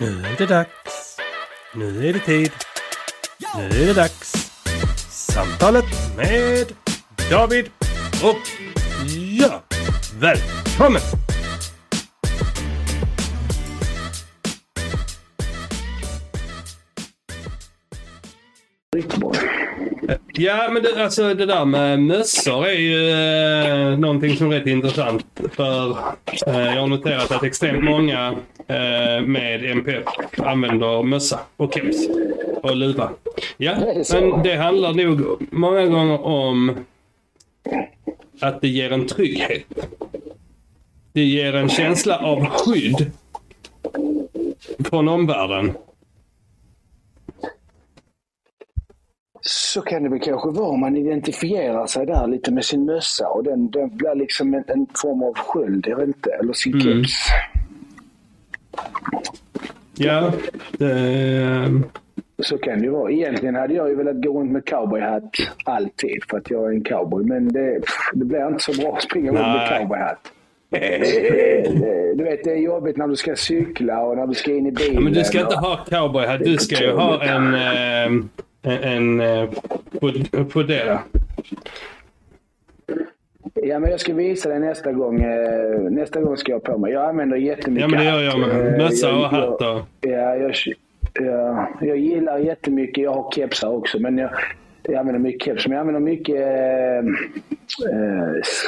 Nu 0.00 0.06
är 0.06 0.38
det 0.38 0.46
dags. 0.46 1.16
Nu 1.74 2.08
är 2.08 2.12
det 2.12 2.18
tid. 2.18 2.52
Nu 3.56 3.82
är 3.82 3.86
det 3.86 3.92
dags. 3.92 4.32
Samtalet 5.08 5.84
med 6.16 6.72
David 7.30 7.70
och 8.22 8.36
jag. 9.38 9.60
Välkommen! 10.18 11.29
Ja, 20.32 20.68
men 20.72 20.82
det, 20.82 21.04
alltså 21.04 21.34
det 21.34 21.46
där 21.46 21.64
med 21.64 22.02
mössor 22.02 22.66
är 22.66 22.78
ju 22.78 23.10
eh, 23.10 23.98
någonting 23.98 24.36
som 24.36 24.52
är 24.52 24.58
rätt 24.58 24.66
intressant. 24.66 25.26
För 25.52 25.90
eh, 26.46 26.74
jag 26.74 26.80
har 26.80 26.86
noterat 26.86 27.30
att 27.30 27.44
extremt 27.44 27.84
många 27.84 28.34
eh, 28.66 29.26
med 29.26 29.64
MPF 29.64 30.04
använder 30.38 31.02
mössa 31.02 31.40
och 31.56 31.74
keps 31.74 32.08
och 32.62 32.76
luva. 32.76 33.10
Ja, 33.56 33.74
det 33.74 34.12
men 34.12 34.42
det 34.42 34.56
handlar 34.56 34.92
nog 34.92 35.46
många 35.50 35.86
gånger 35.86 36.24
om 36.24 36.76
att 38.40 38.60
det 38.60 38.68
ger 38.68 38.92
en 38.92 39.06
trygghet. 39.06 39.64
Det 41.12 41.24
ger 41.24 41.54
en 41.54 41.68
känsla 41.68 42.18
av 42.18 42.46
skydd 42.46 43.10
från 44.84 45.08
omvärlden. 45.08 45.72
Så 49.42 49.80
kan 49.80 50.02
det 50.02 50.08
väl 50.08 50.20
kanske 50.20 50.50
vara 50.50 50.68
om 50.68 50.80
man 50.80 50.96
identifierar 50.96 51.86
sig 51.86 52.06
där 52.06 52.26
lite 52.26 52.50
med 52.52 52.64
sin 52.64 52.84
mössa 52.84 53.28
och 53.28 53.44
den, 53.44 53.70
den 53.70 53.96
blir 53.96 54.14
liksom 54.14 54.54
en, 54.54 54.64
en 54.66 54.86
form 55.02 55.22
av 55.22 55.34
sköld, 55.34 55.86
jag 55.88 55.96
vet 55.96 56.06
inte, 56.06 56.30
eller 56.30 56.52
sin 56.52 56.74
Mm. 56.80 57.04
keps. 57.04 57.12
Ja, 59.96 60.32
det, 60.78 61.82
Så 62.42 62.58
kan 62.58 62.78
det 62.78 62.84
ju 62.84 62.90
vara. 62.90 63.10
Egentligen 63.12 63.54
hade 63.54 63.74
jag 63.74 63.88
ju 63.88 63.94
velat 63.94 64.22
gå 64.22 64.40
runt 64.40 64.52
med 64.52 64.64
cowboyhatt 64.68 65.30
alltid 65.64 66.18
för 66.30 66.36
att 66.38 66.50
jag 66.50 66.64
är 66.64 66.70
en 66.70 66.84
cowboy. 66.84 67.24
Men 67.24 67.52
det, 67.52 67.80
det 68.14 68.24
blir 68.24 68.46
inte 68.48 68.64
så 68.64 68.72
bra 68.82 68.96
att 68.96 69.02
springa 69.02 69.28
runt 69.30 69.40
med 69.40 69.78
cowboyhatt. 69.78 70.18
Det- 70.70 72.14
Du 72.16 72.24
vet, 72.24 72.44
det 72.44 72.50
är 72.52 72.56
jobbigt 72.56 72.96
när 72.96 73.08
du 73.08 73.16
ska 73.16 73.36
cykla 73.36 74.02
och 74.02 74.16
när 74.16 74.26
du 74.26 74.34
ska 74.34 74.50
in 74.54 74.66
i 74.66 74.72
bilen. 74.72 74.94
Ja, 74.94 75.00
men 75.00 75.12
du 75.12 75.24
ska 75.24 75.40
inte 75.40 75.54
och- 75.54 75.60
ha 75.60 75.84
cowboy 75.88 76.26
här. 76.26 76.38
Du 76.38 76.56
ska 76.58 76.84
ju 76.84 76.92
ha 76.92 77.22
en... 77.24 77.54
eh, 77.54 78.24
en, 78.62 78.82
en 78.82 79.20
eh, 79.20 79.48
pod- 80.00 80.44
podera. 80.52 81.00
Ja, 83.54 83.78
men 83.78 83.90
jag 83.90 84.00
ska 84.00 84.14
visa 84.14 84.48
dig 84.48 84.60
nästa 84.60 84.92
gång. 84.92 85.20
eh, 85.22 85.80
Nästa 85.80 86.20
gång 86.20 86.36
ska 86.36 86.52
jag 86.52 86.62
på 86.64 86.78
mig. 86.78 86.92
Jag 86.92 87.08
använder 87.08 87.36
jättemycket 87.36 87.90
Ja, 87.90 87.96
men 87.96 87.98
det 87.98 88.04
gör 88.10 88.22
jag 88.22 88.38
med. 88.40 88.66
Eh, 88.72 88.78
Mössa 88.78 89.14
och 89.14 89.24
hatt 89.24 89.60
och... 89.60 89.80
Ja, 90.00 90.36
jag, 90.36 90.52
ja, 91.14 91.68
jag 91.80 91.96
gillar 91.96 92.38
jättemycket. 92.38 93.04
Jag 93.04 93.12
har 93.14 93.32
kepsar 93.32 93.68
också, 93.68 93.98
men 93.98 94.18
jag, 94.18 94.30
jag 94.82 94.94
använder 94.94 95.20
mycket 95.20 95.42
keps. 95.44 95.66
Men 95.66 95.72
jag 95.76 95.80
använder 95.80 96.00
mycket 96.00 96.36
eh, 96.36 97.02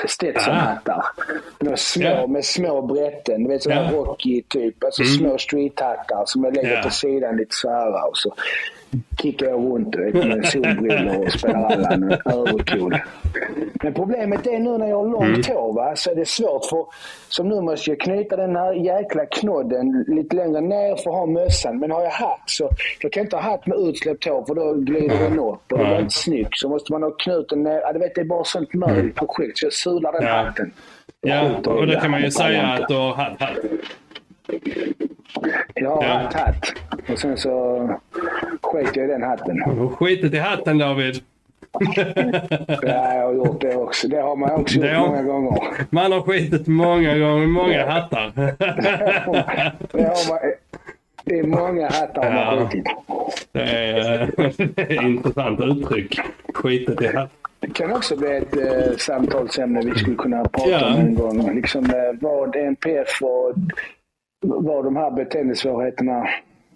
Stetsonhattar. 0.07 1.05
Med 1.61 1.79
små, 1.79 2.05
Ja. 2.05 2.27
med 2.27 2.45
små 2.45 2.83
brätten. 2.83 3.43
Du 3.43 3.49
vet 3.49 3.63
sådana 3.63 3.81
Ja. 3.83 3.89
Mm. 3.89 4.01
Rocky 4.05 4.43
typ. 4.49 4.85
Alltså 4.85 5.05
små 5.05 5.39
streethattar 5.39 6.23
som 6.27 6.45
jag 6.45 6.57
lägger 6.57 6.77
Ja. 6.77 6.83
på 6.83 6.91
sidan 6.91 7.37
lite 7.37 7.55
så 7.55 7.71
här. 7.71 8.09
Och 8.09 8.17
så 8.17 8.35
kickar 9.23 9.47
jag 9.47 9.61
runt 9.61 9.97
vet, 9.97 10.15
med 10.15 10.47
solbrillor 10.47 11.25
och 11.25 11.33
spelar 11.33 11.73
Allan. 11.73 12.03
Övercool. 12.25 12.97
Men 13.83 13.95
problemet 13.95 14.47
är 14.47 14.59
nu 14.59 14.79
när 14.79 14.87
jag 14.87 14.97
har 14.97 15.07
långt 15.09 15.49
Mm. 15.49 15.57
hår 15.59 15.73
va, 15.73 15.97
så 15.97 16.11
är 16.11 16.15
det 16.15 16.29
svårt 16.29 16.65
för 16.65 16.85
som 17.29 17.49
nu 17.49 17.61
måste 17.61 17.91
jag 17.91 18.01
knyta 18.01 18.37
den 18.37 18.57
här 18.57 18.73
jäkla 18.73 19.27
knodden 19.27 20.05
lite 20.09 20.37
längre 20.37 20.61
ner 20.61 20.97
för 20.97 21.11
att 21.11 21.17
ha 21.17 21.27
mössan. 21.27 21.79
Men 21.79 21.91
har 21.91 22.03
jag 22.03 22.11
hatt 22.11 22.43
så 22.47 22.69
jag 23.01 23.13
kan 23.13 23.23
inte 23.23 23.37
ha 23.37 23.43
hatt 23.43 23.67
med 23.67 23.79
utsläppt 23.79 24.25
hår 24.29 24.45
för 24.45 24.55
då 24.55 24.75
glider 24.75 25.19
den 25.19 25.39
upp 25.39 25.73
och 25.73 25.79
det 25.79 25.85
Nej. 25.85 26.01
inte 26.01 26.15
snyggt. 26.15 26.59
Så 26.59 26.69
måste 26.69 26.93
man 26.93 27.03
ha 27.03 27.11
knuten 27.11 27.63
ner. 27.63 27.81
Ja, 27.81 27.93
du 27.93 27.99
vet, 27.99 28.15
det 28.15 28.21
är 28.21 28.25
bara 28.25 28.45
sånt 28.45 28.75
möjligt 28.75 29.15
projekt 29.17 29.59
så 29.59 29.67
jag 29.67 29.73
sular 29.73 30.13
den 30.13 30.23
Ja. 30.23 30.29
hatten. 30.35 30.73
Ja, 31.21 31.51
och 31.57 31.63
då 31.63 31.85
det 31.85 32.01
kan 32.01 32.11
man 32.11 32.23
ju 32.23 32.31
säga 32.31 32.63
att 32.67 32.89
du 32.89 32.95
har 32.95 33.15
hatt. 33.15 33.43
Jag 35.75 35.91
har 35.91 36.03
hatt. 36.03 36.73
Och 37.13 37.19
sen 37.19 37.37
så 37.37 37.51
skiter 38.63 39.01
jag 39.01 39.09
i 39.09 39.13
den 39.13 39.23
hatten. 39.23 39.57
Du 39.57 39.63
har 39.81 39.89
skitit 39.89 40.35
i 40.35 40.39
hatten 40.39 40.79
David. 40.79 41.15
Ja, 42.83 43.15
jag 43.15 43.27
har 43.27 43.33
gjort 43.35 43.61
det 43.61 43.77
också. 43.77 44.09
Det 44.09 44.21
har 44.21 44.37
man 44.37 44.51
också 44.51 44.75
gjort 44.79 44.87
har- 44.91 45.07
många 45.09 45.23
gånger. 45.23 45.63
Man 45.91 46.13
har 46.13 46.21
skitit 46.21 46.67
många 46.67 47.19
gånger, 47.19 47.47
många 47.47 47.91
hattar. 47.91 48.33
Det 49.93 50.03
har 50.03 50.29
man. 50.31 50.53
Det 51.25 51.39
är 51.39 51.43
många 51.47 51.85
hattar 51.91 52.23
har 52.23 52.31
man 52.45 52.59
Ja. 52.59 52.69
skitit. 52.69 52.85
Det 53.53 53.61
är, 53.63 54.31
det 54.77 54.83
är 54.97 55.03
intressant 55.03 55.61
uttryck. 55.61 56.21
Skitit 56.55 57.03
i 57.03 57.07
hatten. 57.07 57.29
Det 57.61 57.75
kan 57.75 57.93
också 57.93 58.17
bli 58.17 58.37
ett 58.37 58.57
eh, 58.57 58.97
samtalsämne 58.99 59.81
vi 59.85 59.95
skulle 59.99 60.17
kunna 60.17 60.45
prata 60.45 60.71
Ja. 60.71 60.87
om 60.95 61.01
en 61.01 61.15
gång. 61.15 61.55
Liksom, 61.55 61.85
eh, 61.85 62.19
vad 62.21 62.57
NPF 62.57 63.23
och 63.23 63.53
vad 64.45 64.85
de 64.85 64.97
här 64.97 65.11
beteendesvårigheterna, 65.11 66.29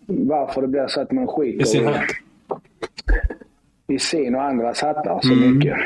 varför 0.06 0.62
det 0.62 0.68
blir 0.68 0.86
så 0.86 1.00
att 1.00 1.12
man 1.12 1.26
skiter 1.26 1.62
I 1.62 1.66
sin 1.66 1.86
hatt. 1.86 2.00
i 3.88 3.98
sin 3.98 4.34
och 4.34 4.42
andras 4.42 4.82
hattar 4.82 5.20
så 5.22 5.32
Mm. 5.32 5.54
mycket. 5.58 5.76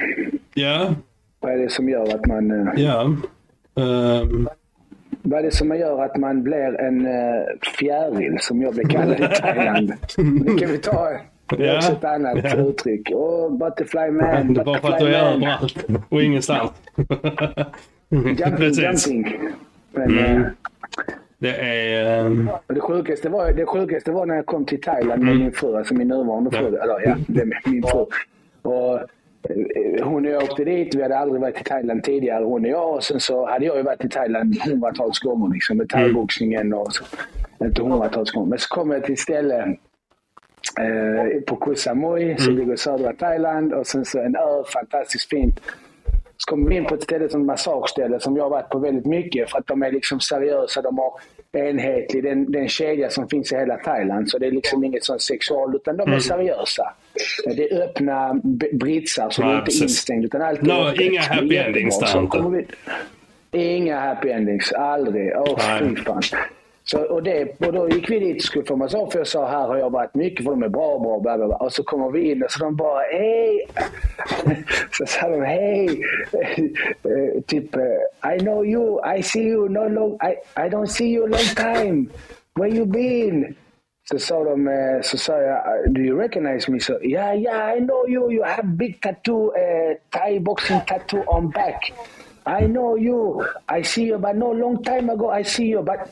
Ja, 0.55 0.95
Vad 1.41 1.53
är 1.53 1.59
det 1.59 1.71
som 1.71 1.89
gör 1.89 2.15
att 2.15 2.27
man 2.27 2.51
eh, 2.51 2.73
ja. 2.85 3.03
Ehm, 3.77 4.49
vad 5.23 5.39
är 5.39 5.43
det 5.43 5.51
som 5.55 5.77
gör 5.77 6.05
att 6.05 6.17
man 6.17 6.43
blir 6.43 6.81
en 6.81 7.07
uh, 7.07 7.43
fjäril 7.79 8.37
som 8.41 8.63
jag 8.63 8.75
blev 8.75 8.89
kallad 8.89 9.21
i 9.21 9.27
Thailand? 9.41 9.93
Det 10.45 10.59
kan 10.59 10.71
vi 10.73 10.79
ta. 10.79 11.11
Det 11.57 11.69
är 11.69 11.77
också 11.77 11.93
ett 11.93 12.05
annat 12.05 12.39
Ja. 12.45 12.57
uttryck. 12.57 13.11
Oh, 13.11 13.59
butterfly 13.59 14.11
man, 14.11 14.55
det 14.55 14.61
är 14.61 14.65
bara 14.65 14.79
för 14.81 14.89
att 14.89 14.99
du 14.99 15.15
är 15.15 15.33
överallt 15.35 15.85
och 16.09 16.23
ingenstans. 16.23 16.71
Jumping, 18.11 18.37
Precis. 18.57 19.07
jumping. 19.09 19.39
Men, 19.93 20.19
Mm. 20.19 20.43
Det 21.43 21.57
är... 21.57 22.27
och 22.67 22.75
det, 22.75 22.81
sjukaste 22.81 23.29
var, 23.29 23.53
det 23.53 23.67
sjukaste 23.67 24.11
var 24.13 24.27
när 24.27 24.35
jag 24.35 24.47
kom 24.47 24.65
till 24.65 24.81
Thailand 24.81 25.23
Mm. 25.23 25.27
med 25.27 25.37
min 25.45 25.53
fru, 25.53 25.77
alltså 25.77 25.95
min 25.95 26.09
nuvarande 26.09 26.51
fru. 26.51 26.67
Eller 26.67 27.01
ja, 27.05 27.17
det 27.29 27.41
är 27.41 27.71
min 27.71 27.83
fru. 27.83 28.07
Och, 28.63 28.95
eh, 29.49 30.05
hon 30.05 30.27
och 30.27 30.33
jag 30.33 30.43
åkte 30.43 30.65
dit. 30.65 30.95
Vi 30.95 31.03
hade 31.03 31.19
aldrig 31.19 31.41
varit 31.41 31.61
i 31.61 31.65
Thailand 31.65 32.03
tidigare, 32.05 32.45
hon 32.45 32.65
och 32.65 32.71
jag. 32.71 32.95
Och 32.95 33.05
sen 33.05 33.21
så 33.21 33.47
hade 33.47 33.65
jag 33.65 33.77
ju 33.77 33.83
varit 33.83 34.05
i 34.05 34.09
Thailand 34.09 34.57
hundratals 34.67 35.19
gånger 35.19 35.55
liksom, 35.55 35.77
med 35.77 35.93
Mm. 35.95 36.05
thaiboxningen 36.07 36.75
och 36.75 36.93
så. 36.93 37.05
Inte 37.65 37.83
hundratals 37.83 38.31
gånger. 38.31 38.49
Men 38.49 38.59
så 38.59 38.69
kom 38.75 38.91
jag 38.91 39.05
till 39.05 39.13
ett 39.13 39.19
ställe 39.19 39.77
eh, 40.81 41.41
på 41.47 41.57
Koh 41.57 41.75
Samui 41.75 42.37
som 42.39 42.45
Mm. 42.53 42.59
ligger 42.61 42.75
i 42.75 42.77
södra 42.77 43.13
Thailand. 43.13 43.73
Och 43.73 43.87
sen 43.87 44.05
så 44.05 44.19
en 44.19 44.37
ö, 44.37 44.63
fantastiskt 44.75 45.29
fint. 45.31 45.61
Så 46.47 46.51
kom 46.51 46.69
vi 46.69 46.77
in 46.77 46.85
på 46.85 46.95
ett 46.95 47.03
ställe 47.03 47.29
som 47.29 47.47
massageställe 47.47 48.21
som 48.21 48.37
jag 48.37 48.43
har 48.45 48.51
varit 48.51 48.69
på 48.69 48.79
väldigt 48.79 49.07
mycket 49.07 49.51
för 49.51 49.59
att 49.59 49.67
de 49.67 49.83
är 49.83 49.93
liksom 49.93 50.21
seriösa. 50.21 50.83
De 50.83 50.99
har 50.99 51.13
enhetlig, 51.69 52.23
den, 52.25 52.53
den 52.53 52.69
kedja 52.69 53.11
som 53.11 53.29
finns 53.29 53.53
i 53.53 53.57
hela 53.57 53.77
Thailand. 53.77 54.31
Så 54.31 54.39
det 54.39 54.47
är 54.47 54.51
liksom 54.51 54.85
inget 54.85 55.05
sånt 55.05 55.23
sexual 55.23 55.75
utan 55.77 55.97
de 55.97 56.03
är 56.03 56.07
Mm. 56.07 56.21
seriösa. 56.21 56.93
Det 57.57 57.73
är 57.73 57.83
öppna 57.83 58.41
britsar 58.73 59.31
så 59.31 59.43
Ja, 59.43 59.47
det 59.47 59.53
är 59.53 59.55
inte 59.55 59.65
precis. 59.65 59.83
instängt 59.83 60.25
utan 60.25 60.43
allt 60.43 60.63
No, 60.63 60.73
öppet. 60.73 61.01
inga 61.01 61.21
happy 61.21 61.57
endings 61.57 61.99
där 62.01 62.19
inte. 62.21 62.37
kommer 62.39 62.59
vi- 62.59 62.67
Inga 63.77 64.01
happy 64.01 64.29
endings, 64.31 64.73
aldrig. 64.73 65.33
Åh 65.37 65.59
Nej. 65.59 65.81
fy 65.89 65.97
fan. 65.97 66.23
Så, 66.91 67.03
och, 67.03 67.23
det, 67.23 67.61
och 67.67 67.73
då 67.73 67.89
gick 67.89 68.11
vi 68.11 68.19
dit 68.19 68.37
och 68.37 68.43
skulle 68.43 68.65
få 68.65 68.77
massage 68.77 69.13
för 69.13 69.19
jag 69.19 69.27
sa 69.27 69.49
här 69.49 69.67
har 69.67 69.77
jag 69.77 69.91
varit 69.91 70.15
mycket 70.15 70.45
för 70.45 70.51
de 70.51 70.63
är 70.63 70.69
bra, 70.69 70.99
bra, 70.99 71.21
bla, 71.21 71.37
bla, 71.37 71.47
bla. 71.47 71.57
Och 71.57 71.73
så 71.73 71.83
kommer 71.83 72.11
vi 72.11 72.31
in 72.31 72.43
och 72.43 72.51
så 72.51 72.65
de 72.65 72.77
bara 72.77 73.01
hej. 73.13 73.67
Så 74.93 75.07
sa 75.07 75.29
de 75.29 75.43
hej. 75.43 76.03
Eh, 77.05 77.43
typ 77.47 77.77
eh, 77.77 78.35
I 78.35 78.39
know 78.39 78.67
you, 78.67 79.01
I 79.19 79.23
see 79.23 79.43
you, 79.43 79.69
no 79.69 79.89
long, 79.89 80.13
I, 80.13 80.63
I 80.67 80.69
don't 80.69 80.87
see 80.87 81.15
you 81.15 81.27
long 81.27 81.55
time. 81.57 82.11
Where 82.55 82.77
you 82.77 82.87
been? 82.87 83.57
Så 84.11 84.19
sa 84.19 84.45
de, 84.45 84.69
eh, 84.69 85.01
så 85.03 85.19
sa 85.19 85.33
jag, 85.33 85.95
do 85.95 86.01
you 86.01 86.23
recognize 86.23 86.73
me? 86.73 86.81
Så, 86.81 86.99
yeah, 87.03 87.43
yeah, 87.43 87.77
I 87.77 87.81
know 87.81 88.09
you. 88.09 88.33
You 88.33 88.45
have 88.45 88.69
big 88.79 89.01
tattoo, 89.03 89.47
uh, 89.47 89.95
Thai 90.11 90.39
boxing 90.41 90.81
tattoo 90.87 91.23
on 91.27 91.51
back. 91.51 91.93
I 92.47 92.67
know 92.67 92.97
you. 92.99 93.45
I 93.79 93.83
see 93.83 94.07
you, 94.07 94.19
but 94.19 94.37
no 94.37 94.53
long 94.53 94.85
time 94.85 95.13
ago 95.13 95.31
I 95.41 95.43
see 95.45 95.67
you, 95.67 95.83
but 95.83 96.11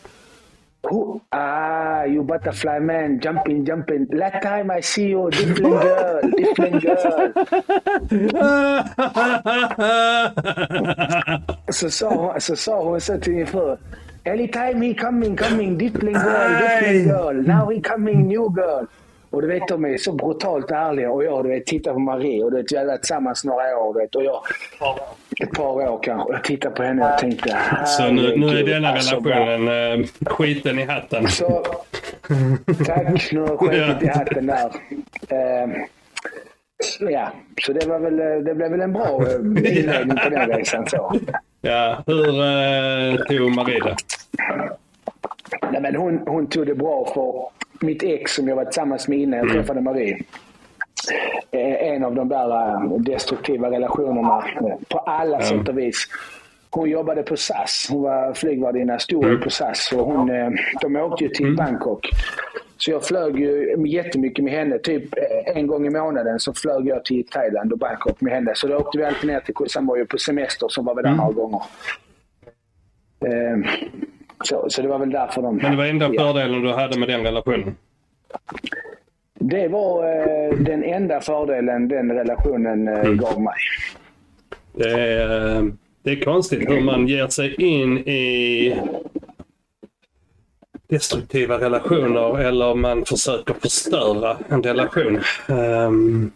who? 0.88 1.20
Ah, 1.32 2.04
you 2.04 2.22
butterfly 2.22 2.78
man, 2.78 3.20
jumping, 3.20 3.64
jumping. 3.64 4.06
Last 4.12 4.42
time 4.42 4.70
I 4.70 4.80
see 4.80 5.08
you, 5.08 5.30
different 5.30 5.80
girl, 5.82 6.20
different 6.36 6.82
girl. 6.82 7.32
Så 11.70 11.90
sa 11.90 12.08
hon, 12.08 12.40
så 12.40 12.56
sa 12.56 12.82
hon 12.82 13.00
så 13.00 13.18
till 13.20 13.34
min 13.34 13.46
fru. 13.46 13.76
Anytime 14.24 14.82
he 14.82 14.94
coming, 14.94 15.36
coming, 15.36 15.78
different 15.78 16.16
girl, 16.16 16.48
different 16.58 17.04
girl. 17.08 17.34
Now 17.46 17.68
he 17.70 17.80
coming, 17.80 18.26
new 18.28 18.50
girl. 18.50 18.86
Och 19.30 19.42
du 19.42 19.48
vet, 19.48 19.68
de 19.68 19.84
är 19.84 19.96
så 19.96 20.12
brutalt 20.12 20.70
ärliga. 20.70 21.10
Och 21.10 21.24
jag 21.24 21.44
du 21.44 21.48
vet, 21.48 21.66
tittar 21.66 21.92
på 21.92 21.98
Marie 21.98 22.44
och 22.44 22.50
du 22.50 22.56
vet, 22.56 22.72
vi 22.72 22.76
har 22.76 22.84
varit 22.84 23.00
tillsammans 23.02 23.44
några 23.44 23.78
år. 23.78 23.94
Du 23.94 24.00
vet, 24.00 24.14
och 24.14 24.24
jag, 24.24 24.40
ett 25.40 25.52
par 25.52 25.88
år 25.90 26.00
kanske. 26.02 26.32
Jag 26.32 26.44
tittade 26.44 26.74
på 26.74 26.82
henne 26.82 27.12
och 27.12 27.18
tänkte... 27.18 27.56
Så 27.86 28.10
nu, 28.10 28.36
nu 28.36 28.46
är 28.58 28.64
denna 28.64 28.88
alltså, 28.88 29.20
bara- 29.20 29.34
relationen 29.40 30.00
eh, 30.00 30.06
skiten 30.26 30.78
i 30.78 30.84
hatten. 30.84 31.28
så, 31.28 31.64
Tack, 32.86 33.32
nu 33.32 33.40
har 33.40 33.56
skitit 33.56 34.02
i 34.02 34.06
hatten 34.08 34.46
där. 34.46 34.66
Uh, 35.32 35.74
ja, 37.10 37.32
så 37.62 37.72
det, 37.72 37.86
var 37.86 37.98
väl, 37.98 38.44
det 38.44 38.54
blev 38.54 38.70
väl 38.70 38.80
en 38.80 38.92
bra 38.92 39.22
eh, 39.26 39.34
inledning 39.78 40.18
på 40.24 40.28
den 40.30 40.48
resan. 40.48 40.86
Så. 40.86 41.14
Ja, 41.60 42.02
hur 42.06 42.28
uh, 42.28 43.18
tog 43.26 43.54
Marie 43.54 43.80
det? 43.80 43.96
Nej, 45.72 45.80
men 45.80 45.96
hon, 45.96 46.22
hon 46.26 46.46
tog 46.46 46.66
det 46.66 46.74
bra 46.74 47.06
för 47.14 47.48
mitt 47.80 48.02
ex 48.02 48.34
som 48.34 48.48
jag 48.48 48.56
var 48.56 48.64
tillsammans 48.64 49.08
med 49.08 49.18
innan 49.18 49.38
jag 49.38 49.50
mm. 49.50 49.56
träffade 49.56 49.80
Marie. 49.80 50.18
En 51.50 52.04
av 52.04 52.14
de 52.14 52.28
där 52.28 52.98
destruktiva 52.98 53.70
relationerna 53.70 54.44
på 54.88 54.98
alla 54.98 55.36
mm. 55.36 55.48
sätt 55.48 55.68
och 55.68 55.78
vis 55.78 56.08
hon 56.70 56.90
jobbade 56.90 57.22
på 57.22 57.36
SAS. 57.36 57.86
Hon 57.90 58.02
var 58.02 58.34
flygvärdinna, 58.34 58.98
stod 58.98 59.24
mm. 59.24 59.40
på 59.40 59.50
SAS. 59.50 59.92
Och 59.92 60.04
hon, 60.04 60.30
eh, 60.30 60.50
de 60.80 60.96
åkte 60.96 61.24
ju 61.24 61.30
till 61.30 61.46
mm. 61.46 61.56
Bangkok. 61.56 62.10
Så 62.76 62.90
jag 62.90 63.04
flög 63.04 63.38
ju 63.38 63.74
jättemycket 63.86 64.44
med 64.44 64.52
henne. 64.52 64.78
Typ 64.78 65.16
eh, 65.16 65.56
en 65.56 65.66
gång 65.66 65.86
i 65.86 65.90
månaden 65.90 66.40
så 66.40 66.54
flög 66.54 66.86
jag 66.86 67.04
till 67.04 67.26
Thailand 67.26 67.72
och 67.72 67.78
Bangkok 67.78 68.20
med 68.20 68.32
henne. 68.32 68.52
Så 68.54 68.66
då 68.66 68.76
åkte 68.76 68.98
vi 68.98 69.04
alltid 69.04 69.30
ner 69.30 69.40
till 69.40 69.54
Koh 69.54 69.66
Samui 69.66 70.04
på 70.04 70.18
semester 70.18 70.68
så 70.68 70.82
var 70.82 70.94
vi 70.94 71.02
där 71.02 71.08
mm. 71.08 71.20
några 71.20 71.32
gånger. 71.32 71.62
Eh, 73.26 73.58
så, 74.44 74.66
så 74.68 74.82
det 74.82 74.88
var 74.88 74.98
väl 74.98 75.10
därför 75.10 75.42
de... 75.42 75.56
Men 75.56 75.70
det 75.70 75.76
var 75.76 75.84
enda 75.84 76.08
fördelen 76.08 76.62
du 76.62 76.72
hade 76.72 76.98
med 76.98 77.08
den 77.08 77.22
relationen? 77.22 77.76
Det 79.34 79.68
var 79.68 80.04
den 80.64 80.84
enda 80.84 81.20
fördelen 81.20 81.88
den 81.88 82.12
relationen 82.12 82.88
mm. 82.88 83.16
gav 83.16 83.40
mig. 83.40 83.54
Det 84.72 84.90
är 84.90 85.72
det 86.08 86.12
är 86.12 86.24
konstigt 86.24 86.70
hur 86.70 86.80
man 86.80 87.08
ger 87.08 87.28
sig 87.28 87.54
in 87.54 87.98
i 87.98 88.82
destruktiva 90.88 91.60
relationer 91.60 92.38
eller 92.38 92.74
man 92.74 93.04
försöker 93.04 93.54
förstöra 93.54 94.36
en 94.48 94.62
relation 94.62 95.20
um, 95.48 96.30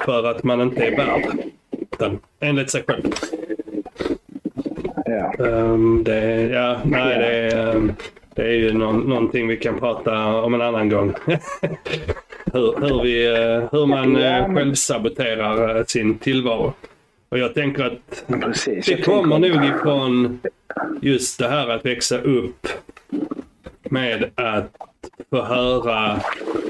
för 0.00 0.30
att 0.30 0.44
man 0.44 0.60
inte 0.60 0.84
är 0.84 0.96
värd 0.96 1.38
den, 1.98 2.18
enligt 2.40 2.70
sig 2.70 2.84
själv. 2.86 3.12
Ja. 5.12 5.32
Um, 5.38 6.04
det, 6.04 6.42
ja, 6.42 6.80
nej, 6.84 7.18
det, 7.18 7.56
um, 7.74 7.92
det 8.34 8.42
är 8.42 8.52
ju 8.52 8.72
någon, 8.72 9.00
någonting 9.00 9.48
vi 9.48 9.56
kan 9.56 9.78
prata 9.78 10.26
om 10.26 10.54
en 10.54 10.62
annan 10.62 10.88
gång. 10.88 11.14
hur, 12.52 12.80
hur, 12.80 13.02
vi, 13.02 13.28
uh, 13.28 13.68
hur 13.72 13.86
man 13.86 14.16
uh, 14.16 14.54
självsaboterar 14.54 15.76
uh, 15.76 15.84
sin 15.84 16.18
tillvaro. 16.18 16.72
Och 17.28 17.38
jag 17.38 17.54
tänker 17.54 17.84
att 17.84 18.24
Precis, 18.40 18.86
det 18.86 19.02
kommer 19.02 19.38
nog 19.38 19.64
ifrån 19.64 20.40
just 21.00 21.38
det 21.38 21.48
här 21.48 21.68
att 21.68 21.86
växa 21.86 22.18
upp 22.18 22.66
med 23.82 24.30
att 24.34 24.70
få 25.30 25.42
höra 25.42 26.20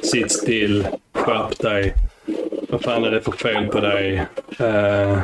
sitt 0.03 0.33
still, 0.33 0.87
skärp 1.15 1.59
dig, 1.59 1.95
vad 2.69 2.83
fan 2.83 3.05
är 3.05 3.11
det 3.11 3.21
för 3.21 3.33
fel 3.33 3.67
på 3.67 3.81
dig? 3.81 4.27
Uh, 4.61 5.21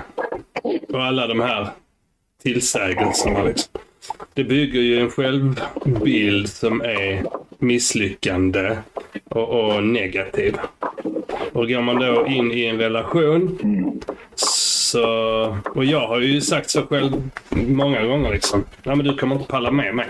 och 0.88 1.04
alla 1.04 1.26
de 1.26 1.40
här 1.40 1.68
tillsägelserna. 2.42 3.42
Liksom. 3.42 3.80
Det 4.34 4.44
bygger 4.44 4.80
ju 4.80 5.00
en 5.00 5.10
självbild 5.10 6.48
som 6.48 6.80
är 6.80 7.24
misslyckande 7.58 8.76
och, 9.24 9.48
och 9.48 9.84
negativ. 9.84 10.56
Och 11.52 11.68
går 11.68 11.82
man 11.82 11.96
då 11.96 12.26
in 12.26 12.52
i 12.52 12.64
en 12.64 12.78
relation 12.78 13.58
så, 14.34 15.04
och 15.74 15.84
jag 15.84 16.08
har 16.08 16.20
ju 16.20 16.40
sagt 16.40 16.70
så 16.70 16.82
själv 16.82 17.30
många 17.50 18.04
gånger 18.04 18.30
liksom. 18.30 18.64
Nej 18.82 18.96
men 18.96 19.06
du 19.06 19.16
kommer 19.16 19.34
inte 19.34 19.48
palla 19.48 19.70
med 19.70 19.94
mig. 19.94 20.06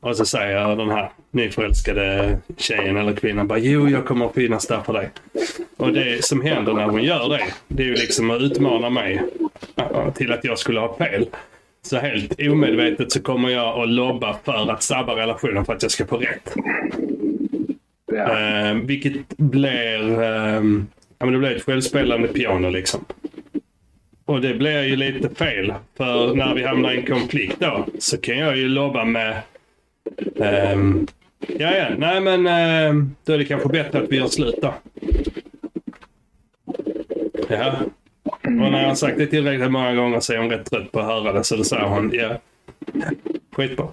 Och 0.00 0.16
så 0.16 0.26
säger 0.26 0.76
den 0.76 0.90
här 0.90 1.10
nyförälskade 1.34 2.38
tjejen 2.56 2.96
eller 2.96 3.12
kvinnan 3.12 3.48
bara 3.48 3.58
jo 3.58 3.88
jag 3.88 4.04
kommer 4.04 4.26
att 4.26 4.34
finnas 4.34 4.66
där 4.66 4.80
för 4.80 4.92
dig. 4.92 5.10
Och 5.76 5.92
det 5.92 6.24
som 6.24 6.42
händer 6.42 6.72
när 6.72 6.84
hon 6.84 7.02
gör 7.02 7.28
det, 7.28 7.44
det 7.68 7.82
är 7.82 7.86
ju 7.86 7.94
liksom 7.94 8.30
att 8.30 8.42
utmana 8.42 8.90
mig 8.90 9.22
till 10.14 10.32
att 10.32 10.44
jag 10.44 10.58
skulle 10.58 10.80
ha 10.80 10.96
fel. 10.96 11.26
Så 11.82 11.98
helt 11.98 12.40
omedvetet 12.40 13.12
så 13.12 13.22
kommer 13.22 13.48
jag 13.48 13.82
att 13.82 13.88
lobba 13.88 14.36
för 14.44 14.70
att 14.70 14.82
sabba 14.82 15.16
relationen 15.16 15.64
för 15.64 15.74
att 15.74 15.82
jag 15.82 15.90
ska 15.90 16.06
få 16.06 16.16
rätt. 16.16 16.54
Ja. 18.12 18.38
Eh, 18.38 18.74
vilket 18.74 19.36
blir, 19.36 20.22
eh, 20.22 20.62
ja, 21.18 21.26
men 21.26 21.32
det 21.32 21.38
blir 21.38 21.56
ett 21.56 21.62
självspelande 21.62 22.28
piano 22.28 22.70
liksom. 22.70 23.04
Och 24.24 24.40
det 24.40 24.54
blir 24.54 24.82
ju 24.82 24.96
lite 24.96 25.34
fel. 25.34 25.74
För 25.96 26.34
när 26.34 26.54
vi 26.54 26.62
hamnar 26.64 26.92
i 26.92 26.96
en 26.96 27.06
konflikt 27.06 27.56
då 27.60 27.86
så 27.98 28.16
kan 28.16 28.38
jag 28.38 28.56
ju 28.56 28.68
lobba 28.68 29.04
med 29.04 29.42
um, 30.74 31.06
Ja, 31.48 31.76
ja. 31.76 31.88
Nej, 31.98 32.20
men 32.20 32.46
eh, 32.46 33.04
då 33.24 33.32
är 33.32 33.38
det 33.38 33.44
kanske 33.44 33.68
bättre 33.68 33.98
att 34.02 34.08
vi 34.08 34.16
gör 34.16 34.26
slut 34.26 34.58
då. 34.62 34.74
Ja. 37.48 37.74
Och 38.42 38.50
när 38.50 38.80
jag 38.80 38.88
har 38.88 38.94
sagt 38.94 39.18
det 39.18 39.26
tillräckligt 39.26 39.70
många 39.70 39.94
gånger 39.94 40.20
så 40.20 40.32
är 40.32 40.38
hon 40.38 40.50
rätt 40.50 40.70
trött 40.70 40.92
på 40.92 41.00
att 41.00 41.06
höra 41.06 41.32
det. 41.32 41.44
Så 41.44 41.56
då 41.56 41.64
säger 41.64 41.84
hon 41.84 42.10
ja, 42.12 42.38
skitbra. 43.52 43.88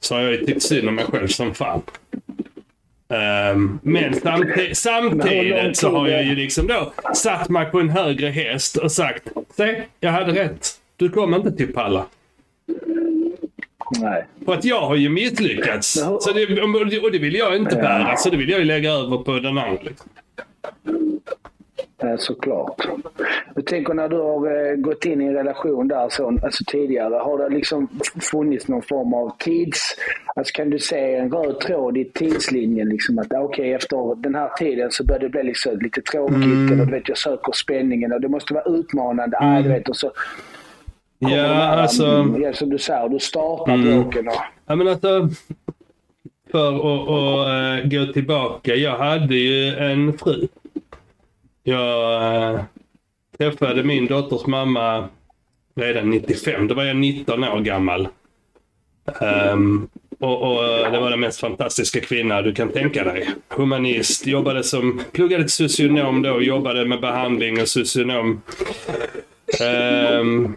Så 0.00 0.14
har 0.14 0.22
jag 0.22 0.32
ju 0.32 0.46
tyckt 0.46 0.62
synd 0.62 0.88
om 0.88 0.94
mig 0.94 1.04
själv 1.04 1.26
som 1.26 1.54
fan. 1.54 1.82
Um, 3.52 3.80
men 3.82 4.14
samti 4.14 4.74
samtidigt 4.74 5.76
så 5.76 5.90
har 5.90 6.08
jag 6.08 6.24
ju 6.24 6.34
liksom 6.34 6.66
då 6.66 6.92
satt 7.14 7.48
mig 7.48 7.66
på 7.66 7.80
en 7.80 7.90
högre 7.90 8.28
häst 8.28 8.76
och 8.76 8.92
sagt 8.92 9.28
Se, 9.56 9.82
jag 10.00 10.10
hade 10.10 10.32
rätt. 10.32 10.68
Du 10.96 11.08
kommer 11.08 11.36
inte 11.36 11.52
till 11.52 11.72
palla. 11.72 12.06
Nej. 14.00 14.26
För 14.44 14.54
att 14.54 14.64
jag 14.64 14.80
har 14.80 14.96
ju 14.96 15.08
misslyckats. 15.08 15.92
Så 16.20 16.32
det, 16.32 16.62
och 17.02 17.12
det 17.12 17.18
vill 17.18 17.34
jag 17.34 17.56
inte 17.56 17.76
bära, 17.76 18.16
så 18.16 18.30
det 18.30 18.36
vill 18.36 18.48
jag 18.48 18.58
ju 18.58 18.64
lägga 18.64 18.92
över 18.92 19.18
på 19.18 19.32
den 19.32 19.58
andra. 19.58 19.90
Såklart. 22.18 22.88
Jag 23.54 23.66
tänker 23.66 23.94
när 23.94 24.08
du 24.08 24.16
har 24.16 24.70
eh, 24.70 24.74
gått 24.76 25.04
in 25.04 25.22
i 25.22 25.24
en 25.24 25.34
relation 25.34 25.88
där 25.88 26.08
så, 26.08 26.28
alltså 26.28 26.64
tidigare, 26.66 27.14
har 27.14 27.38
det 27.38 27.48
liksom 27.48 27.88
funnits 28.20 28.68
någon 28.68 28.82
form 28.82 29.14
av 29.14 29.32
tids... 29.38 29.96
Alltså 30.36 30.52
kan 30.52 30.70
du 30.70 30.78
se 30.78 31.14
en 31.14 31.32
röd 31.32 31.60
tråd 31.60 31.98
i 31.98 32.04
tidslinjen? 32.04 32.88
Liksom 32.88 33.18
att 33.18 33.26
okej, 33.26 33.42
okay, 33.44 33.72
efter 33.72 34.14
den 34.14 34.34
här 34.34 34.48
tiden 34.58 34.90
så 34.90 35.04
börjar 35.04 35.20
det 35.20 35.28
bli 35.28 35.42
liksom 35.42 35.78
lite 35.78 36.02
tråkigt. 36.02 36.36
Mm. 36.36 36.72
Eller 36.72 36.84
du 36.84 36.92
vet, 36.92 37.08
jag 37.08 37.18
söker 37.18 37.52
spänningen 37.52 38.12
och 38.12 38.20
det 38.20 38.28
måste 38.28 38.54
vara 38.54 38.64
utmanande. 38.64 39.36
Mm. 39.36 39.54
Ah, 39.54 39.62
du 39.62 39.68
vet, 39.68 39.88
och 39.88 39.96
så 39.96 40.12
Ja, 41.30 41.54
alltså... 41.54 42.34
Ja, 42.42 42.52
som 42.52 42.70
du 42.70 42.78
säger, 42.78 43.08
du 43.08 43.18
startar 43.18 43.74
mm. 43.74 44.02
bråken 44.02 44.28
och... 44.28 44.34
Ja, 44.66 44.74
men 44.74 44.88
alltså... 44.88 45.28
För 46.50 46.74
att, 46.74 47.08
att 47.08 47.84
uh, 47.84 47.90
gå 47.90 48.12
tillbaka. 48.12 48.74
Jag 48.74 48.98
hade 48.98 49.34
ju 49.34 49.76
en 49.76 50.18
fru 50.18 50.48
jag 51.64 52.54
äh, 52.54 52.60
träffade 53.38 53.82
min 53.82 54.06
dotters 54.06 54.46
mamma 54.46 55.08
redan 55.74 56.10
95. 56.10 56.68
Då 56.68 56.74
var 56.74 56.84
jag 56.84 56.96
19 56.96 57.44
år 57.44 57.60
gammal. 57.60 58.08
Um, 59.20 59.88
och, 60.18 60.42
och, 60.42 60.62
det 60.92 61.00
var 61.00 61.10
den 61.10 61.20
mest 61.20 61.40
fantastiska 61.40 62.00
kvinna 62.00 62.42
du 62.42 62.54
kan 62.54 62.68
tänka 62.68 63.04
dig. 63.04 63.28
Humanist, 63.48 64.26
jobbade 64.26 64.64
som, 64.64 65.02
pluggade 65.12 65.42
till 65.42 65.52
socionom 65.52 66.22
då, 66.22 66.42
jobbade 66.42 66.84
med 66.84 67.00
behandling 67.00 67.60
och 67.60 67.68
socionom. 67.68 68.42
Um, 70.20 70.56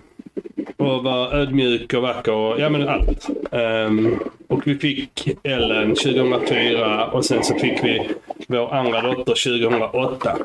och 0.77 1.03
var 1.03 1.33
ödmjuk 1.33 1.93
och 1.93 2.01
vacker 2.01 2.31
och 2.31 2.59
ja 2.59 2.69
men 2.69 2.87
allt. 2.89 3.29
Um, 3.51 4.19
och 4.47 4.67
vi 4.67 4.75
fick 4.75 5.37
Ellen 5.43 5.95
2004 5.95 7.05
och 7.05 7.25
sen 7.25 7.43
så 7.43 7.55
fick 7.55 7.83
vi 7.83 8.09
vår 8.47 8.73
andra 8.73 9.01
dotter 9.01 9.59
2008. 9.59 10.37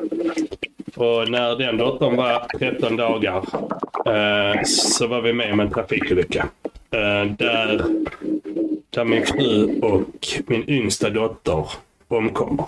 Och 0.95 1.29
när 1.29 1.57
den 1.57 1.77
dottern 1.77 2.15
var 2.15 2.45
13 2.59 2.95
dagar 2.95 3.37
uh, 3.37 4.63
så 4.65 5.07
var 5.07 5.21
vi 5.21 5.33
med 5.33 5.53
om 5.53 5.59
en 5.59 5.71
trafikolycka. 5.71 6.49
Uh, 6.95 7.31
där, 7.37 7.85
där 8.89 9.05
min 9.05 9.25
fru 9.25 9.79
och 9.79 10.27
min 10.47 10.69
yngsta 10.69 11.09
dotter 11.09 11.65
omkommer. 12.07 12.65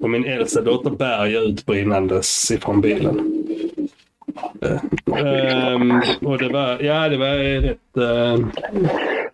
Och 0.00 0.10
min 0.10 0.24
äldsta 0.24 0.60
dotter 0.60 0.90
bär 0.90 1.26
ju 1.26 1.38
ut 1.38 1.66
brinnandes 1.66 2.50
ifrån 2.50 2.80
bilen. 2.80 3.39
Um, 4.62 6.02
och 6.20 6.38
det 6.38 6.48
var, 6.48 6.82
ja 6.82 7.08
det 7.08 7.16
var 7.16 7.60
rätt... 7.60 7.78
Uh... 7.98 8.46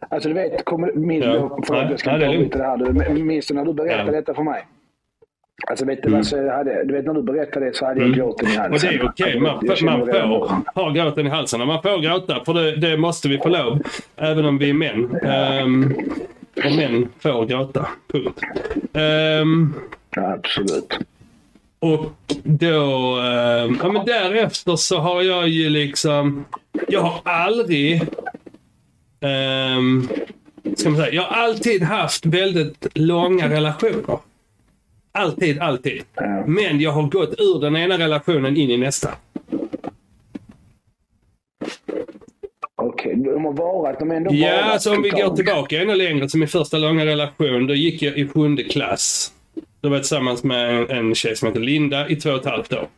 Alltså 0.09 0.29
du 0.29 0.35
vet, 0.35 0.65
kommer, 0.65 0.93
minns 0.93 1.25
ja. 1.25 1.61
du, 1.69 1.75
jag 1.77 2.01
ska 2.01 2.11
ta 2.11 2.17
lite 2.17 2.59
det 2.59 2.65
här. 2.65 2.77
Du, 3.15 3.25
minns 3.25 3.47
du 3.47 3.55
när 3.55 3.65
du 3.65 3.73
berättade 3.73 4.13
ja. 4.13 4.13
detta 4.13 4.35
för 4.35 4.43
mig? 4.43 4.67
Alltså 5.67 5.85
vet 5.85 6.03
du, 6.03 6.09
mm. 6.09 6.19
alltså, 6.19 6.37
hade, 6.37 6.85
du 6.85 6.95
vet 6.95 7.05
när 7.05 7.15
du 7.15 7.23
berättade 7.23 7.67
det 7.67 7.77
så 7.77 7.87
hade 7.87 8.01
jag 8.01 8.07
mm. 8.07 8.19
gråten 8.19 8.49
i 8.49 8.57
halsen. 8.57 8.73
Och 8.73 8.81
det 8.81 9.05
är 9.05 9.09
okej. 9.09 9.27
Okay. 9.27 9.41
Man, 9.41 9.99
man 9.99 10.07
får 10.07 10.81
ha 10.81 10.91
gråten 10.91 11.27
i 11.27 11.31
halsen. 11.31 11.67
Man 11.67 11.83
får 11.83 12.03
gråta, 12.03 12.45
för 12.45 12.55
det, 12.55 12.77
det, 12.77 12.97
måste 12.97 13.29
vi 13.29 13.39
få 13.39 13.49
lov. 13.49 13.83
Även 14.17 14.45
om 14.45 14.59
vi 14.59 14.71
är 14.71 14.75
män. 14.75 15.21
Um, 15.65 15.95
och 16.65 16.77
män 16.77 17.09
får 17.19 17.47
gråta. 17.47 17.89
Punkt. 18.13 18.41
Um, 18.93 19.75
ja, 20.17 20.33
absolut. 20.33 20.99
Och 21.79 22.13
då, 22.45 23.19
eh, 23.19 23.77
ja 23.83 23.93
men 23.93 24.07
därefter 24.07 24.77
så 24.77 24.99
har 24.99 25.23
jag 25.23 25.49
ju 25.49 25.69
liksom, 25.69 26.45
jag 26.89 27.01
har 27.01 27.21
aldrig 27.25 27.95
eh, 29.21 29.81
ska 30.77 30.91
man 30.91 30.99
säga. 30.99 31.13
Jag 31.13 31.23
har 31.23 31.43
alltid 31.43 31.83
haft 31.83 32.27
väldigt 32.27 32.87
långa 32.95 33.49
relationer. 33.49 34.19
Alltid, 35.13 35.59
alltid. 35.59 36.03
Men 36.47 36.81
jag 36.81 36.91
har 36.91 37.03
gått 37.03 37.35
ur 37.39 37.61
den 37.61 37.77
ena 37.77 37.99
relationen 37.99 38.57
in 38.57 38.71
i 38.71 38.77
nästa. 38.77 39.11
Okej, 42.77 43.17
de 43.17 43.45
har 43.45 43.53
varat, 43.53 43.99
de 43.99 44.11
har 44.11 44.17
ändå 44.17 44.35
Ja, 44.35 44.53
varat 44.53 44.65
alltså 44.65 44.95
om 44.95 45.03
vi 45.03 45.11
går 45.11 45.37
tillbaka 45.37 45.83
ännu 45.83 45.95
längre 45.95 46.29
till 46.29 46.39
min 46.39 46.49
första 46.49 46.79
långa 46.79 47.07
relation. 47.07 47.67
Då 47.67 47.75
gick 47.75 48.03
jag 48.03 48.19
i 48.19 48.29
sjunde 48.29 48.63
klass. 48.63 49.33
Då 49.87 49.91
var 49.91 49.97
jag 49.97 50.03
tillsammans 50.03 50.45
med 50.45 50.77
en, 50.77 50.91
en 50.91 51.15
tjej 51.15 51.37
som 51.37 51.49
heter 51.49 51.61
Linda 51.61 52.09
i 52.09 52.17
två 52.17 52.31
och 52.31 52.41
ett 52.41 52.45
halvt 52.47 52.73
år. 52.73 52.89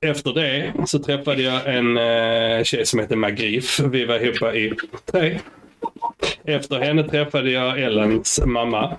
Efter 0.00 0.32
det 0.32 0.72
så 0.86 0.98
träffade 0.98 1.42
jag 1.42 1.76
en 1.76 1.96
eh, 1.96 2.64
tjej 2.64 2.86
som 2.86 3.00
heter 3.00 3.16
Magrif. 3.16 3.80
Vi 3.80 4.04
var 4.04 4.18
ihop 4.18 4.54
i 4.54 4.72
tre. 5.12 5.38
Efter 6.44 6.78
henne 6.78 7.08
träffade 7.08 7.50
jag 7.50 7.82
Ellens 7.82 8.40
mamma. 8.46 8.96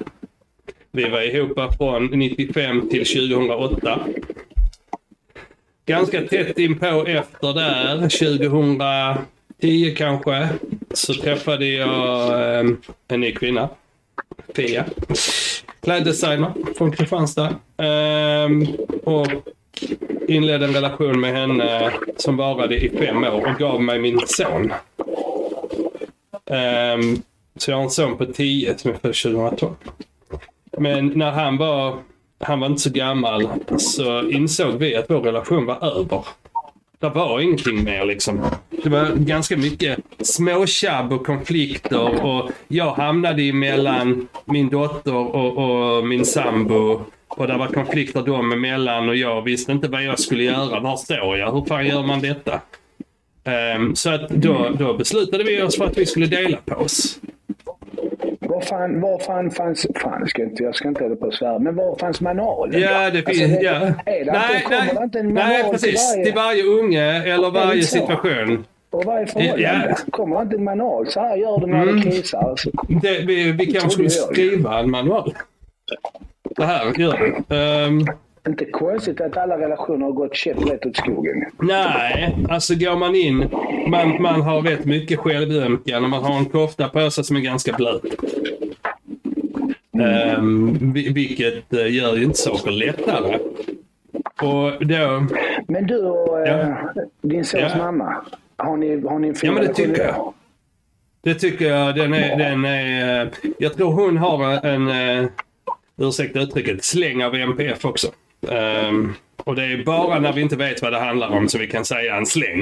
Vi 0.92 1.10
var 1.10 1.22
ihop 1.22 1.78
från 1.78 2.06
95 2.06 2.90
till 2.90 3.06
2008. 3.06 4.00
Ganska 5.86 6.22
tätt 6.22 6.60
inpå 6.60 7.06
efter 7.08 7.54
där, 7.54 7.96
2010 9.60 9.96
kanske, 9.98 10.50
så 10.94 11.14
träffade 11.14 11.66
jag 11.66 12.32
eh, 12.60 12.66
en 13.08 13.22
ny 13.22 13.32
kvinna. 13.32 13.70
Pia. 14.56 14.86
Kläddesigner 15.84 16.54
från 16.78 16.92
Kristianstad. 16.92 17.56
Um, 17.78 18.68
och 19.04 19.28
inledde 20.28 20.66
en 20.66 20.74
relation 20.74 21.20
med 21.20 21.34
henne 21.34 21.92
som 22.18 22.38
varade 22.38 22.76
i 22.76 22.90
fem 22.90 23.24
år 23.24 23.48
och 23.52 23.60
gav 23.60 23.82
mig 23.82 24.00
min 24.00 24.20
son. 24.26 24.74
Um, 26.46 27.22
så 27.56 27.72
jag 27.72 27.78
har 27.78 27.84
en 27.84 27.90
son 27.90 28.18
på 28.18 28.26
10 28.26 28.78
som 28.78 28.92
är 28.92 28.96
född 28.96 29.34
2012. 29.34 29.74
Men 30.78 31.08
när 31.08 31.32
han 31.32 31.58
var, 31.58 31.98
han 32.40 32.60
var 32.60 32.68
inte 32.68 32.82
så 32.82 32.90
gammal 32.90 33.48
så 33.78 34.30
insåg 34.30 34.74
vi 34.74 34.96
att 34.96 35.10
vår 35.10 35.22
relation 35.22 35.66
var 35.66 36.00
över. 36.00 36.26
Det 37.04 37.10
var 37.10 37.40
ingenting 37.40 37.84
mer 37.84 38.06
liksom. 38.06 38.42
Det 38.84 38.90
var 38.90 39.16
ganska 39.16 39.58
mycket 39.58 40.00
småtjabb 40.20 41.14
och 41.14 41.26
konflikter 41.26 42.26
och 42.26 42.52
jag 42.68 42.94
hamnade 42.94 43.42
emellan 43.42 44.28
min 44.46 44.70
dotter 44.70 45.16
och, 45.16 45.58
och 45.58 46.08
min 46.08 46.26
sambo. 46.26 47.02
Och 47.28 47.48
det 47.48 47.58
var 47.58 47.68
konflikter 47.68 48.22
dem 48.22 48.52
emellan 48.52 49.10
och 49.10 49.16
jag 49.16 49.42
visste 49.42 49.72
inte 49.72 49.88
vad 49.88 50.04
jag 50.04 50.20
skulle 50.20 50.44
göra. 50.44 50.80
Var 50.80 50.98
står 50.98 51.38
jag? 51.38 51.52
Hur 51.52 51.66
fan 51.66 51.88
gör 51.88 52.04
man 52.04 52.22
detta? 52.22 52.62
Um, 53.76 53.96
så 53.96 54.10
att 54.10 54.30
då, 54.30 54.70
då 54.80 54.94
beslutade 54.94 55.44
vi 55.44 55.62
oss 55.62 55.78
för 55.78 55.86
att 55.86 55.98
vi 55.98 56.06
skulle 56.06 56.26
dela 56.26 56.58
på 56.66 56.76
oss. 56.76 57.20
Var 58.54 58.62
fan, 58.62 59.02
var 59.02 59.20
fan 59.20 59.52
fanns... 59.52 59.88
Fan, 59.96 60.18
jag 60.20 60.30
ska 60.30 60.44
inte, 60.44 60.64
jag 60.64 60.76
ska 60.76 60.88
inte 60.88 61.04
hålla 61.04 61.16
på 61.16 61.26
och 61.26 61.34
svära. 61.34 61.60
Men 61.60 61.76
var 61.76 61.96
fanns 61.96 62.22
manualen 62.22 62.82
Ja, 62.82 63.10
det 63.10 63.18
Alltså, 63.18 63.34
finns... 63.34 63.58
det- 63.60 63.64
ja. 63.64 63.80
Det 63.80 63.96
nej, 64.06 64.26
nej, 64.26 65.10
det 65.12 65.24
nej, 65.24 65.64
precis. 65.72 66.12
till 66.14 66.16
varje, 66.18 66.26
Till 66.26 66.34
varje 66.36 66.64
unge 66.64 67.34
eller 67.34 67.52
varje 67.52 67.84
så? 67.84 67.98
situation. 67.98 68.66
och 68.90 69.06
varje 69.06 69.28
förhållande? 69.28 69.96
Ja. 69.98 70.12
Kommer 70.12 70.36
det 70.36 70.42
inte 70.44 70.56
en 70.56 70.64
manual? 70.64 71.08
Så 71.08 71.20
här 71.20 71.36
gör 71.38 71.60
du 71.60 71.68
när 71.68 71.82
Mm. 71.84 71.96
du 71.96 72.02
kissar. 72.12 72.40
Alltså, 72.50 72.70
Det, 73.02 73.20
vi, 73.26 73.52
vi 73.52 73.66
kanske 73.66 73.90
skulle 73.90 74.10
skriva 74.10 74.80
en 74.80 74.92
manual. 74.92 75.34
Det 76.58 76.66
här 76.66 77.00
gör 77.00 77.18
vi. 77.48 77.56
Ehm, 77.56 78.06
inte 78.48 78.66
konstigt 78.66 79.22
att 79.22 79.38
alla 79.38 79.58
relationer 79.58 80.06
har 80.06 80.12
gått 80.12 80.36
käpprätt 80.36 80.86
åt 80.86 80.98
skogen. 80.98 81.46
nej, 81.62 82.36
alltså 82.50 82.76
går 82.76 82.96
man 82.96 83.16
in. 83.16 83.38
Man, 83.88 84.22
man 84.22 84.42
har 84.42 84.62
rätt 84.62 84.86
mycket 84.86 85.20
självömkan 85.20 86.04
och 86.04 86.10
man 86.10 86.24
har 86.24 86.38
en 86.38 86.46
kofta 86.46 86.90
på 86.90 87.12
sig 87.12 87.24
som 87.24 87.36
är 87.36 87.42
ganska 87.42 87.74
blöt. 87.74 88.04
Um, 90.38 90.94
vilket 90.94 91.74
eh, 91.74 91.94
gör 91.96 92.16
ju 92.16 92.24
inte 92.24 92.38
saker 92.38 92.72
lättare. 92.72 93.40
Och 94.42 94.88
då... 94.88 95.28
Men 95.68 95.88
du 95.88 95.98
och 96.06 96.48
eh, 96.48 96.70
Ja. 96.96 97.04
din 97.22 97.46
sons 97.46 97.64
Ja. 97.70 97.78
mamma, 97.78 98.16
har 98.58 98.78
ni, 98.78 99.02
har 99.02 99.20
ni 99.20 99.28
en 99.28 99.36
fin 99.36 99.48
Ja, 99.50 99.54
men 99.54 99.68
det 99.68 99.74
tycker 99.74 100.04
jag. 100.04 100.34
Det 101.22 101.34
tycker 101.36 101.66
jag. 101.66 101.96
Den 101.96 102.14
är, 102.14 102.38
den 102.38 102.66
är, 102.66 103.22
eh, 103.26 103.32
jag 103.60 103.74
tror 103.74 103.92
hon 103.92 104.18
har 104.18 104.66
en, 104.66 104.88
uh, 104.88 105.28
ursäkta 105.98 106.40
uttrycket, 106.40 106.84
släng 106.84 107.24
av 107.24 107.36
MPF 107.36 107.86
också. 107.86 108.08
Um, 108.48 109.14
och 109.38 109.56
det 109.56 109.64
är 109.64 109.84
bara 109.84 110.20
när 110.20 110.34
vi 110.34 110.42
inte 110.42 110.56
vet 110.56 110.82
vad 110.82 110.94
det 110.94 111.00
handlar 111.00 111.28
om 111.28 111.50
som 111.50 111.60
vi 111.62 111.68
kan 111.68 111.86
säga 111.86 112.16
en 112.16 112.26
släng. 112.26 112.62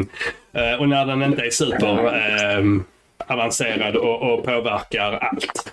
Uh, 0.57 0.79
och 0.79 0.89
när 0.89 1.05
den 1.05 1.23
inte 1.23 1.41
är 1.41 1.49
super 1.49 2.57
um, 2.57 2.83
avancerad 3.27 3.95
och, 3.95 4.33
och 4.33 4.45
påverkar 4.45 5.11
allt. 5.11 5.71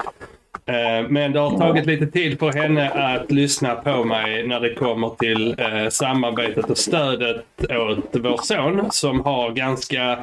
Eh, 0.68 1.08
men 1.08 1.32
det 1.32 1.40
har 1.40 1.58
tagit 1.58 1.86
lite 1.86 2.06
tid 2.06 2.38
för 2.38 2.52
henne 2.52 2.90
att 2.90 3.32
lyssna 3.32 3.74
på 3.74 4.04
mig 4.04 4.46
när 4.46 4.60
det 4.60 4.74
kommer 4.74 5.10
till 5.18 5.54
eh, 5.58 5.88
samarbetet 5.90 6.70
och 6.70 6.78
stödet 6.78 7.44
åt 7.60 8.16
vår 8.22 8.40
son 8.42 8.86
som 8.90 9.20
har 9.20 9.50
ganska 9.50 10.18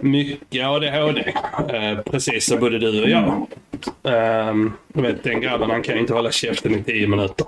mycket 0.00 0.66
ADHD. 0.66 1.32
Eh, 1.68 1.98
precis 2.10 2.46
som 2.46 2.60
både 2.60 2.78
du 2.78 3.02
och 3.02 3.08
jag. 3.08 3.46
Um, 4.02 4.72
du 4.88 5.02
vet, 5.02 5.24
den 5.24 5.40
grabben 5.40 5.70
han 5.70 5.82
kan 5.82 5.94
ju 5.94 6.00
inte 6.00 6.12
hålla 6.12 6.30
käften 6.30 6.74
i 6.74 6.82
tio 6.82 7.06
minuter. 7.06 7.46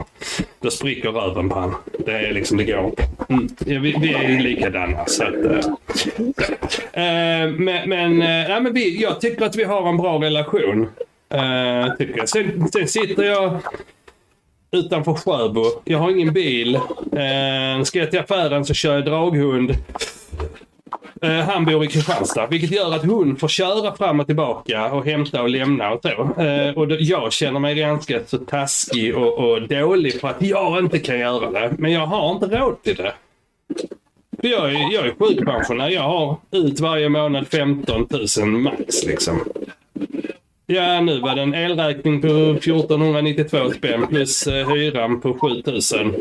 Då 0.61 0.71
spricker 0.71 1.09
röven 1.09 1.49
på 1.49 1.55
han. 1.59 1.75
Det 2.07 2.13
är 2.13 2.33
liksom, 2.33 2.57
det 2.59 2.65
går 2.65 2.85
inte. 2.85 3.05
Mm. 3.29 3.49
Ja, 3.59 3.81
vi, 3.81 3.97
vi 4.01 4.15
är 4.15 4.29
ju 4.29 4.39
likadana. 4.39 5.07
Så 5.07 5.25
att, 5.25 5.35
eh, 6.93 7.51
men 7.57 7.89
men, 7.89 8.23
eh, 8.23 8.49
nej, 8.49 8.61
men 8.61 8.75
vi, 8.75 9.03
jag 9.03 9.21
tycker 9.21 9.45
att 9.45 9.57
vi 9.57 9.65
har 9.65 9.89
en 9.89 9.97
bra 9.97 10.23
relation. 10.23 10.89
Eh, 11.31 11.97
tycker 11.97 12.19
jag. 12.19 12.29
Sen, 12.29 12.69
sen 12.69 12.89
sitter 12.89 13.23
jag 13.23 13.61
utanför 14.71 15.15
Sjöbo. 15.15 15.65
Jag 15.85 15.99
har 15.99 16.11
ingen 16.11 16.33
bil. 16.33 16.77
Uh, 16.77 17.85
ska 17.85 17.99
jag 17.99 18.11
till 18.11 18.21
affären 18.21 18.65
så 18.65 18.75
kör 18.75 18.95
jag 18.95 19.05
draghund. 19.05 19.71
Uh, 21.25 21.31
han 21.31 21.65
bor 21.65 21.85
i 21.85 21.87
Kristianstad, 21.87 22.47
vilket 22.47 22.71
gör 22.71 22.95
att 22.95 23.05
hon 23.05 23.37
får 23.37 23.49
köra 23.49 23.97
fram 23.97 24.21
och 24.21 24.27
tillbaka 24.27 24.93
och 24.93 25.05
hämta 25.05 25.43
och 25.43 25.49
lämna 25.49 25.91
och 25.91 26.01
så. 26.03 26.43
Uh, 26.43 26.79
och 26.79 26.89
då, 26.89 26.97
jag 26.99 27.33
känner 27.33 27.61
mig 27.61 27.75
ganska 27.75 28.21
så 28.27 28.39
taskig 28.39 29.17
och, 29.17 29.39
och 29.39 29.69
dålig 29.69 30.21
för 30.21 30.29
att 30.29 30.43
jag 30.43 30.79
inte 30.79 30.99
kan 30.99 31.19
göra 31.19 31.51
det. 31.51 31.75
Men 31.79 31.93
jag 31.93 32.07
har 32.07 32.33
inte 32.33 32.47
råd 32.47 32.83
till 32.83 32.97
det. 32.97 33.13
För 34.41 34.49
jag 34.49 34.71
är, 34.71 34.95
jag 34.95 35.07
är 35.07 35.15
sjukpensionär. 35.19 35.89
Jag 35.89 36.03
har 36.03 36.37
ut 36.51 36.81
varje 36.81 37.09
månad 37.09 37.47
15 37.49 38.07
000 38.39 38.47
max 38.49 39.05
liksom. 39.07 39.45
Ja, 40.71 41.01
nu 41.01 41.21
var 41.21 41.35
det 41.35 41.43
en 41.43 41.55
elräkning 41.55 42.21
på 42.21 42.27
1492 42.27 43.71
spänn 43.71 44.07
plus 44.07 44.47
eh, 44.47 44.69
hyran 44.69 45.21
på 45.21 45.35
7000. 45.35 46.15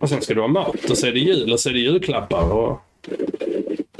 Och 0.00 0.08
sen 0.08 0.22
ska 0.22 0.34
du 0.34 0.40
ha 0.40 0.48
mat 0.48 0.90
och 0.90 0.98
så 0.98 1.06
är 1.06 1.12
det 1.12 1.18
jul 1.18 1.52
och 1.52 1.60
så 1.60 1.68
är 1.68 1.72
det 1.72 1.78
julklappar. 1.78 2.52
Och... 2.52 2.80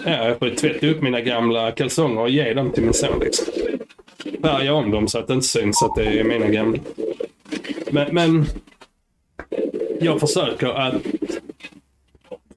Ja, 0.05 0.25
jag 0.25 0.39
får 0.39 0.49
ju 0.49 0.55
tvätta 0.55 0.87
upp 0.87 1.03
mina 1.03 1.21
gamla 1.21 1.73
kalsonger 1.73 2.21
och 2.21 2.31
ge 2.31 2.55
dem 2.55 2.71
till 2.71 2.83
min 2.83 2.93
son. 2.93 3.21
Liksom. 3.21 3.47
Färga 4.43 4.75
om 4.75 4.91
dem 4.91 5.09
så 5.09 5.19
att 5.19 5.27
det 5.27 5.35
inte 5.35 5.47
syns 5.47 5.83
att 5.83 5.95
det 5.95 6.05
är 6.05 6.25
mina 6.25 6.49
gamla. 6.49 6.79
Men, 7.91 8.15
men 8.15 8.47
jag 10.01 10.21
försöker 10.21 10.67
att... 10.67 11.03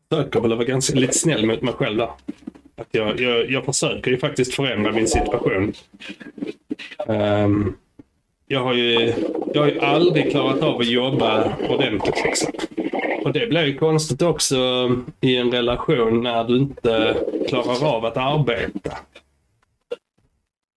Försöker 0.10 0.40
väl 0.40 0.54
vara 0.54 0.66
ganska 0.66 1.00
lite 1.00 1.14
snäll 1.14 1.46
mot 1.46 1.62
mig 1.62 1.74
själv 1.74 1.98
där. 1.98 2.10
Att 2.76 2.88
jag, 2.92 3.20
jag, 3.20 3.52
jag 3.52 3.66
försöker 3.66 4.12
ju 4.12 4.18
faktiskt 4.18 4.54
förändra 4.54 4.92
min 4.92 5.08
situation. 5.08 5.74
Um, 7.12 7.78
jag, 8.48 8.64
har 8.64 8.74
ju, 8.74 9.14
jag 9.54 9.62
har 9.62 9.70
ju 9.70 9.80
aldrig 9.80 10.32
klarat 10.32 10.62
av 10.62 10.80
att 10.80 10.88
jobba 10.88 11.54
ordentligt. 11.70 12.24
Liksom. 12.26 12.52
Och 13.24 13.34
det 13.34 13.48
blir 13.48 13.66
ju 13.66 13.78
konstigt 13.78 14.22
också 14.22 14.92
i 15.22 15.38
en 15.38 15.52
relation 15.52 16.24
när 16.24 16.44
du 16.44 16.58
inte 16.58 17.18
klarar 17.48 17.96
av 17.96 18.06
att 18.06 18.18
arbeta. 18.18 18.98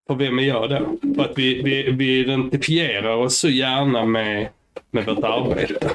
För 0.08 0.16
vem 0.16 0.40
är 0.40 0.44
jag 0.44 0.70
då? 0.70 0.98
För 1.16 1.24
att 1.24 1.38
vi, 1.38 1.62
vi, 1.62 1.92
vi 1.92 2.20
identifierar 2.20 3.16
oss 3.16 3.38
så 3.38 3.50
gärna 3.50 4.06
med, 4.06 4.48
med 4.92 5.06
vårt 5.06 5.24
arbete. 5.24 5.90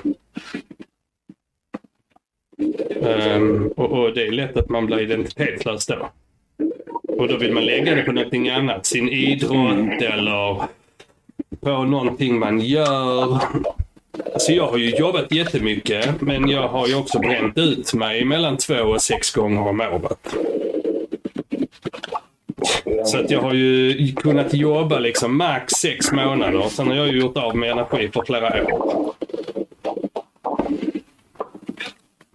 Um, 3.01 3.73
och, 3.77 3.93
och 3.93 4.15
det 4.15 4.27
är 4.27 4.33
lätt 4.33 4.57
att 4.57 4.69
man 4.69 4.87
blir 4.87 5.01
identitetslös 5.01 5.87
då. 5.87 6.09
Och 7.19 7.29
då 7.29 7.37
vill 7.37 7.53
man 7.53 7.65
lägga 7.65 7.95
det 7.95 8.03
på 8.03 8.13
någonting 8.13 8.49
annat. 8.49 8.87
Sin 8.87 9.09
idrott 9.09 10.03
eller 10.03 10.63
på 11.61 11.85
någonting 11.85 12.39
man 12.39 12.61
gör. 12.61 13.41
Alltså 14.33 14.53
jag 14.53 14.67
har 14.67 14.79
ju 14.79 14.91
jobbat 14.91 15.33
jättemycket 15.33 16.21
men 16.21 16.49
jag 16.49 16.69
har 16.69 16.87
ju 16.87 16.95
också 16.95 17.19
bränt 17.19 17.59
ut 17.59 17.95
mig 17.95 18.25
mellan 18.25 18.57
två 18.57 18.75
och 18.75 19.03
sex 19.03 19.31
gånger 19.31 19.69
om 19.69 19.81
året. 19.81 20.35
Så 23.05 23.19
att 23.19 23.31
jag 23.31 23.41
har 23.41 23.55
ju 23.55 24.13
kunnat 24.13 24.55
jobba 24.55 24.99
liksom 24.99 25.37
max 25.37 25.73
sex 25.73 26.13
månader. 26.13 26.69
Sen 26.69 26.87
har 26.87 26.95
jag 26.95 27.09
ju 27.09 27.21
gjort 27.21 27.37
av 27.37 27.57
med 27.57 27.71
energi 27.71 28.11
för 28.13 28.23
flera 28.27 28.65
år. 28.65 29.15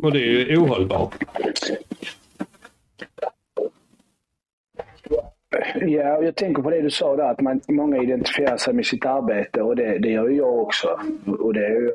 Och 0.01 0.11
det 0.11 0.19
är 0.19 0.25
ju 0.25 0.57
ohållbart. 0.57 1.15
Ja, 5.75 6.23
jag 6.23 6.35
tänker 6.35 6.61
på 6.61 6.69
det 6.69 6.81
du 6.81 6.89
sa 6.89 7.15
där, 7.15 7.23
att 7.23 7.41
man, 7.41 7.61
många 7.67 8.03
identifierar 8.03 8.57
sig 8.57 8.73
med 8.73 8.85
sitt 8.85 9.05
arbete 9.05 9.61
och 9.61 9.75
det, 9.75 9.97
det 9.97 10.09
gör 10.09 10.29
ju 10.29 10.37
jag 10.37 10.59
också. 10.59 10.99
Och 11.39 11.53
det 11.53 11.65
är 11.65 11.69
ju 11.69 11.91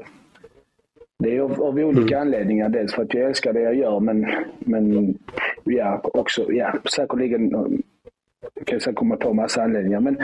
det 1.18 1.36
är 1.36 1.40
av, 1.40 1.62
av 1.62 1.78
olika 1.78 2.16
mm. 2.16 2.20
anledningar. 2.20 2.68
Dels 2.68 2.94
för 2.94 3.02
att 3.02 3.14
jag 3.14 3.28
älskar 3.28 3.52
det 3.52 3.60
jag 3.60 3.74
gör, 3.74 4.00
men, 4.00 4.26
men 4.58 5.14
ja, 5.64 6.00
också, 6.04 6.52
ja, 6.52 6.74
säkerligen 6.94 7.50
jag 8.54 8.66
kan 8.66 8.80
säkert 8.80 8.98
komma 8.98 9.16
på 9.16 9.34
massa 9.34 9.62
anledningar. 9.62 10.00
Men 10.00 10.18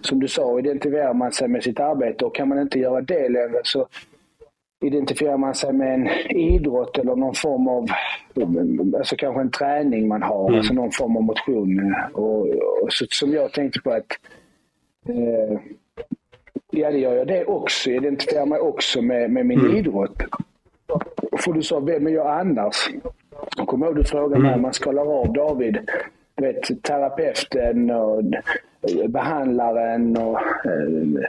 som 0.00 0.20
du 0.20 0.28
sa, 0.28 0.58
identifierar 0.58 1.14
man 1.14 1.32
sig 1.32 1.48
med 1.48 1.62
sitt 1.62 1.80
arbete 1.80 2.24
och 2.24 2.34
kan 2.34 2.48
man 2.48 2.58
inte 2.58 2.78
göra 2.78 3.00
det 3.00 3.28
längre 3.28 3.60
så 3.62 3.86
identifierar 4.80 5.36
man 5.36 5.54
sig 5.54 5.72
med 5.72 5.94
en 5.94 6.08
idrott 6.36 6.98
eller 6.98 7.16
någon 7.16 7.34
form 7.34 7.68
av, 7.68 7.86
alltså 8.98 9.16
kanske 9.16 9.40
en 9.40 9.50
träning 9.50 10.08
man 10.08 10.22
har, 10.22 10.48
mm. 10.48 10.58
alltså 10.58 10.74
någon 10.74 10.90
form 10.90 11.16
av 11.16 11.22
motion. 11.22 11.94
Och, 12.12 12.48
och 12.82 12.92
så, 12.92 13.06
som 13.10 13.32
jag 13.32 13.52
tänkte 13.52 13.80
på 13.80 13.90
att 13.90 14.18
eh, 15.08 15.58
Ja, 16.76 16.90
det 16.90 16.98
gör 16.98 17.14
jag 17.14 17.26
det 17.26 17.44
också. 17.44 17.90
Jag 17.90 18.04
identifierar 18.04 18.46
mig 18.46 18.58
också 18.58 19.02
med, 19.02 19.30
med 19.30 19.46
min 19.46 19.60
mm. 19.60 19.76
idrott. 19.76 20.22
För 21.38 21.52
du 21.52 21.62
sa, 21.62 21.80
vem 21.80 22.06
är 22.06 22.10
jag 22.10 22.40
annars? 22.40 22.90
Jag 23.56 23.66
kommer 23.66 23.86
ihåg 23.86 23.96
du 23.96 24.04
frågade 24.04 24.42
mig 24.42 24.50
mm. 24.50 24.62
man 24.62 24.72
skalar 24.72 25.20
av 25.20 25.32
David. 25.32 25.90
Du 26.34 26.46
vet, 26.46 26.82
terapeuten 26.82 27.90
och 27.90 28.24
behandlaren 29.08 30.16
och 30.16 30.38
eh, 30.64 31.28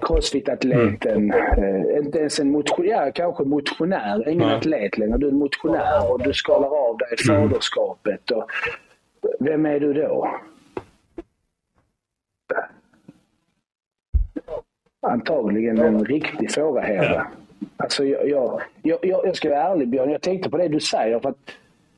crossfit-atleten. 0.00 1.32
Mm. 1.32 2.04
Inte 2.04 2.18
ens 2.18 2.40
en 2.40 2.50
motionär, 2.50 3.10
kanske 3.10 3.44
motionär, 3.44 4.28
ingen 4.28 4.48
mm. 4.48 4.58
atlet 4.58 4.98
längre. 4.98 5.18
Du 5.18 5.26
är 5.26 5.30
en 5.30 5.38
motionär 5.38 6.12
och 6.12 6.22
du 6.22 6.32
skalar 6.32 6.88
av 6.88 6.98
dig 6.98 7.08
mm. 7.28 7.48
faderskapet. 7.48 8.30
Och, 8.30 8.50
vem 9.40 9.66
är 9.66 9.80
du 9.80 9.92
då? 9.92 10.28
Antagligen 15.00 15.78
en 15.78 16.04
riktig 16.04 16.50
fråga 16.50 16.80
här. 16.80 17.14
Ja. 17.14 17.26
Alltså 17.76 18.04
jag, 18.04 18.28
jag, 18.28 18.60
jag, 18.82 18.98
jag 19.02 19.36
ska 19.36 19.48
vara 19.50 19.62
ärlig 19.62 19.88
Björn, 19.88 20.10
jag 20.10 20.22
tänkte 20.22 20.50
på 20.50 20.56
det 20.56 20.68
du 20.68 20.80
säger. 20.80 21.20
för 21.20 21.28
att 21.28 21.36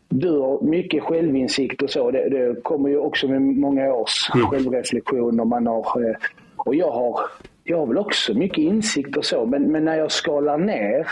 du 0.09 0.39
har 0.39 0.61
mycket 0.63 1.03
självinsikt 1.03 1.83
och 1.83 1.91
så. 1.91 2.11
Det, 2.11 2.29
det 2.29 2.63
kommer 2.63 2.89
ju 2.89 2.99
också 2.99 3.29
med 3.29 3.43
många 3.43 3.93
års 3.95 4.31
mm. 4.35 4.47
självreflektion. 4.47 5.41
Och, 5.41 5.47
man 5.47 5.67
har, 5.67 6.09
eh, 6.09 6.17
och 6.65 6.75
jag 6.75 6.91
har, 6.91 7.21
jag 7.65 7.79
har 7.79 7.87
väl 7.87 7.99
också 7.99 8.35
mycket 8.35 8.59
insikt 8.59 9.17
och 9.17 9.25
så, 9.25 9.47
men, 9.47 9.73
men 9.73 9.85
när 9.85 9.97
jag 9.97 10.13
skalar 10.13 10.59
ner 10.59 11.09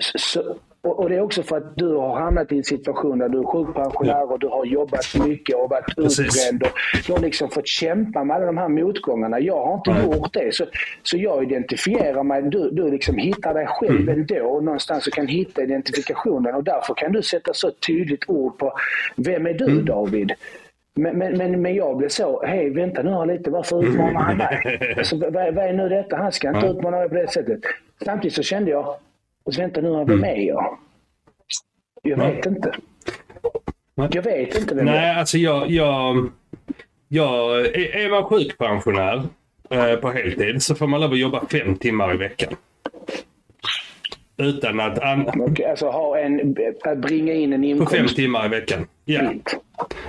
så, 0.00 0.56
och, 0.80 1.08
det 1.08 1.16
är 1.16 1.20
också 1.20 1.42
för 1.42 1.56
att 1.56 1.76
du 1.76 1.94
har 1.94 2.20
hamnat 2.20 2.52
i 2.52 2.56
en 2.56 2.64
situation 2.64 3.18
där 3.18 3.28
du 3.28 3.38
är 3.38 3.44
sjukpensionär 3.44 4.32
och 4.32 4.38
du 4.38 4.46
har 4.46 4.64
jobbat 4.64 5.14
mycket 5.26 5.56
och 5.56 5.70
varit 5.70 5.98
utbränd. 5.98 6.62
Och 6.62 6.72
du 7.06 7.12
har 7.12 7.20
liksom 7.20 7.50
fått 7.50 7.66
kämpa 7.66 8.24
med 8.24 8.36
alla 8.36 8.46
de 8.46 8.58
här 8.58 8.68
motgångarna. 8.68 9.40
Jag 9.40 9.66
har 9.66 9.74
inte 9.74 9.90
Nej. 9.90 10.04
gjort 10.04 10.32
det. 10.32 10.54
Så, 10.54 10.64
så 11.02 11.16
jag 11.16 11.42
identifierar 11.42 12.22
mig. 12.22 12.42
Du, 12.42 12.70
du 12.70 12.90
liksom 12.90 13.16
hittar 13.16 13.54
dig 13.54 13.66
själv 13.66 14.00
mm. 14.00 14.08
ändå 14.08 14.46
och 14.46 14.64
någonstans 14.64 15.06
och 15.06 15.12
kan 15.12 15.26
hitta 15.26 15.62
identifikationen. 15.62 16.54
Och 16.54 16.64
därför 16.64 16.94
kan 16.94 17.12
du 17.12 17.22
sätta 17.22 17.54
så 17.54 17.70
tydligt 17.70 18.24
ord 18.28 18.58
på 18.58 18.72
vem 19.16 19.46
är 19.46 19.54
du 19.54 19.64
mm. 19.64 19.84
David? 19.84 20.32
Men, 20.98 21.18
men, 21.18 21.38
men, 21.38 21.62
men 21.62 21.74
jag 21.74 21.96
blev 21.96 22.08
så, 22.08 22.42
hej 22.46 22.70
vänta 22.70 23.02
nu 23.02 23.32
lite, 23.32 23.50
varför 23.50 23.84
utmanar 23.84 24.20
han 24.20 24.36
mig? 24.36 24.94
Alltså, 24.98 25.16
vad, 25.16 25.32
vad 25.32 25.64
är 25.64 25.72
nu 25.72 25.88
detta? 25.88 26.16
Han 26.16 26.32
ska 26.32 26.48
inte 26.48 26.66
utmana 26.66 26.96
mig 26.96 27.08
på 27.08 27.14
det 27.14 27.30
sättet. 27.30 27.60
Samtidigt 28.04 28.34
så 28.34 28.42
kände 28.42 28.70
jag, 28.70 28.96
och 29.44 29.54
så 29.54 29.60
vänta 29.60 29.80
nu, 29.80 29.88
vem 29.88 30.10
mm. 30.10 30.24
är 30.24 30.36
jag? 30.36 30.78
Jag 32.02 32.16
vet 32.16 32.44
Nej. 32.44 32.54
inte. 32.56 32.72
Jag 33.94 34.22
vet 34.22 34.58
inte 34.58 34.74
vem 34.74 34.84
Nej, 34.84 34.94
jag 34.94 35.04
är. 35.04 35.14
alltså 35.14 35.38
jag... 35.38 35.70
jag, 35.70 36.30
jag 37.08 37.66
är 37.76 38.10
man 38.10 38.24
sjukpensionär 38.24 39.22
eh, 39.70 39.96
på 39.96 40.10
heltid 40.10 40.62
så 40.62 40.74
får 40.74 40.86
man 40.86 41.00
lov 41.00 41.12
att 41.12 41.18
jobba 41.18 41.46
fem 41.46 41.76
timmar 41.76 42.14
i 42.14 42.16
veckan. 42.16 42.52
Utan 44.36 44.80
att... 44.80 44.98
An... 44.98 45.40
Okay, 45.40 45.66
alltså 45.66 45.86
ha 45.86 46.18
en, 46.18 46.56
att 46.84 46.98
bringa 46.98 47.32
in 47.32 47.52
en 47.52 47.64
inkomst. 47.64 47.92
På 47.92 47.96
fem 47.96 48.06
timmar 48.06 48.46
i 48.46 48.48
veckan. 48.48 48.86
Ja. 49.10 49.32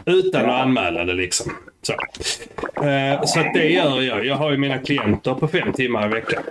Utan 0.05 0.49
att 0.49 0.61
anmäla 0.61 1.05
det 1.05 1.13
liksom. 1.13 1.51
Så, 1.81 1.93
eh, 2.83 3.23
så 3.23 3.39
att 3.39 3.53
det 3.53 3.69
gör 3.69 4.01
jag. 4.01 4.25
Jag 4.25 4.35
har 4.35 4.51
ju 4.51 4.57
mina 4.57 4.77
klienter 4.77 5.33
på 5.33 5.47
fem 5.47 5.73
timmar 5.73 6.05
i 6.05 6.09
veckan. 6.13 6.43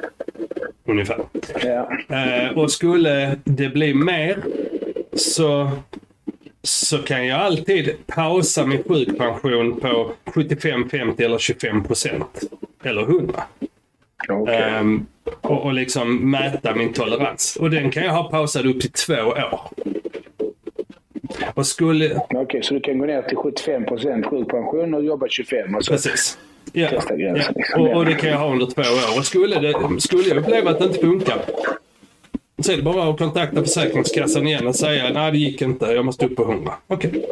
Ungefär. 0.85 1.19
Ja. 1.65 1.91
Eh, 2.17 2.59
och 2.59 2.71
skulle 2.71 3.39
det 3.45 3.69
bli 3.69 3.95
mer 3.95 4.43
så, 5.13 5.71
så 6.63 6.99
kan 6.99 7.27
jag 7.27 7.41
alltid 7.41 8.07
pausa 8.07 8.67
min 8.67 8.83
sjukpension 8.83 9.81
på 9.81 10.13
75, 10.27 10.89
50 10.91 11.23
eller 11.23 11.39
25 11.39 11.85
procent. 11.85 12.41
Eller 12.85 13.03
100. 13.03 13.45
Okay. 14.29 14.81
Um, 14.81 15.07
och, 15.41 15.63
och 15.63 15.73
liksom 15.73 16.31
mäta 16.31 16.75
min 16.75 16.93
tolerans. 16.93 17.57
Och 17.61 17.71
den 17.71 17.91
kan 17.91 18.05
jag 18.05 18.13
ha 18.13 18.31
pausad 18.31 18.67
upp 18.67 18.81
till 18.81 18.93
två 18.93 19.15
år. 19.15 19.61
Och 21.55 21.67
skulle... 21.67 22.17
Okej, 22.17 22.41
okay, 22.41 22.63
så 22.63 22.75
du 22.75 22.81
kan 22.81 22.99
gå 22.99 23.07
ner 23.07 23.23
till 23.23 23.37
75 23.37 23.85
procent 23.85 24.27
sjukpension 24.27 24.95
och 24.95 25.05
jobba 25.05 25.29
25 25.29 25.75
och 25.75 25.85
så 25.85 25.93
Precis. 25.93 26.39
Ja. 26.73 26.89
Testa 26.89 27.17
gränsen. 27.17 27.53
Ja. 27.55 27.61
Liksom. 27.61 27.83
Och, 27.83 27.97
och, 27.97 28.05
det 28.05 28.15
kan 28.15 28.31
jag 28.31 28.39
ha 28.39 28.53
under 28.53 28.67
två 28.67 28.83
år. 28.83 29.19
Och 29.19 29.27
skulle, 29.27 29.61
det, 29.61 30.01
skulle 30.01 30.29
jag 30.29 30.39
uppleva 30.39 30.71
att 30.71 30.79
det 30.79 30.85
inte 30.85 30.99
funkar 31.01 31.39
så 32.63 32.73
är 32.73 32.77
det 32.77 32.83
bara 32.83 33.11
att 33.11 33.19
kontakta 33.19 33.63
Försäkringskassan 33.63 34.47
igen 34.47 34.67
och 34.67 34.77
säga 34.77 35.11
nej 35.13 35.33
det 35.33 35.39
gick 35.39 35.63
inte, 35.63 35.87
jag 35.87 36.05
måste 36.05 36.27
upp 36.27 36.37
på 36.37 36.43
100. 36.43 36.73
Okej. 36.87 37.11
Okay. 37.11 37.23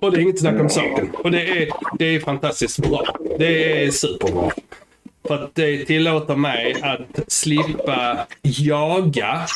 Och 0.00 0.12
det 0.12 0.18
är 0.18 0.22
inget 0.22 0.40
snack 0.40 0.60
om 0.60 0.68
saken. 0.68 1.10
Och 1.24 1.30
det 1.30 1.62
är, 1.62 1.68
det 1.98 2.04
är 2.04 2.20
fantastiskt 2.20 2.78
bra. 2.78 3.04
Det 3.38 3.82
är 3.84 3.90
superbra. 3.90 4.50
För 5.26 5.34
att 5.34 5.54
det 5.54 5.84
tillåter 5.84 6.36
mig 6.36 6.76
att 6.82 7.32
slippa 7.32 8.26
jaga 8.42 9.46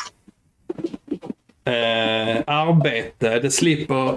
eh, 1.65 2.43
arbete. 2.47 3.39
Det 3.39 3.51
slipper... 3.51 4.13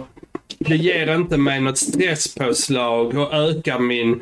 Det 0.59 0.77
ger 0.77 1.15
inte 1.15 1.37
mig 1.37 1.61
något 1.61 1.79
stresspåslag 1.79 3.19
och 3.19 3.35
ökar 3.35 3.79
min, 3.79 4.21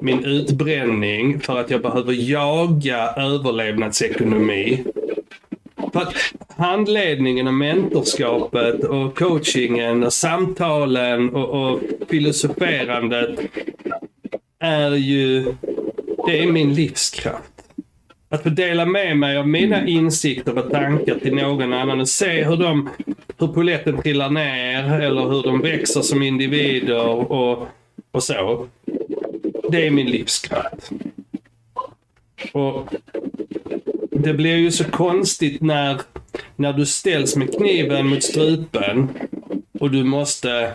min 0.00 0.24
utbränning 0.24 1.40
för 1.40 1.60
att 1.60 1.70
jag 1.70 1.82
behöver 1.82 2.12
jaga 2.12 2.98
överlevnadsekonomi. 3.16 4.84
För 5.92 6.00
att 6.00 6.14
handledningen 6.56 7.46
och 7.46 7.54
mentorskapet 7.54 8.84
och 8.84 9.18
coachingen 9.18 10.04
och 10.04 10.12
samtalen 10.12 11.34
och, 11.34 11.72
och 11.72 11.80
filosoferandet 12.08 13.40
är 14.58 14.90
ju, 14.90 15.54
det 16.26 16.42
är 16.42 16.52
min 16.52 16.74
livskraft. 16.74 17.49
Att 18.32 18.42
få 18.42 18.48
dela 18.48 18.86
med 18.86 19.16
mig 19.16 19.36
av 19.36 19.48
mina 19.48 19.86
insikter 19.86 20.58
och 20.58 20.70
tankar 20.70 21.18
till 21.18 21.34
någon 21.34 21.72
annan 21.72 22.00
och 22.00 22.08
se 22.08 22.44
hur 22.44 22.56
de, 22.56 22.88
hur 23.38 23.46
poletten 23.46 24.02
trillar 24.02 24.30
ner 24.30 25.00
eller 25.00 25.22
hur 25.22 25.42
de 25.42 25.60
växer 25.60 26.00
som 26.00 26.22
individer 26.22 27.06
och, 27.06 27.68
och 28.10 28.22
så. 28.22 28.66
Det 29.70 29.86
är 29.86 29.90
min 29.90 30.10
livskraft. 30.10 30.90
Och 32.52 32.88
det 34.10 34.34
blir 34.34 34.56
ju 34.56 34.70
så 34.70 34.84
konstigt 34.84 35.60
när, 35.60 36.00
när 36.56 36.72
du 36.72 36.86
ställs 36.86 37.36
med 37.36 37.54
kniven 37.56 38.06
mot 38.06 38.22
strupen 38.22 39.08
och 39.80 39.90
du 39.90 40.04
måste 40.04 40.72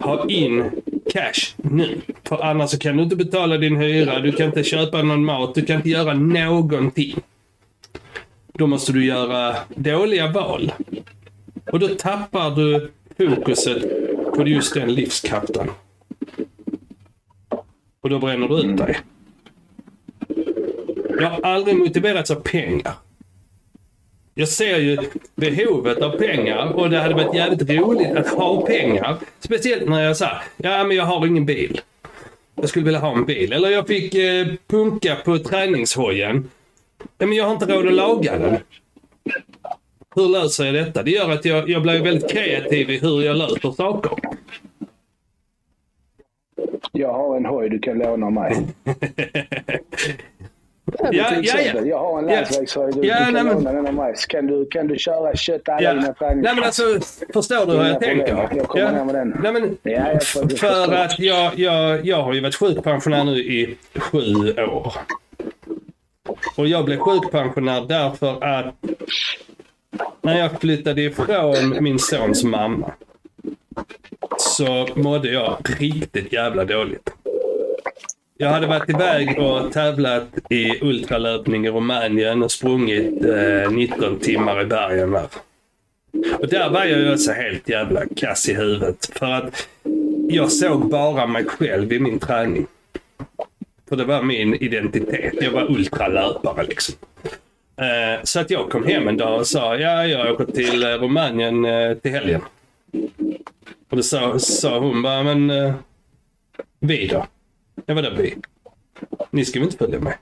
ha 0.00 0.28
in 0.28 0.70
cash 1.12 1.54
nu. 1.56 2.00
För 2.24 2.44
annars 2.44 2.70
så 2.70 2.78
kan 2.78 2.96
du 2.96 3.02
inte 3.02 3.16
betala 3.16 3.56
din 3.56 3.76
hyra, 3.76 4.20
du 4.20 4.32
kan 4.32 4.46
inte 4.46 4.64
köpa 4.64 5.02
någon 5.02 5.24
mat, 5.24 5.54
du 5.54 5.64
kan 5.64 5.76
inte 5.76 5.90
göra 5.90 6.14
någonting. 6.14 7.14
Då 8.52 8.66
måste 8.66 8.92
du 8.92 9.04
göra 9.04 9.56
dåliga 9.74 10.32
val. 10.32 10.72
Och 11.72 11.78
då 11.78 11.88
tappar 11.88 12.50
du 12.50 12.90
fokuset 13.18 13.82
på 14.34 14.48
just 14.48 14.74
den 14.74 14.94
livskraften. 14.94 15.70
Och 18.00 18.10
då 18.10 18.18
bränner 18.18 18.48
du 18.48 18.60
ut 18.60 18.76
dig. 18.76 18.96
Jag 21.20 21.30
har 21.30 21.40
aldrig 21.40 21.76
motiverats 21.76 22.30
av 22.30 22.34
pengar. 22.34 22.92
Jag 24.38 24.48
ser 24.48 24.78
ju 24.78 24.98
behovet 25.34 26.02
av 26.02 26.10
pengar 26.10 26.72
och 26.72 26.90
det 26.90 26.98
hade 26.98 27.14
varit 27.14 27.34
jävligt 27.34 27.70
roligt 27.70 28.16
att 28.16 28.28
ha 28.28 28.66
pengar. 28.66 29.18
Speciellt 29.40 29.88
när 29.88 30.02
jag 30.02 30.16
sa, 30.16 30.30
ja 30.56 30.84
men 30.84 30.96
jag 30.96 31.04
har 31.04 31.26
ingen 31.26 31.46
bil. 31.46 31.80
Jag 32.54 32.68
skulle 32.68 32.84
vilja 32.84 33.00
ha 33.00 33.12
en 33.12 33.24
bil. 33.24 33.52
Eller 33.52 33.68
jag 33.68 33.86
fick 33.86 34.14
eh, 34.14 34.46
punka 34.66 35.16
på 35.24 35.38
träningshojen. 35.38 36.50
Ja, 37.18 37.26
men 37.26 37.32
jag 37.32 37.44
har 37.44 37.52
inte 37.52 37.66
råd 37.66 37.86
att 37.86 37.92
laga 37.92 38.38
den. 38.38 38.56
Hur 40.14 40.28
löser 40.28 40.64
jag 40.64 40.74
detta? 40.74 41.02
Det 41.02 41.10
gör 41.10 41.30
att 41.30 41.44
jag, 41.44 41.68
jag 41.68 41.82
blir 41.82 42.02
väldigt 42.02 42.30
kreativ 42.30 42.90
i 42.90 42.98
hur 42.98 43.22
jag 43.22 43.36
löser 43.36 43.70
saker. 43.70 44.12
Jag 46.92 47.12
har 47.12 47.36
en 47.36 47.46
hoj 47.46 47.68
du 47.68 47.78
kan 47.78 47.98
låna 47.98 48.26
av 48.26 48.32
mig. 48.32 48.66
Ja, 50.98 51.08
Ja, 51.12 51.28
ja, 51.42 51.60
ja. 51.74 51.80
Jag 51.84 51.98
har 51.98 52.18
en 52.18 52.28
Ja. 52.28 52.34
landsvägshöjd. 52.34 52.94
Ja, 53.04 53.14
nej, 53.30 53.34
kan 53.34 53.46
låna 53.46 53.72
den 53.72 53.86
av 53.86 53.94
mig. 53.94 54.14
Kan 54.28 54.46
du, 54.46 54.66
kan 54.66 54.86
du 54.88 54.98
köra 54.98 55.36
kött 55.36 55.68
alla 55.68 55.82
Ja. 55.82 55.90
dina 55.94 56.02
Nej 56.06 56.14
träningar. 56.14 56.54
men 56.54 56.64
alltså, 56.64 56.82
förstår 57.32 57.66
du 57.66 57.72
hur 57.72 57.84
jag 57.88 58.00
tänker? 58.00 58.48
Jag 58.56 58.68
kommer 58.68 58.84
Ja. 58.84 58.90
ner 58.92 59.04
med 59.04 59.14
den. 59.14 59.36
Nej, 59.42 59.52
men, 59.52 59.76
Ja, 59.82 60.12
jag 60.12 60.22
för 60.22 60.48
förstår. 60.48 60.94
att 60.94 61.18
jag, 61.18 61.58
jag, 61.58 62.06
jag 62.06 62.22
har 62.22 62.32
ju 62.34 62.40
varit 62.40 62.54
sjukpensionär 62.54 63.24
nu 63.24 63.36
i 63.38 63.76
sju 63.96 64.52
år. 64.52 64.92
Och 66.56 66.66
jag 66.66 66.84
blev 66.84 66.98
sjukpensionär 66.98 67.80
därför 67.88 68.44
att 68.44 68.74
när 70.22 70.38
jag 70.38 70.60
flyttade 70.60 71.02
ifrån 71.02 71.76
min 71.80 71.98
sons 71.98 72.44
mamma 72.44 72.92
så 74.38 74.88
mådde 74.94 75.28
jag 75.28 75.56
riktigt 75.78 76.32
jävla 76.32 76.64
dåligt. 76.64 77.10
Jag 78.38 78.48
hade 78.48 78.66
varit 78.66 78.90
iväg 78.90 79.38
och 79.38 79.72
tävlat 79.72 80.28
i 80.50 80.84
ultralöpning 80.84 81.66
i 81.66 81.70
Rumänien 81.70 82.42
och 82.42 82.52
sprungit 82.52 83.24
eh, 83.24 83.70
19 83.70 84.18
timmar 84.18 84.62
i 84.62 84.64
bergen 84.64 85.10
där. 85.10 85.26
Och 86.38 86.48
där 86.48 86.70
var 86.70 86.84
jag 86.84 86.98
ju 86.98 87.12
också 87.12 87.32
helt 87.32 87.68
jävla 87.68 88.02
kass 88.16 88.48
i 88.48 88.54
huvudet. 88.54 89.10
För 89.12 89.32
att 89.32 89.68
jag 90.28 90.52
såg 90.52 90.90
bara 90.90 91.26
mig 91.26 91.44
själv 91.44 91.92
i 91.92 92.00
min 92.00 92.18
träning. 92.18 92.66
För 93.88 93.96
det 93.96 94.04
var 94.04 94.22
min 94.22 94.54
identitet. 94.54 95.34
Jag 95.40 95.50
var 95.50 95.70
ultralöpare 95.70 96.64
liksom. 96.64 96.94
Eh, 97.76 98.22
så 98.22 98.40
att 98.40 98.50
jag 98.50 98.70
kom 98.70 98.84
hem 98.84 99.08
en 99.08 99.16
dag 99.16 99.40
och 99.40 99.46
sa, 99.46 99.76
ja 99.76 100.06
jag 100.06 100.32
åker 100.32 100.44
till 100.44 100.82
eh, 100.82 100.88
Rumänien 100.88 101.64
eh, 101.64 101.94
till 101.94 102.12
helgen. 102.12 102.40
Och 103.90 103.96
då 103.96 104.02
sa, 104.02 104.38
sa 104.38 104.78
hon 104.78 105.02
bara, 105.02 105.22
men 105.22 105.50
eh, 105.50 105.74
vi 106.80 107.06
då? 107.06 107.26
Ja 107.86 107.94
vadå 107.94 108.10
vi? 108.18 108.34
Ni 109.30 109.44
ska 109.44 109.58
väl 109.58 109.66
inte 109.68 109.78
följa 109.78 110.00
med? 110.00 110.14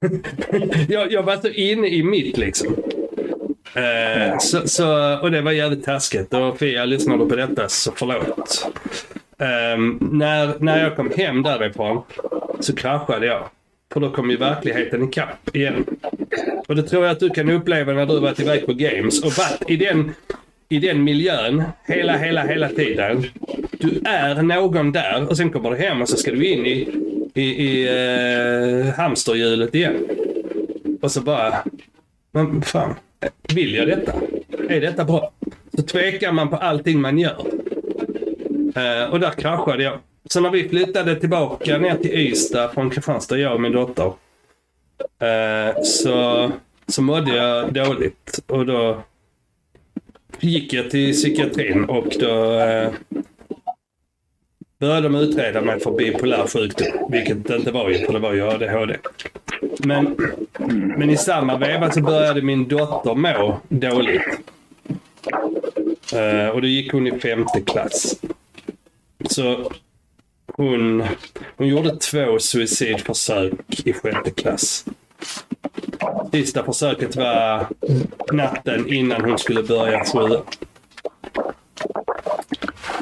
jag, 0.88 1.12
jag 1.12 1.22
var 1.22 1.36
så 1.36 1.48
inne 1.48 1.88
i 1.88 2.02
mitt 2.02 2.36
liksom. 2.36 2.76
Eh, 3.74 4.38
så, 4.38 4.68
så, 4.68 5.18
och 5.20 5.30
det 5.30 5.40
var 5.40 5.52
jävligt 5.52 5.84
taskigt. 5.84 6.34
Och 6.34 6.58
Fia, 6.58 6.84
lyssnar 6.84 7.18
du 7.18 7.28
på 7.28 7.36
detta 7.36 7.68
så 7.68 7.92
förlåt. 7.96 8.72
Ehm, 9.38 9.98
när, 10.00 10.54
när 10.58 10.82
jag 10.82 10.96
kom 10.96 11.10
hem 11.16 11.42
därifrån 11.42 12.02
så 12.60 12.76
kraschade 12.76 13.26
jag. 13.26 13.48
För 13.92 14.00
då 14.00 14.10
kom 14.10 14.30
ju 14.30 14.36
verkligheten 14.36 15.04
ikapp 15.08 15.56
igen. 15.56 15.84
Och 16.68 16.76
det 16.76 16.82
tror 16.82 17.04
jag 17.04 17.12
att 17.12 17.20
du 17.20 17.30
kan 17.30 17.50
uppleva 17.50 17.92
när 17.92 18.06
du 18.06 18.20
varit 18.20 18.40
iväg 18.40 18.66
på 18.66 18.72
games 18.72 19.22
och 19.22 19.32
varit 19.32 19.70
i 19.70 19.76
den, 19.76 20.14
i 20.72 20.78
den 20.78 21.04
miljön 21.04 21.62
hela, 21.86 22.16
hela, 22.16 22.46
hela 22.46 22.68
tiden. 22.68 23.24
Du 23.70 24.00
är 24.04 24.42
någon 24.42 24.92
där 24.92 25.28
och 25.28 25.36
sen 25.36 25.50
kommer 25.50 25.70
du 25.70 25.76
hem 25.76 26.02
och 26.02 26.08
så 26.08 26.16
ska 26.16 26.30
du 26.30 26.46
in 26.46 26.66
i, 26.66 26.88
i, 27.34 27.42
i 27.42 27.88
eh, 27.88 28.94
hamsterhjulet 28.94 29.74
igen. 29.74 30.08
Och 31.02 31.12
så 31.12 31.20
bara, 31.20 31.54
men 32.32 32.62
fan, 32.62 32.94
vill 33.54 33.74
jag 33.74 33.86
detta? 33.88 34.12
Är 34.68 34.80
detta 34.80 35.04
bra? 35.04 35.32
Så 35.76 35.82
tvekar 35.82 36.32
man 36.32 36.48
på 36.48 36.56
allting 36.56 37.00
man 37.00 37.18
gör. 37.18 37.46
Eh, 38.76 39.10
och 39.10 39.20
där 39.20 39.30
kraschade 39.30 39.82
jag. 39.82 39.98
Så 40.30 40.40
när 40.40 40.50
vi 40.50 40.68
flyttade 40.68 41.16
tillbaka 41.16 41.78
ner 41.78 41.96
till 41.96 42.12
Ystad 42.12 42.68
från 42.68 42.90
Kristianstad, 42.90 43.38
jag 43.38 43.54
och 43.54 43.60
min 43.60 43.72
dotter. 43.72 44.12
Eh, 45.18 45.82
så, 45.82 46.50
så 46.86 47.02
mådde 47.02 47.36
jag 47.36 47.72
dåligt. 47.72 48.40
Och 48.46 48.66
då 48.66 49.02
gick 50.40 50.72
jag 50.72 50.90
till 50.90 51.12
psykiatrin 51.12 51.84
och 51.84 52.16
då 52.20 52.60
eh, 52.60 52.92
började 54.80 55.08
de 55.08 55.14
utreda 55.14 55.60
mig 55.60 55.80
för 55.80 55.90
bipolär 55.90 56.46
sjukdom. 56.46 57.08
Vilket 57.10 57.46
det 57.46 57.56
inte 57.56 57.70
var 57.70 57.90
ju, 57.90 58.06
för 58.06 58.12
det 58.12 58.18
var 58.18 58.32
ju 58.32 58.42
ADHD. 58.42 58.96
Men, 59.78 60.16
men 60.98 61.10
i 61.10 61.16
samma 61.16 61.58
veva 61.58 61.92
så 61.92 62.00
började 62.00 62.42
min 62.42 62.68
dotter 62.68 63.14
må 63.14 63.60
dåligt. 63.68 64.22
Eh, 66.14 66.48
och 66.48 66.62
då 66.62 66.68
gick 66.68 66.92
hon 66.92 67.06
i 67.06 67.18
femte 67.18 67.60
klass. 67.60 68.20
Så 69.30 69.72
hon, 70.46 71.04
hon 71.56 71.68
gjorde 71.68 71.96
två 71.96 72.38
suicidförsök 72.38 73.52
i 73.84 73.92
sjätte 73.92 74.30
klass. 74.30 74.84
Sista 76.32 76.64
försöket 76.64 77.16
var 77.16 77.66
natten 78.32 78.88
innan 78.88 79.24
hon 79.24 79.38
skulle 79.38 79.62
börja 79.62 80.04
sjuan. 80.04 80.42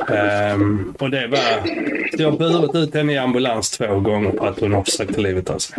Um, 0.08 0.16
ehm, 0.16 0.94
och 0.98 1.10
det 1.10 1.26
var... 1.26 1.38
Jag 2.12 2.30
har 2.30 2.38
burit 2.38 2.74
ut 2.74 2.94
henne 2.94 3.12
i 3.12 3.18
ambulans 3.18 3.70
två 3.70 4.00
gånger 4.00 4.32
för 4.32 4.46
att 4.46 4.60
hon 4.60 4.72
har 4.72 4.84
försökt 4.84 5.14
ta 5.14 5.20
livet 5.20 5.50
av 5.50 5.58
sig. 5.58 5.78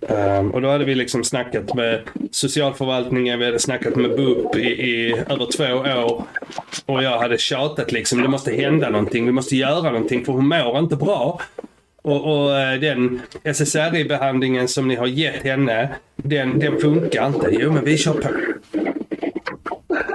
Um, 0.00 0.50
och 0.50 0.60
då 0.60 0.68
hade 0.68 0.84
vi 0.84 0.94
liksom 0.94 1.24
snackat 1.24 1.74
med 1.74 2.02
socialförvaltningen, 2.30 3.38
vi 3.38 3.44
hade 3.44 3.58
snackat 3.58 3.96
med 3.96 4.16
BUP 4.16 4.56
i, 4.56 4.60
i 4.60 5.12
över 5.12 5.46
två 5.56 5.64
år. 6.04 6.24
Och 6.86 7.02
jag 7.02 7.18
hade 7.18 7.38
tjatat 7.38 7.92
liksom, 7.92 8.22
det 8.22 8.28
måste 8.28 8.52
hända 8.52 8.90
någonting, 8.90 9.26
vi 9.26 9.32
måste 9.32 9.56
göra 9.56 9.90
någonting 9.90 10.24
för 10.24 10.32
hon 10.32 10.48
mår 10.48 10.78
inte 10.78 10.96
bra. 10.96 11.40
Och, 12.02 12.32
och 12.32 12.56
eh, 12.56 12.80
den 12.80 13.22
SSRI-behandlingen 13.44 14.68
som 14.68 14.88
ni 14.88 14.94
har 14.94 15.06
gett 15.06 15.42
henne, 15.42 15.94
den, 16.16 16.58
den 16.58 16.80
funkar 16.80 17.26
inte. 17.26 17.48
Jo, 17.50 17.72
men 17.72 17.84
vi 17.84 17.98
kör 17.98 18.12
på. 18.14 18.28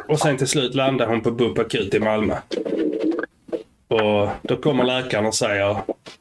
Och 0.07 0.19
sen 0.19 0.37
till 0.37 0.47
slut 0.47 0.75
landar 0.75 1.07
hon 1.07 1.21
på 1.21 1.31
BUP 1.31 1.59
akut 1.59 1.93
i 1.93 1.99
Malmö. 1.99 2.35
Och 3.87 4.29
då 4.41 4.57
kommer 4.57 4.83
läkaren 4.83 5.25
och 5.25 5.35
säger, 5.35 5.77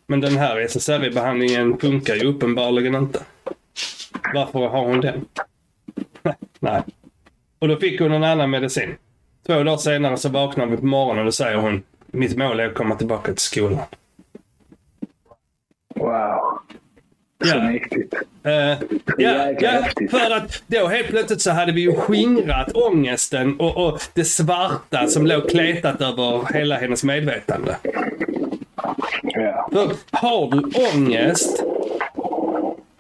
men 0.07 0.21
den 0.21 0.37
här 0.37 0.61
SSRI-behandlingen 0.61 1.79
funkar 1.79 2.15
ju 2.15 2.27
uppenbarligen 2.27 2.95
inte. 2.95 3.21
Varför 4.35 4.59
har 4.59 4.87
hon 4.87 5.01
den? 5.01 5.25
Nej. 6.61 6.83
Och 7.59 7.69
då 7.69 7.77
fick 7.77 8.01
hon 8.01 8.13
en 8.13 8.25
annan 8.25 8.51
medicin. 8.51 8.95
Två 9.47 9.63
dagar 9.63 9.77
senare 9.77 10.17
så 10.17 10.29
vaknar 10.29 10.67
vi 10.67 10.77
på 10.77 10.87
morgonen 10.87 11.19
och 11.19 11.25
då 11.25 11.33
säger 11.33 11.57
hon, 11.57 11.83
mitt 12.07 12.37
mål 12.37 12.61
är 12.61 12.67
att 12.67 12.75
komma 12.75 12.95
tillbaka 12.95 13.33
till 13.33 13.43
skolan. 13.43 13.83
Wow. 15.97 16.59
Så 17.45 17.49
Ja. 17.49 17.63
mäktigt. 17.63 18.15
Eh, 18.43 18.53
ja, 19.19 19.51
ja, 19.61 19.85
för 20.11 20.31
att 20.37 20.63
då 20.67 20.87
helt 20.87 21.09
plötsligt 21.09 21.41
så 21.41 21.51
hade 21.51 21.73
vi 21.73 21.81
ju 21.81 21.93
skingrat 21.95 22.77
ångesten 22.77 23.61
och, 23.61 23.87
och 23.87 24.01
det 24.15 24.25
svarta 24.25 25.07
som 25.07 25.27
låg 25.27 25.51
kletat 25.51 26.01
över 26.01 26.55
hela 26.55 26.77
hennes 26.77 27.05
medvetande. 27.05 27.77
Ja. 29.23 29.69
För 29.73 29.91
har 30.11 30.51
du 30.51 30.63
ångest 30.95 31.63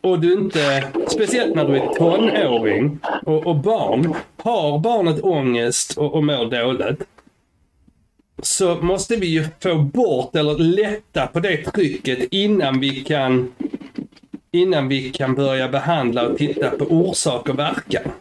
och 0.01 0.21
du 0.21 0.33
inte, 0.33 0.85
speciellt 1.09 1.55
när 1.55 1.65
du 1.65 1.77
är 1.77 1.87
tonåring 1.87 2.99
och, 3.27 3.47
och 3.47 3.57
barn, 3.57 4.15
har 4.43 4.79
barnet 4.79 5.21
ångest 5.25 5.99
och, 5.99 6.15
och 6.15 6.25
mår 6.25 6.51
dåligt 6.51 7.03
så 8.43 8.83
måste 8.83 9.17
vi 9.17 9.27
ju 9.27 9.45
få 9.61 9.75
bort 9.75 10.37
eller 10.37 10.59
lätta 10.59 11.27
på 11.27 11.41
det 11.41 11.57
trycket 11.57 12.29
innan 12.31 12.81
vi 12.81 12.91
kan 13.05 13.53
innan 14.51 14.89
vi 14.89 15.11
kan 15.11 15.35
börja 15.35 15.69
behandla 15.69 16.29
och 16.29 16.39
titta 16.39 16.71
på 16.71 16.85
orsak 16.85 17.49
och 17.49 17.59
verkan. 17.59 18.13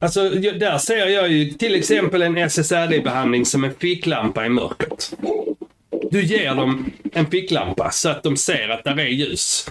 Alltså, 0.00 0.28
där 0.30 0.78
ser 0.78 1.06
jag 1.06 1.28
ju 1.28 1.50
till 1.50 1.74
exempel 1.74 2.22
en 2.22 2.38
SSRI-behandling 2.38 3.44
som 3.44 3.64
en 3.64 3.74
ficklampa 3.74 4.46
i 4.46 4.48
mörkret. 4.48 5.16
Du 6.10 6.24
ger 6.24 6.54
dem 6.54 6.90
en 7.12 7.26
ficklampa 7.26 7.90
så 7.90 8.08
att 8.08 8.22
de 8.22 8.36
ser 8.36 8.68
att 8.68 8.84
där 8.84 9.00
är 9.00 9.06
ljus. 9.06 9.70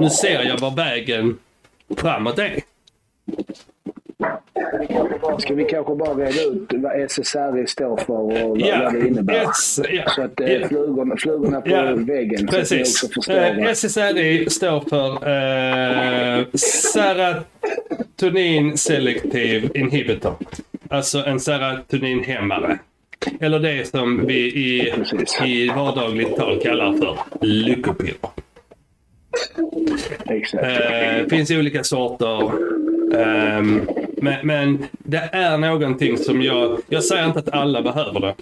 Nu 0.00 0.10
ser 0.10 0.42
jag 0.42 0.58
var 0.58 0.70
vägen 0.70 1.38
framåt 1.96 2.38
är. 2.38 2.60
Ska 5.38 5.54
vi 5.54 5.64
kanske 5.64 5.94
bara 5.94 6.14
reda 6.14 6.42
ut 6.42 6.68
vad 6.72 6.92
SSRI 7.10 7.66
står 7.66 7.96
för 7.96 8.44
och 8.46 8.58
Ja, 8.60 8.80
vad 8.84 8.94
det 8.94 9.08
innebär? 9.08 9.42
S- 9.50 9.80
ja, 9.90 10.02
Så 10.06 10.22
att 10.22 10.32
ja. 10.36 10.68
flugorna, 10.68 11.16
flugorna 11.16 11.60
på 11.60 11.70
Ja, 11.70 11.94
väggen, 11.94 12.38
så 12.38 12.44
att 12.44 12.50
Precis. 12.50 13.00
förstår. 13.14 13.34
Eh, 13.34 13.58
SSRI 13.68 14.50
står 14.50 14.80
för 14.80 15.12
eh, 16.38 16.44
Serotonin 18.14 18.76
Selective 18.78 19.68
Inhibitor. 19.74 20.34
Alltså 20.88 21.18
en 21.18 21.40
serotoninhämmare. 21.40 22.78
Eller 23.40 23.58
det 23.58 23.88
som 23.88 24.26
vi 24.26 24.38
i, 24.46 24.92
Precis. 24.96 25.40
i 25.44 25.68
vardagligt 25.68 26.36
tal 26.36 26.60
kallar 26.62 26.92
för 26.92 27.18
lyckopiller. 27.46 28.14
Exakt. 30.26 30.62
Det 30.64 31.26
finns 31.30 31.50
olika 31.50 31.84
sorter. 31.84 32.50
Ehm, 33.16 33.88
men, 34.16 34.46
men 34.46 34.86
det 34.98 35.30
är 35.32 35.58
någonting 35.58 36.18
som 36.18 36.42
jag... 36.42 36.80
Jag 36.88 37.04
säger 37.04 37.26
inte 37.26 37.38
att 37.38 37.48
alla 37.48 37.82
behöver 37.82 38.20
det. 38.20 38.34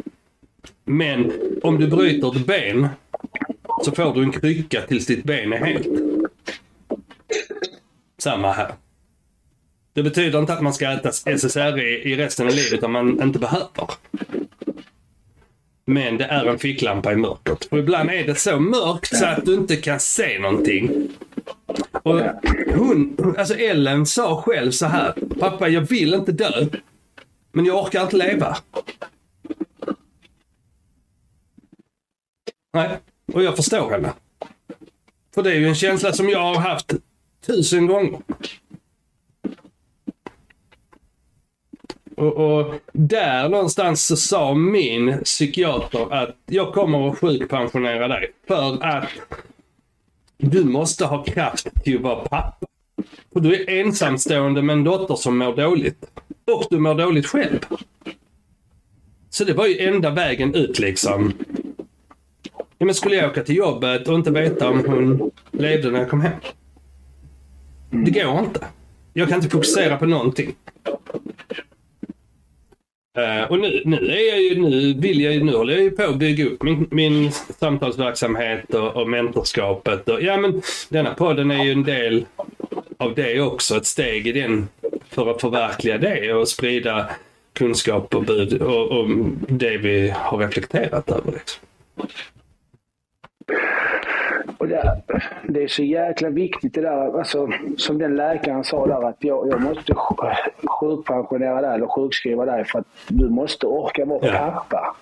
Men 0.84 1.32
om 1.62 1.80
du 1.80 1.86
bryter 1.86 2.36
ett 2.36 2.46
ben 2.46 2.88
så 3.84 3.92
får 3.92 4.14
du 4.14 4.22
en 4.22 4.32
krycka 4.32 4.80
tills 4.80 5.06
ditt 5.06 5.24
ben 5.24 5.52
är 5.52 5.56
helt. 5.56 5.88
Samma 8.18 8.52
här. 8.52 8.72
Det 9.92 10.02
betyder 10.02 10.38
inte 10.38 10.52
att 10.52 10.62
man 10.62 10.74
ska 10.74 10.92
äta 10.92 11.08
SSRI 11.08 12.12
i 12.12 12.16
resten 12.16 12.46
av 12.46 12.52
livet 12.52 12.82
om 12.82 12.92
man 12.92 13.22
inte 13.22 13.38
behöver. 13.38 13.88
Men 15.86 16.18
det 16.18 16.24
är 16.24 16.46
en 16.46 16.58
ficklampa 16.58 17.12
i 17.12 17.16
mörkret. 17.16 17.64
och 17.64 17.78
ibland 17.78 18.10
är 18.10 18.26
det 18.26 18.34
så 18.34 18.60
mörkt 18.60 19.16
så 19.16 19.26
att 19.26 19.44
du 19.44 19.54
inte 19.54 19.76
kan 19.76 20.00
se 20.00 20.38
någonting. 20.38 21.08
Och 21.92 22.20
hon, 22.74 23.16
alltså 23.38 23.54
Ellen 23.54 24.06
sa 24.06 24.42
själv 24.42 24.70
så 24.70 24.86
här. 24.86 25.14
Pappa, 25.40 25.68
jag 25.68 25.80
vill 25.80 26.14
inte 26.14 26.32
dö. 26.32 26.66
Men 27.52 27.64
jag 27.64 27.84
orkar 27.84 28.02
inte 28.02 28.16
leva. 28.16 28.56
Nej, 32.72 32.98
och 33.32 33.42
jag 33.42 33.56
förstår 33.56 33.90
henne. 33.90 34.12
För 35.34 35.42
det 35.42 35.50
är 35.50 35.54
ju 35.54 35.68
en 35.68 35.74
känsla 35.74 36.12
som 36.12 36.28
jag 36.28 36.54
har 36.54 36.60
haft 36.60 36.94
tusen 37.46 37.86
gånger. 37.86 38.20
Och, 42.16 42.36
och, 42.36 42.74
där 42.92 43.48
någonstans 43.48 44.06
så 44.06 44.16
sa 44.16 44.54
min 44.54 45.18
psykiater 45.24 46.14
att 46.14 46.36
jag 46.46 46.74
kommer 46.74 47.08
att 47.08 47.18
sjukpensionera 47.18 48.08
dig 48.08 48.32
för 48.48 48.84
att 48.84 49.08
du 50.38 50.64
måste 50.64 51.04
ha 51.04 51.24
kraft 51.24 51.84
till 51.84 51.96
att 51.96 52.02
vara 52.02 52.28
pappa. 52.28 52.66
Och 53.32 53.42
du 53.42 53.54
är 53.54 53.70
ensamstående 53.80 54.62
med 54.62 54.72
en 54.72 54.84
dotter 54.84 55.16
som 55.16 55.38
mår 55.38 55.56
dåligt. 55.56 56.04
Och 56.44 56.66
du 56.70 56.78
mår 56.78 56.94
dåligt 56.94 57.26
själv. 57.26 57.58
Så 59.30 59.44
det 59.44 59.52
var 59.52 59.66
ju 59.66 59.78
enda 59.78 60.10
vägen 60.10 60.54
ut 60.54 60.78
liksom. 60.78 61.32
Ja, 62.78 62.86
men 62.86 62.94
skulle 62.94 63.16
jag 63.16 63.30
åka 63.30 63.42
till 63.42 63.56
jobbet 63.56 64.08
och 64.08 64.14
inte 64.14 64.30
veta 64.30 64.70
om 64.70 64.84
hon 64.86 65.30
levde 65.50 65.90
när 65.90 65.98
jag 65.98 66.10
kom 66.10 66.20
hem? 66.20 66.40
Det 67.90 68.10
går 68.10 68.38
inte. 68.38 68.66
Jag 69.12 69.28
kan 69.28 69.36
inte 69.36 69.50
fokusera 69.50 69.96
på 69.96 70.06
någonting. 70.06 70.54
Uh, 73.18 73.50
och 73.50 73.58
nu, 73.58 73.82
nu, 73.84 73.96
är 73.96 74.28
jag 74.28 74.42
ju, 74.42 74.60
nu, 74.60 74.94
vill 74.94 75.20
jag, 75.20 75.42
nu 75.42 75.56
håller 75.56 75.72
jag 75.72 75.82
ju 75.82 75.90
på 75.90 76.02
att 76.02 76.16
bygga 76.16 76.44
upp 76.46 76.62
min, 76.62 76.88
min 76.90 77.32
samtalsverksamhet 77.32 78.74
och, 78.74 78.96
och 78.96 79.08
mentorskapet. 79.08 80.08
Och, 80.08 80.22
ja, 80.22 80.36
men 80.36 80.62
denna 80.88 81.14
podden 81.14 81.50
är 81.50 81.64
ju 81.64 81.72
en 81.72 81.84
del 81.84 82.26
av 82.96 83.14
det 83.14 83.40
också. 83.40 83.76
Ett 83.76 83.86
steg 83.86 84.26
i 84.26 84.32
den 84.32 84.68
för 85.08 85.30
att 85.30 85.40
förverkliga 85.40 85.98
det 85.98 86.32
och 86.32 86.48
sprida 86.48 87.10
kunskap 87.52 88.14
och 88.14 88.24
bud 88.24 88.62
och, 88.62 88.90
och 88.90 89.08
det 89.48 89.76
vi 89.76 90.14
har 90.16 90.38
reflekterat 90.38 91.10
över. 91.10 91.32
Liksom. 91.32 91.60
Och 94.64 94.70
det, 94.70 95.02
det, 95.48 95.62
är 95.62 95.68
så 95.68 95.82
jäkla 95.82 96.28
viktigt 96.28 96.74
det 96.74 96.80
där, 96.80 97.18
alltså, 97.18 97.48
som 97.76 97.98
den 97.98 98.16
läkaren 98.16 98.64
sa 98.64 98.86
där 98.86 99.08
att 99.08 99.16
jag, 99.18 99.48
jag 99.48 99.60
måste 99.60 99.94
sjukpensionera 100.80 101.60
dig 101.60 101.74
eller 101.74 101.86
sjukskriva 101.86 102.44
dig 102.44 102.64
för 102.64 102.78
att 102.78 102.86
du 103.08 103.28
måste 103.28 103.66
orka 103.66 104.04
vara 104.04 104.26
ja. 104.26 104.32
pappa. 104.32 104.96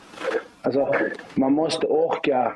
Alltså, 0.62 0.94
man 1.35 1.53
måste 1.53 1.87
orka 1.87 2.53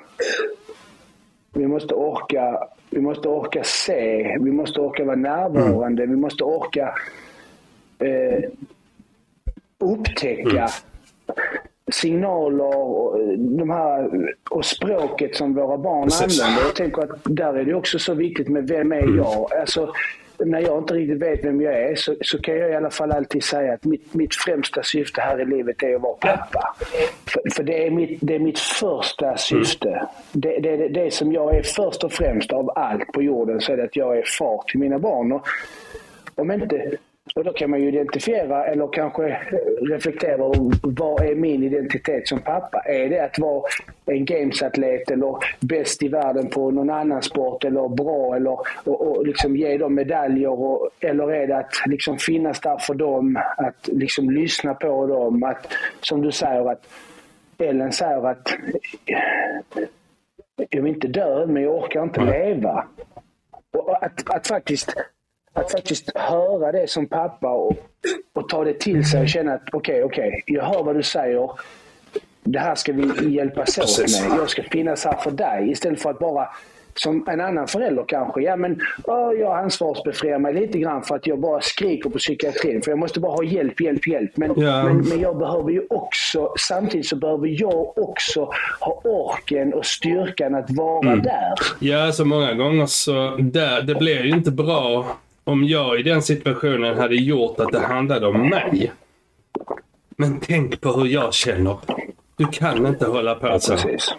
vi 1.55 1.67
måste 1.67 1.95
orka 1.95 2.69
vi 2.91 3.01
måste 3.01 3.29
orka 3.29 3.65
se, 3.65 4.37
vi 4.41 4.53
måste 4.53 4.81
orka 4.81 5.05
vara 5.05 5.17
närvarande, 5.17 6.03
mm. 6.03 6.15
vi 6.15 6.21
måste 6.21 6.45
orka 6.45 6.95
eh, 7.99 8.51
upptäcka 9.79 10.51
mm 10.51 10.69
signaler 11.93 12.77
och, 12.77 13.19
de 13.39 13.71
här, 13.71 14.11
och 14.51 14.65
språket 14.65 15.37
som 15.37 15.55
våra 15.55 15.79
barn 15.79 16.05
Precis. 16.05 16.43
använder. 16.43 16.63
Jag 16.63 16.75
tänker 16.75 17.03
att 17.03 17.19
där 17.25 17.55
är 17.55 17.65
det 17.65 17.75
också 17.75 17.99
så 17.99 18.15
viktigt 18.15 18.49
med 18.49 18.69
vem 18.69 18.93
är 18.93 19.03
mm. 19.03 19.17
jag? 19.17 19.55
Alltså, 19.61 19.93
när 20.39 20.61
jag 20.61 20.79
inte 20.79 20.95
riktigt 20.95 21.23
vet 21.23 21.45
vem 21.45 21.61
jag 21.61 21.83
är 21.83 21.95
så, 21.95 22.15
så 22.21 22.39
kan 22.39 22.57
jag 22.57 22.71
i 22.71 22.75
alla 22.75 22.91
fall 22.91 23.13
alltid 23.13 23.45
säga 23.45 23.73
att 23.73 23.85
mitt, 23.85 24.15
mitt 24.15 24.35
främsta 24.35 24.83
syfte 24.83 25.21
här 25.21 25.41
i 25.41 25.45
livet 25.45 25.83
är 25.83 25.95
att 25.95 26.03
vara 26.03 26.15
pappa. 26.15 26.77
För, 27.27 27.43
för 27.55 27.63
det, 27.63 27.87
är 27.87 27.91
mitt, 27.91 28.19
det 28.23 28.35
är 28.35 28.39
mitt 28.39 28.59
första 28.59 29.37
syfte. 29.37 29.89
Mm. 29.89 30.07
Det, 30.33 30.59
det, 30.59 30.77
det, 30.77 30.89
det 30.89 31.11
som 31.11 31.33
jag 31.33 31.57
är 31.57 31.63
först 31.63 32.05
och 32.05 32.13
främst 32.13 32.53
av 32.53 32.71
allt 32.75 33.13
på 33.13 33.23
jorden 33.23 33.61
så 33.61 33.73
är 33.73 33.77
det 33.77 33.85
att 33.85 33.97
jag 33.97 34.19
är 34.19 34.25
far 34.39 34.63
till 34.67 34.81
mina 34.81 34.99
barn. 34.99 35.33
Och 35.33 35.47
om 36.35 36.53
inte 36.53 36.97
och 37.37 37.45
då 37.45 37.53
kan 37.53 37.71
man 37.71 37.81
ju 37.81 37.89
identifiera 37.89 38.67
eller 38.67 38.89
kanske 38.93 39.39
reflektera 39.91 40.53
vad 40.83 41.25
är 41.25 41.35
min 41.35 41.63
identitet 41.63 42.29
som 42.29 42.41
pappa? 42.41 42.79
Är 42.79 43.09
det 43.09 43.25
att 43.25 43.39
vara 43.39 43.63
en 44.07 44.25
gamesatlet 44.25 45.11
eller 45.11 45.37
bäst 45.61 46.03
i 46.03 46.09
världen 46.09 46.51
på 46.51 46.71
någon 46.71 46.91
annan 46.91 47.23
sport 47.23 47.65
eller 47.65 47.89
bra 47.89 48.37
eller 48.37 48.59
och, 48.85 49.01
och 49.01 49.27
liksom 49.27 49.57
ge 49.57 49.79
dem 49.79 49.95
medaljer? 49.95 50.61
Och, 50.61 50.91
eller 51.01 51.33
är 51.33 51.47
det 51.47 51.57
att 51.57 51.73
liksom 51.87 52.19
finnas 52.19 52.61
där 52.61 52.79
för 52.79 52.95
dem, 52.95 53.39
att 53.57 53.89
liksom 53.93 54.31
lyssna 54.31 54.75
på 54.75 55.07
dem? 55.07 55.43
Att, 55.43 55.73
som 56.01 56.23
du 56.23 56.33
säger, 56.33 56.71
att 56.71 56.89
Ellen 57.59 57.93
säger 57.93 58.27
att 58.27 58.57
jag 60.71 60.83
vill 60.83 60.95
inte 60.95 61.09
dö 61.09 61.47
men 61.47 61.63
jag 61.63 61.75
orkar 61.75 62.03
inte 62.03 62.21
leva. 62.21 62.85
Och 63.73 64.05
att, 64.05 64.31
att 64.31 64.47
faktiskt 64.47 64.95
att 65.57 65.73
faktiskt 65.73 66.17
höra 66.17 66.73
det 66.73 66.91
som 66.91 67.07
pappa 67.07 67.51
och, 67.51 67.77
och 68.33 68.49
ta 68.49 68.65
det 68.65 68.81
till 68.81 69.05
sig 69.05 69.21
och 69.21 69.29
känna 69.29 69.55
att 69.55 69.63
okej, 69.73 70.05
okay, 70.05 70.05
okej, 70.05 70.43
okay, 70.43 70.57
jag 70.57 70.65
hör 70.65 70.83
vad 70.83 70.97
du 70.97 71.03
säger. 71.03 71.51
Det 72.45 72.59
här 72.59 72.75
ska 72.75 72.93
vi 72.93 73.35
hjälpas 73.35 73.79
åt 73.79 73.99
med. 73.99 74.39
Jag 74.39 74.51
ska 74.51 74.63
finnas 74.63 75.05
här 75.05 75.17
för 75.17 75.31
dig 75.31 75.71
istället 75.71 76.01
för 76.01 76.11
att 76.11 76.19
bara 76.19 76.49
som 76.99 77.29
en 77.29 77.41
annan 77.41 77.67
förälder 77.67 78.05
kanske. 78.09 78.41
Ja, 78.41 78.57
men 78.57 78.81
åh, 79.05 79.33
jag 79.33 79.59
ansvarsbefriar 79.59 80.39
mig 80.39 80.55
lite 80.55 80.79
grann 80.79 81.03
för 81.03 81.17
att 81.17 81.27
jag 81.27 81.41
bara 81.41 81.61
skriker 81.61 82.11
på 82.11 82.19
psykiatrin. 82.19 82.83
För 82.83 82.91
jag 82.91 82.99
måste 82.99 83.21
bara 83.21 83.33
ha 83.33 83.45
hjälp, 83.45 83.81
hjälp, 83.81 84.07
hjälp. 84.07 84.37
Men, 84.37 84.53
ja. 84.57 84.85
men, 84.85 84.97
men, 84.97 85.21
jag 85.21 85.39
behöver 85.39 85.71
ju 85.71 85.83
också, 85.91 86.55
samtidigt 86.69 87.07
så 87.07 87.17
behöver 87.17 87.61
jag 87.61 87.99
också 87.99 88.51
ha 88.81 89.01
orken 89.05 89.75
och 89.75 89.87
styrkan 89.87 90.55
att 90.55 90.71
vara 90.71 91.13
mm. 91.13 91.23
där. 91.23 91.55
Ja, 91.81 92.13
så 92.13 92.25
många 92.25 92.55
gånger 92.55 92.87
så, 92.87 93.37
där, 93.37 93.83
det 93.83 93.95
blir 93.95 94.23
ju 94.25 94.31
inte 94.31 94.51
bra 94.51 95.17
om 95.47 95.65
jag 95.65 96.01
i 96.01 96.03
den 96.03 96.23
situationen 96.23 96.99
hade 96.99 97.17
gjort 97.17 97.61
att 97.61 97.73
det 97.73 97.81
handlade 97.81 98.27
om 98.27 98.49
mig. 98.49 98.93
Men 100.17 100.41
tänk 100.41 100.81
på 100.81 100.93
hur 100.93 101.07
jag 101.07 101.35
känner. 101.35 101.79
Du 102.37 102.47
kan 102.47 102.87
inte 102.87 103.07
hålla 103.07 103.35
på 103.35 103.61
så. 103.61 103.73
Precis. 103.73 104.15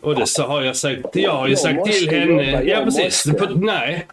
Och 0.00 0.14
det 0.14 0.26
så 0.26 0.42
har 0.42 0.62
jag 0.62 0.76
sagt. 0.76 1.16
Jag 1.16 1.32
har 1.32 1.46
ju 1.46 1.52
jag 1.52 1.58
sagt 1.58 1.84
till 1.84 2.10
henne. 2.10 2.50
Jobba, 2.50 2.62
ja 2.62 2.84
precis. 2.84 3.26
nej. 3.56 4.06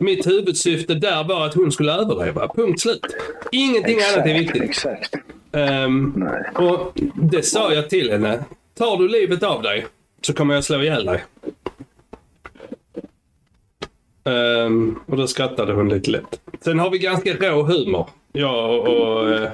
Mitt 0.00 0.26
huvudsyfte 0.26 0.94
där 0.94 1.24
var 1.24 1.46
att 1.46 1.54
hon 1.54 1.72
skulle 1.72 1.92
överleva. 1.92 2.48
Punkt 2.48 2.80
slut. 2.80 3.06
Ingenting 3.52 3.96
exakt, 3.96 4.16
annat 4.16 4.28
är 4.28 4.34
viktigt. 4.34 4.62
Exakt. 4.62 5.14
Um, 5.52 6.28
och 6.54 6.92
det 7.14 7.42
sa 7.42 7.72
jag 7.72 7.90
till 7.90 8.10
henne. 8.10 8.44
Tar 8.78 8.96
du 8.96 9.08
livet 9.08 9.42
av 9.42 9.62
dig 9.62 9.86
så 10.22 10.32
kommer 10.32 10.54
jag 10.54 10.64
slå 10.64 10.82
ihjäl 10.82 11.04
dig. 11.04 11.24
Um, 14.28 15.00
och 15.06 15.16
då 15.16 15.26
skrattade 15.26 15.72
hon 15.72 15.88
lite 15.88 16.10
lätt. 16.10 16.40
Sen 16.60 16.78
har 16.78 16.90
vi 16.90 16.98
ganska 16.98 17.34
rå 17.34 17.62
humor. 17.62 18.06
Jag 18.32 18.70
och, 18.70 18.88
och 18.88 19.28
uh, 19.28 19.48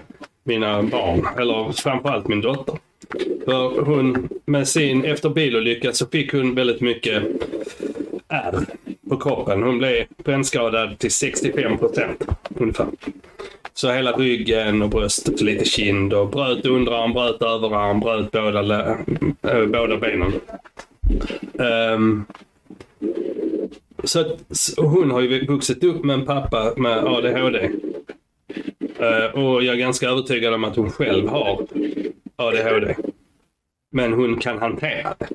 mina 0.45 0.83
barn. 0.83 1.27
Eller 1.39 1.73
framförallt 1.73 2.29
min 2.29 2.41
dotter. 2.41 2.79
För 3.45 3.85
hon 3.85 4.29
med 4.45 4.69
sin, 4.69 5.05
efter 5.05 5.29
bilolycka 5.29 5.93
så 5.93 6.07
fick 6.07 6.33
hon 6.33 6.55
väldigt 6.55 6.81
mycket 6.81 7.23
ärr 8.29 8.65
på 9.09 9.17
kroppen. 9.17 9.63
Hon 9.63 9.79
blev 9.79 10.05
brännskadad 10.25 10.99
till 10.99 11.11
65 11.11 11.79
procent 11.79 12.25
ungefär. 12.57 12.87
Så 13.75 13.93
hela 13.93 14.13
ryggen 14.13 14.83
och 14.83 14.89
bröstet, 14.89 15.41
lite 15.41 15.65
kind 15.65 16.13
och 16.13 16.29
bröt 16.29 16.67
underarm, 16.67 17.13
bröt 17.13 17.43
överarm, 17.43 18.01
bröt 18.01 18.31
båda, 18.31 18.91
äh, 19.43 19.67
båda 19.67 19.97
benen. 19.97 20.33
Um, 21.53 22.25
så 24.07 24.37
hon 24.77 25.11
har 25.11 25.21
ju 25.21 25.47
vuxit 25.47 25.85
upp 25.85 26.05
med 26.05 26.15
en 26.15 26.27
pappa 26.27 26.75
med 26.77 26.99
ADHD. 26.99 27.71
Uh, 29.01 29.07
eh, 29.07 29.31
och 29.31 29.65
jag 29.65 29.75
är 29.75 29.79
ganska 29.79 30.09
övertygad 30.09 30.55
om 30.55 30.65
att 30.65 30.77
hon 30.77 30.91
själv 30.91 31.29
har 31.29 31.67
ADHD. 32.37 32.97
Men 33.93 34.13
hon 34.13 34.41
kan 34.41 34.59
hantera 34.59 35.15
det. 35.19 35.29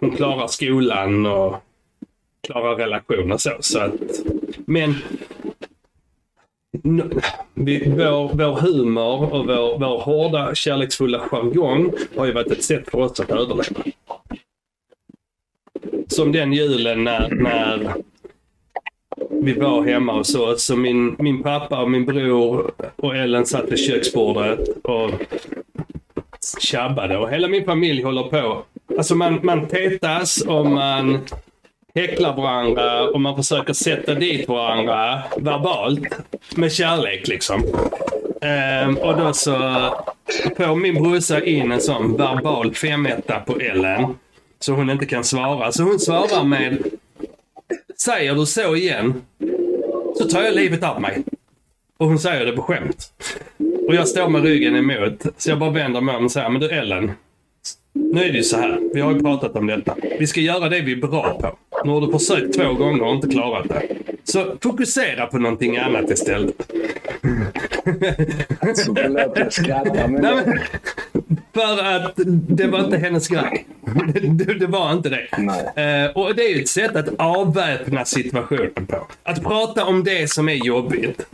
Hon 0.00 0.10
klarar 0.10 0.46
skolan 0.46 1.26
och 1.26 1.56
klarar 2.46 2.76
relationer 2.76 3.36
så. 3.36 3.50
så 3.60 3.78
att, 3.78 3.92
men 4.66 4.94
vi, 7.54 7.84
vår, 7.86 8.36
vår 8.36 8.60
humor 8.60 9.32
och 9.32 9.46
vår, 9.46 9.78
vår 9.78 10.00
hårda 10.00 10.54
kärleksfulla 10.54 11.18
jargong 11.18 11.92
har 12.16 12.26
ju 12.26 12.32
varit 12.32 12.50
ett 12.50 12.64
sätt 12.64 12.90
för 12.90 12.98
oss 12.98 13.20
att 13.20 13.30
överleva. 13.30 13.84
Som 16.08 16.32
den 16.32 16.52
julen 16.52 17.04
när, 17.04 17.28
när 17.30 17.94
vi 19.30 19.52
var 19.52 19.82
hemma 19.82 20.12
och 20.12 20.26
så. 20.26 20.56
Så 20.56 20.76
min, 20.76 21.16
min 21.18 21.42
pappa 21.42 21.82
och 21.82 21.90
min 21.90 22.04
bror 22.04 22.70
och 22.96 23.16
Ellen 23.16 23.46
satt 23.46 23.72
vid 23.72 23.78
köksbordet 23.78 24.68
och 24.82 25.10
tjabbade. 26.60 27.18
Och 27.18 27.30
hela 27.30 27.48
min 27.48 27.64
familj 27.64 28.02
håller 28.02 28.22
på. 28.22 28.62
Alltså 28.96 29.14
man, 29.14 29.40
man 29.42 29.66
tetas 29.68 30.40
och 30.40 30.66
man 30.66 31.18
häcklar 31.94 32.36
varandra 32.36 33.08
och 33.08 33.20
man 33.20 33.36
försöker 33.36 33.72
sätta 33.72 34.14
dit 34.14 34.48
varandra 34.48 35.22
verbalt 35.36 36.02
med 36.56 36.72
kärlek 36.72 37.28
liksom. 37.28 37.62
Ehm, 38.40 38.96
och 38.96 39.16
då 39.16 39.32
så 39.32 39.52
får 40.56 40.76
min 40.76 41.02
brorsa 41.02 41.44
in 41.44 41.72
en 41.72 41.80
sån 41.80 42.16
verbal 42.16 42.74
femetta 42.74 43.40
på 43.40 43.60
Ellen. 43.60 44.14
Så 44.60 44.72
hon 44.72 44.90
inte 44.90 45.06
kan 45.06 45.24
svara. 45.24 45.72
Så 45.72 45.82
hon 45.82 45.98
svarar 45.98 46.44
med 46.44 46.78
Säger 47.96 48.34
du 48.34 48.46
så 48.46 48.76
igen 48.76 49.22
så 50.18 50.24
tar 50.24 50.42
jag 50.42 50.54
livet 50.54 50.84
av 50.84 51.00
mig. 51.00 51.24
Och 51.96 52.06
hon 52.06 52.18
säger 52.18 52.46
det 52.46 52.52
på 52.52 52.62
skämt. 52.62 53.12
Och 53.88 53.94
jag 53.94 54.08
står 54.08 54.28
med 54.28 54.42
ryggen 54.42 54.76
emot. 54.76 55.26
Så 55.36 55.50
jag 55.50 55.58
bara 55.58 55.70
vänder 55.70 56.00
mig 56.00 56.16
om 56.16 56.24
och 56.24 56.32
säger, 56.32 56.48
men 56.48 56.60
du 56.60 56.68
Ellen. 56.68 57.12
Nu 57.92 58.24
är 58.24 58.32
det 58.32 58.36
ju 58.36 58.42
så 58.42 58.56
här. 58.56 58.80
Vi 58.94 59.00
har 59.00 59.12
ju 59.12 59.20
pratat 59.20 59.56
om 59.56 59.66
detta. 59.66 59.96
Vi 60.18 60.26
ska 60.26 60.40
göra 60.40 60.68
det 60.68 60.80
vi 60.80 60.92
är 60.92 60.96
bra 60.96 61.38
på. 61.40 61.58
Nu 61.84 61.90
har 61.90 62.00
du 62.00 62.12
försökt 62.12 62.54
två 62.54 62.72
gånger 62.72 63.02
och 63.02 63.14
inte 63.14 63.28
klarat 63.28 63.68
det. 63.68 63.82
Så 64.24 64.56
fokusera 64.62 65.26
på 65.26 65.38
någonting 65.38 65.76
annat 65.76 66.10
istället. 66.10 66.72
Så 68.74 68.94
förlåt 68.94 69.38
jag 69.38 69.52
skrattar. 69.52 70.08
Men 70.08 70.22
Nej, 70.22 70.34
men, 70.46 70.58
för 71.54 71.84
att 71.84 72.12
det 72.48 72.66
var 72.66 72.84
inte 72.84 72.96
hennes 72.98 73.28
grej. 73.28 73.66
Det, 74.30 74.54
det 74.54 74.66
var 74.66 74.92
inte 74.92 75.08
det. 75.08 75.28
Nej. 75.38 76.04
Eh, 76.04 76.10
och 76.10 76.34
det 76.34 76.42
är 76.42 76.54
ju 76.56 76.62
ett 76.62 76.68
sätt 76.68 76.96
att 76.96 77.08
avväpna 77.18 78.04
situationen 78.04 78.86
på. 78.86 79.06
Att 79.22 79.42
prata 79.42 79.84
om 79.84 80.04
det 80.04 80.30
som 80.30 80.48
är 80.48 80.54
jobbigt. 80.54 81.26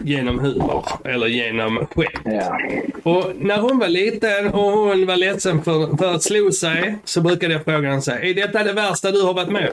Genom 0.00 0.38
humor 0.38 0.84
eller 1.04 1.26
genom 1.26 1.86
skämt. 1.86 2.20
ja. 2.24 2.58
Och 3.02 3.32
när 3.38 3.58
hon 3.58 3.78
var 3.78 3.88
liten 3.88 4.46
och 4.48 4.72
hon 4.72 5.06
var 5.06 5.16
ledsen 5.16 5.62
för, 5.62 5.96
för 5.96 6.14
att 6.14 6.22
slå 6.22 6.52
sig 6.52 6.98
så 7.04 7.20
brukade 7.20 7.52
jag 7.54 7.64
fråga 7.64 7.88
henne 7.88 8.02
så 8.02 8.10
här, 8.10 8.24
är 8.24 8.34
detta 8.34 8.64
det 8.64 8.72
värsta 8.72 9.10
du 9.12 9.22
har 9.22 9.34
varit 9.34 9.50
med? 9.50 9.70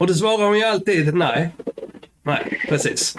Och 0.00 0.06
då 0.06 0.14
svarar 0.14 0.46
hon 0.46 0.58
ju 0.58 0.64
alltid 0.64 1.14
nej. 1.14 1.50
Nej, 2.22 2.60
precis. 2.68 3.16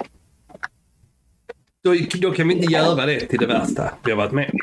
Då, 1.84 1.96
då 2.22 2.32
kan 2.32 2.48
vi 2.48 2.54
inte 2.54 2.74
göra 2.74 3.06
det 3.06 3.20
till 3.20 3.40
det 3.40 3.48
värsta 3.48 3.92
vi 4.04 4.12
har 4.12 4.18
varit 4.18 4.32
med 4.32 4.50
om. 4.54 4.60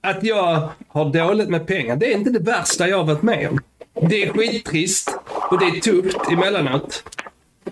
Att 0.00 0.24
jag 0.24 0.68
har 0.88 1.12
dåligt 1.12 1.48
med 1.48 1.66
pengar, 1.66 1.96
det 1.96 2.12
är 2.12 2.16
inte 2.16 2.30
det 2.30 2.38
värsta 2.38 2.88
jag 2.88 2.96
har 2.96 3.04
varit 3.04 3.22
med 3.22 3.48
om. 3.48 3.60
Det 4.08 4.22
är 4.22 4.32
skittrist 4.32 5.16
och 5.50 5.58
det 5.58 5.64
är 5.64 5.80
tufft 5.80 6.32
emellanåt. 6.32 7.04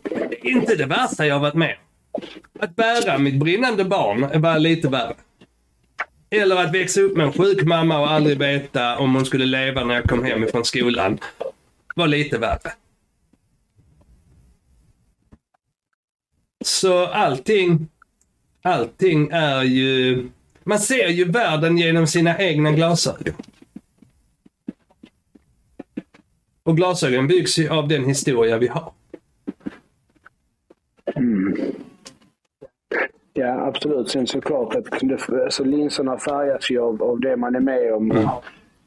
Det 0.02 0.40
är 0.40 0.50
inte 0.50 0.74
det 0.74 0.86
värsta 0.86 1.26
jag 1.26 1.34
har 1.34 1.40
varit 1.40 1.54
med 1.54 1.76
om. 2.12 2.22
Att 2.60 2.76
bära 2.76 3.18
mitt 3.18 3.40
brinnande 3.40 3.84
barn 3.84 4.24
är 4.24 4.38
bara 4.38 4.58
lite 4.58 4.88
värre. 4.88 5.14
Eller 6.30 6.56
att 6.56 6.74
växa 6.74 7.00
upp 7.00 7.16
med 7.16 7.26
en 7.26 7.32
sjuk 7.32 7.62
mamma 7.62 8.00
och 8.00 8.10
aldrig 8.10 8.38
veta 8.38 8.98
om 8.98 9.14
hon 9.14 9.26
skulle 9.26 9.46
leva 9.46 9.84
när 9.84 9.94
jag 9.94 10.04
kom 10.04 10.24
hem 10.24 10.44
ifrån 10.44 10.64
skolan 10.64 11.18
var 11.94 12.06
lite 12.06 12.38
värre. 12.38 12.72
Så 16.64 17.07
allting, 17.07 17.88
allting 18.62 19.29
är 19.33 19.62
ju... 19.62 20.29
Man 20.64 20.79
ser 20.79 21.09
ju 21.09 21.25
världen 21.25 21.79
genom 21.79 22.07
sina 22.07 22.38
egna 22.38 22.73
glasögon. 22.73 23.35
Och 26.62 26.77
glasögon 26.77 27.27
byggs 27.27 27.59
ju 27.59 27.68
av 27.68 27.88
den 27.88 28.05
historia 28.05 28.59
vi 28.59 28.66
har. 28.66 28.92
Ja, 33.33 33.66
absolut. 33.66 34.11
Sen 34.11 34.27
såklart 34.27 34.75
att 34.75 34.85
det, 35.01 35.42
alltså, 35.44 35.64
linserna 35.64 36.18
färgas 36.18 36.70
ju 36.70 36.81
av, 36.81 37.03
av 37.03 37.20
det 37.20 37.37
man 37.37 37.55
är 37.55 37.61
med 37.61 37.94
om. 37.94 38.31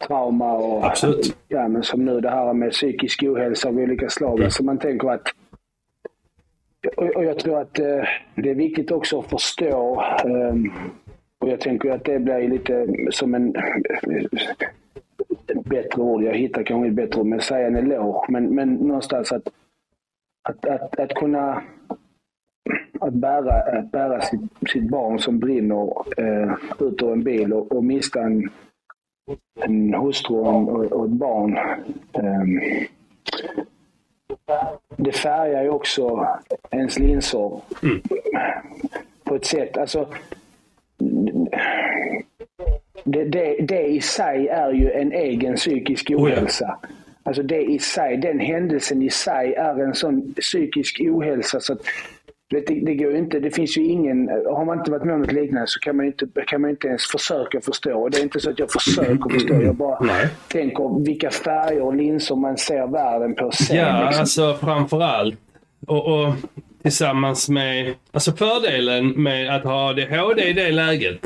Trauma 0.08 0.54
och... 0.54 0.86
Absolut. 0.86 1.38
Ja, 1.48 1.68
men 1.68 1.84
som 1.84 2.06
nu 2.06 2.22
det 2.22 2.30
här 2.30 2.54
med 2.54 2.72
psykisk 2.72 3.24
ohälsa 3.24 3.68
av 3.68 3.78
olika 3.78 4.10
slag. 4.10 4.44
Alltså 4.44 4.64
man 4.64 4.78
tänker 4.78 5.10
att... 5.10 5.28
Och, 6.98 7.24
jag 7.26 7.40
tror 7.40 7.62
att 7.62 7.80
eh, 7.80 8.04
det 8.36 8.50
är 8.50 8.56
viktigt 8.56 8.92
också 8.92 9.20
att 9.20 9.30
förstå. 9.30 10.04
Ehm, 10.26 10.72
och 11.40 11.50
jag 11.50 11.60
tänker 11.60 11.92
att 11.92 12.06
det 12.06 12.20
blir 12.20 12.48
lite 12.48 12.88
som 13.12 13.36
en... 13.36 13.56
Eh, 13.56 14.26
bättre 15.66 16.02
ord, 16.02 16.24
jag 16.24 16.34
hittar 16.34 16.64
kanske 16.64 16.88
ett 16.88 16.96
bättre 16.96 17.22
ord, 17.22 17.28
men 17.28 17.42
säga 17.42 17.68
en 17.68 17.76
eloge. 17.76 18.26
Men, 18.30 18.56
men 18.56 18.74
någonstans 18.74 19.32
att, 19.32 19.48
att, 20.50 20.66
att, 20.66 21.00
att 21.00 21.14
kunna 21.14 21.64
att 23.00 23.14
bära, 23.14 23.80
att 23.80 23.92
bära 23.92 24.22
sitt, 24.22 24.42
sitt 24.70 24.90
barn 24.90 25.20
som 25.20 25.40
brinner 25.40 25.94
eh, 26.18 26.54
ut 26.80 27.02
ur 27.02 27.12
en 27.12 27.24
bil 27.24 27.54
och, 27.54 27.72
och 27.72 27.84
mista 27.84 28.22
en, 28.22 28.50
en 29.56 29.94
hustru 29.94 30.36
och, 30.36 30.70
och, 30.70 30.92
och 30.92 31.06
ett 31.06 31.12
barn. 31.12 31.58
Eh, 32.14 32.88
det 34.96 35.12
färgar 35.12 35.64
ju 35.64 35.70
också 35.70 36.28
ens 36.72 37.00
linser 37.00 37.62
på 39.24 39.36
ett 39.36 39.46
sätt. 39.46 39.78
Alltså, 39.78 40.08
det, 43.04 43.24
det, 43.24 43.56
det 43.62 43.86
i 43.86 44.02
sig 44.02 44.48
är 44.48 44.72
ju 44.72 44.92
en 44.92 45.12
egen 45.12 45.56
psykisk 45.56 46.10
ja. 46.10 46.18
ohälsa. 46.18 46.78
Alltså 47.24 47.44
det 47.44 47.62
i 47.64 47.80
sig, 47.80 48.18
den 48.18 48.40
händelsen 48.40 49.02
i 49.02 49.10
sig 49.10 49.54
är 49.54 49.84
en 49.84 49.94
sån 49.94 50.34
psykisk 50.34 51.02
ohälsa 51.02 51.60
så 51.60 51.74
att 51.74 51.82
det, 52.50 52.86
det 52.86 52.96
går 52.96 53.12
ju 53.12 53.18
inte, 53.18 53.40
det 53.40 53.52
finns 53.52 53.78
ju 53.78 53.84
ingen, 53.86 54.30
har 54.30 54.66
man 54.66 54.80
inte 54.80 54.92
varit 54.92 55.04
med 55.04 55.16
om 55.16 55.22
något 55.22 55.32
liknande 55.32 55.68
så 55.68 55.80
kan 55.80 55.98
man 55.98 56.06
inte, 56.06 56.28
kan 56.48 56.62
man 56.62 56.70
inte 56.70 56.88
ens 56.88 57.08
försöka 57.08 57.62
förstå. 57.62 58.02
Och 58.02 58.12
det 58.12 58.18
är 58.18 58.24
inte 58.24 58.40
så 58.40 58.50
att 58.50 58.60
jag 58.60 58.72
försöker 58.72 59.30
förstå, 59.30 59.62
jag 59.62 59.76
bara 59.76 60.00
Nej. 60.02 60.28
tänker 60.48 61.06
vilka 61.06 61.32
färger 61.32 61.82
och 61.82 61.96
linser 61.96 62.36
man 62.36 62.58
ser 62.58 62.88
världen 62.88 63.36
på 63.36 63.52
sen. 63.52 63.78
Ja, 63.78 64.06
liksom. 64.06 64.20
alltså 64.20 64.54
framför 64.66 65.02
allt. 65.02 65.40
Och, 65.88 66.06
och 66.06 66.34
tillsammans 66.82 67.50
med... 67.50 67.94
Alltså 68.12 68.32
fördelen 68.32 69.08
med 69.10 69.56
att 69.56 69.64
ha 69.64 69.90
ADHD 69.90 70.44
i 70.50 70.54
det 70.54 70.72
läget 70.72 71.26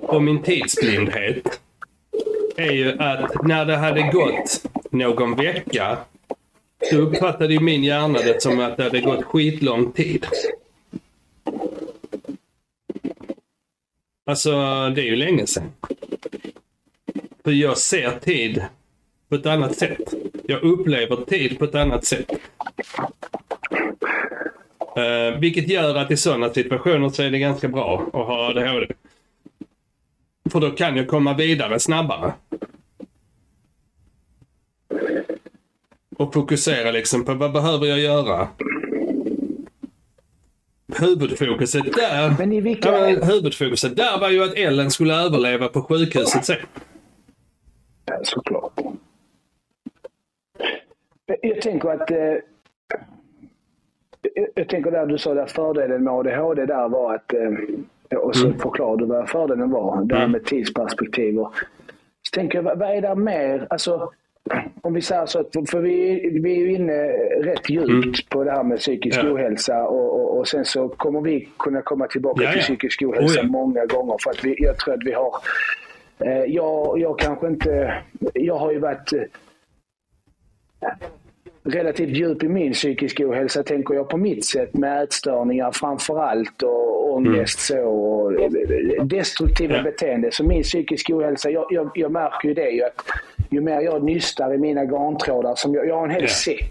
och 0.00 0.22
min 0.22 0.42
tidsblindhet 0.42 1.60
är 2.56 2.72
ju 2.72 2.98
att 2.98 3.42
när 3.42 3.64
det 3.64 3.76
hade 3.76 4.02
gått 4.02 4.62
någon 4.90 5.34
vecka 5.34 5.98
då 6.90 6.96
uppfattade 6.96 7.54
ju 7.54 7.60
min 7.60 7.84
hjärna 7.84 8.18
det 8.18 8.42
som 8.42 8.60
att 8.60 8.76
det 8.76 8.82
hade 8.82 9.00
gått 9.00 9.24
skitlång 9.24 9.92
tid. 9.92 10.26
Alltså, 14.26 14.50
det 14.94 15.00
är 15.00 15.04
ju 15.04 15.16
länge 15.16 15.46
sedan. 15.46 15.72
För 17.44 17.50
jag 17.50 17.78
ser 17.78 18.10
tid 18.10 18.64
på 19.28 19.34
ett 19.34 19.46
annat 19.46 19.76
sätt. 19.76 20.14
Jag 20.44 20.62
upplever 20.62 21.16
tid 21.16 21.58
på 21.58 21.64
ett 21.64 21.74
annat 21.74 22.04
sätt. 22.04 22.30
Uh, 24.98 25.40
vilket 25.40 25.68
gör 25.68 25.94
att 25.94 26.10
i 26.10 26.16
sådana 26.16 26.54
situationer 26.54 27.08
så 27.08 27.22
är 27.22 27.30
det 27.30 27.38
ganska 27.38 27.68
bra 27.68 28.02
att 28.06 28.12
ha 28.12 28.48
ADHD. 28.48 28.86
För 30.50 30.60
då 30.60 30.70
kan 30.70 30.96
jag 30.96 31.08
komma 31.08 31.34
vidare 31.34 31.80
snabbare. 31.80 32.32
Och 36.16 36.34
fokusera 36.34 36.90
liksom 36.90 37.24
på 37.24 37.34
vad 37.34 37.52
behöver 37.52 37.86
jag 37.86 37.98
göra? 37.98 38.48
Huvudfokuset 40.98 41.84
där, 41.92 42.34
Men 42.38 42.52
i 42.52 42.60
vilka- 42.60 43.08
ja, 43.10 43.24
huvudfokuset 43.24 43.96
där 43.96 44.20
var 44.20 44.28
ju 44.30 44.44
att 44.44 44.54
Ellen 44.54 44.90
skulle 44.90 45.14
överleva 45.14 45.68
på 45.68 45.82
sjukhuset 45.82 46.44
sen. 46.44 46.56
Ja, 48.04 48.20
såklart. 48.22 48.72
Jag 51.42 51.60
tänker 51.62 51.88
att... 51.88 52.10
Eh, 52.10 52.34
jag- 54.54 54.68
tänker 54.68 54.90
där 54.90 55.06
du 55.06 55.18
sa 55.18 55.34
där 55.34 55.46
fördelen 55.46 56.04
med 56.04 56.12
ADHD 56.12 56.66
där 56.66 56.88
var 56.88 57.14
att... 57.14 57.32
Eh, 57.34 58.18
och 58.18 58.36
så 58.36 58.52
förklarade 58.52 59.02
du 59.02 59.06
vad 59.06 59.28
fördelen 59.28 59.70
var. 59.70 60.04
Det 60.04 60.16
här 60.16 60.28
med 60.28 60.44
tidsperspektiv. 60.44 61.38
Och, 61.38 61.54
så 62.22 62.30
tänker 62.34 62.58
jag, 62.58 62.62
vad, 62.62 62.78
vad 62.78 62.90
är 62.96 63.02
det 63.02 63.14
mer? 63.14 63.66
Alltså, 63.70 64.10
om 64.82 64.94
vi 64.94 65.02
säger 65.02 65.26
så, 65.26 65.40
att, 65.40 65.70
för 65.70 65.80
vi, 65.80 66.20
vi 66.42 66.52
är 66.52 66.56
ju 66.58 66.72
inne 66.74 67.02
rätt 67.42 67.70
djupt 67.70 68.28
på 68.28 68.44
det 68.44 68.50
här 68.50 68.62
med 68.62 68.78
psykisk 68.78 69.20
Ja. 69.22 69.32
ohälsa 69.32 69.84
och, 69.84 70.20
och, 70.20 70.38
och 70.38 70.48
sen 70.48 70.64
så 70.64 70.88
kommer 70.88 71.20
vi 71.20 71.48
kunna 71.58 71.82
komma 71.82 72.06
tillbaka 72.06 72.42
Ja, 72.42 72.50
till 72.50 72.58
ja. 72.58 72.62
psykisk 72.64 73.02
ohälsa 73.02 73.40
Oh, 73.40 73.46
många 73.46 73.86
gånger. 73.86 74.16
För 74.24 74.30
att 74.30 74.44
vi, 74.44 74.54
jag 74.58 74.78
tror 74.78 74.94
att 74.94 75.04
vi 75.04 75.12
har 75.12 75.30
Eh, 76.18 76.44
Jag, 76.44 76.98
jag 76.98 77.18
kanske 77.18 77.46
inte... 77.46 77.94
Jag 78.34 78.56
har 78.56 78.72
ju 78.72 78.78
varit 78.78 79.12
eh, 79.12 79.22
relativt 81.66 82.08
djup 82.10 82.42
i 82.42 82.48
min 82.48 82.72
psykiska 82.72 83.28
ohälsa, 83.28 83.62
tänker 83.62 83.94
jag 83.94 84.08
på 84.08 84.16
mitt 84.16 84.44
sätt, 84.44 84.74
med 84.74 85.02
ätstörningar 85.02 85.70
framför 85.72 86.18
allt 86.22 86.62
och 86.62 87.12
ångest 87.14 87.58
så 87.60 87.78
och 87.80 88.32
destruktiva 89.06 89.76
Ja. 89.76 89.82
beteende. 89.82 90.30
Så 90.32 90.44
min 90.44 90.62
psykiska 90.62 91.16
ohälsa, 91.16 91.50
jag, 91.50 91.66
jag, 91.70 91.90
jag 91.94 92.12
märker 92.12 92.48
ju 92.48 92.54
det 92.54 92.70
ju 92.70 92.82
att 92.84 93.02
ju 93.50 93.60
mer 93.60 93.80
jag 93.80 94.02
nystar 94.04 94.54
i 94.54 94.58
mina 94.58 94.84
garntrådar, 94.84 95.54
som 95.54 95.74
jag, 95.74 95.86
jag 95.88 95.96
har 95.96 96.04
en 96.04 96.10
hel 96.10 96.22
Ja. 96.22 96.28
säck 96.28 96.70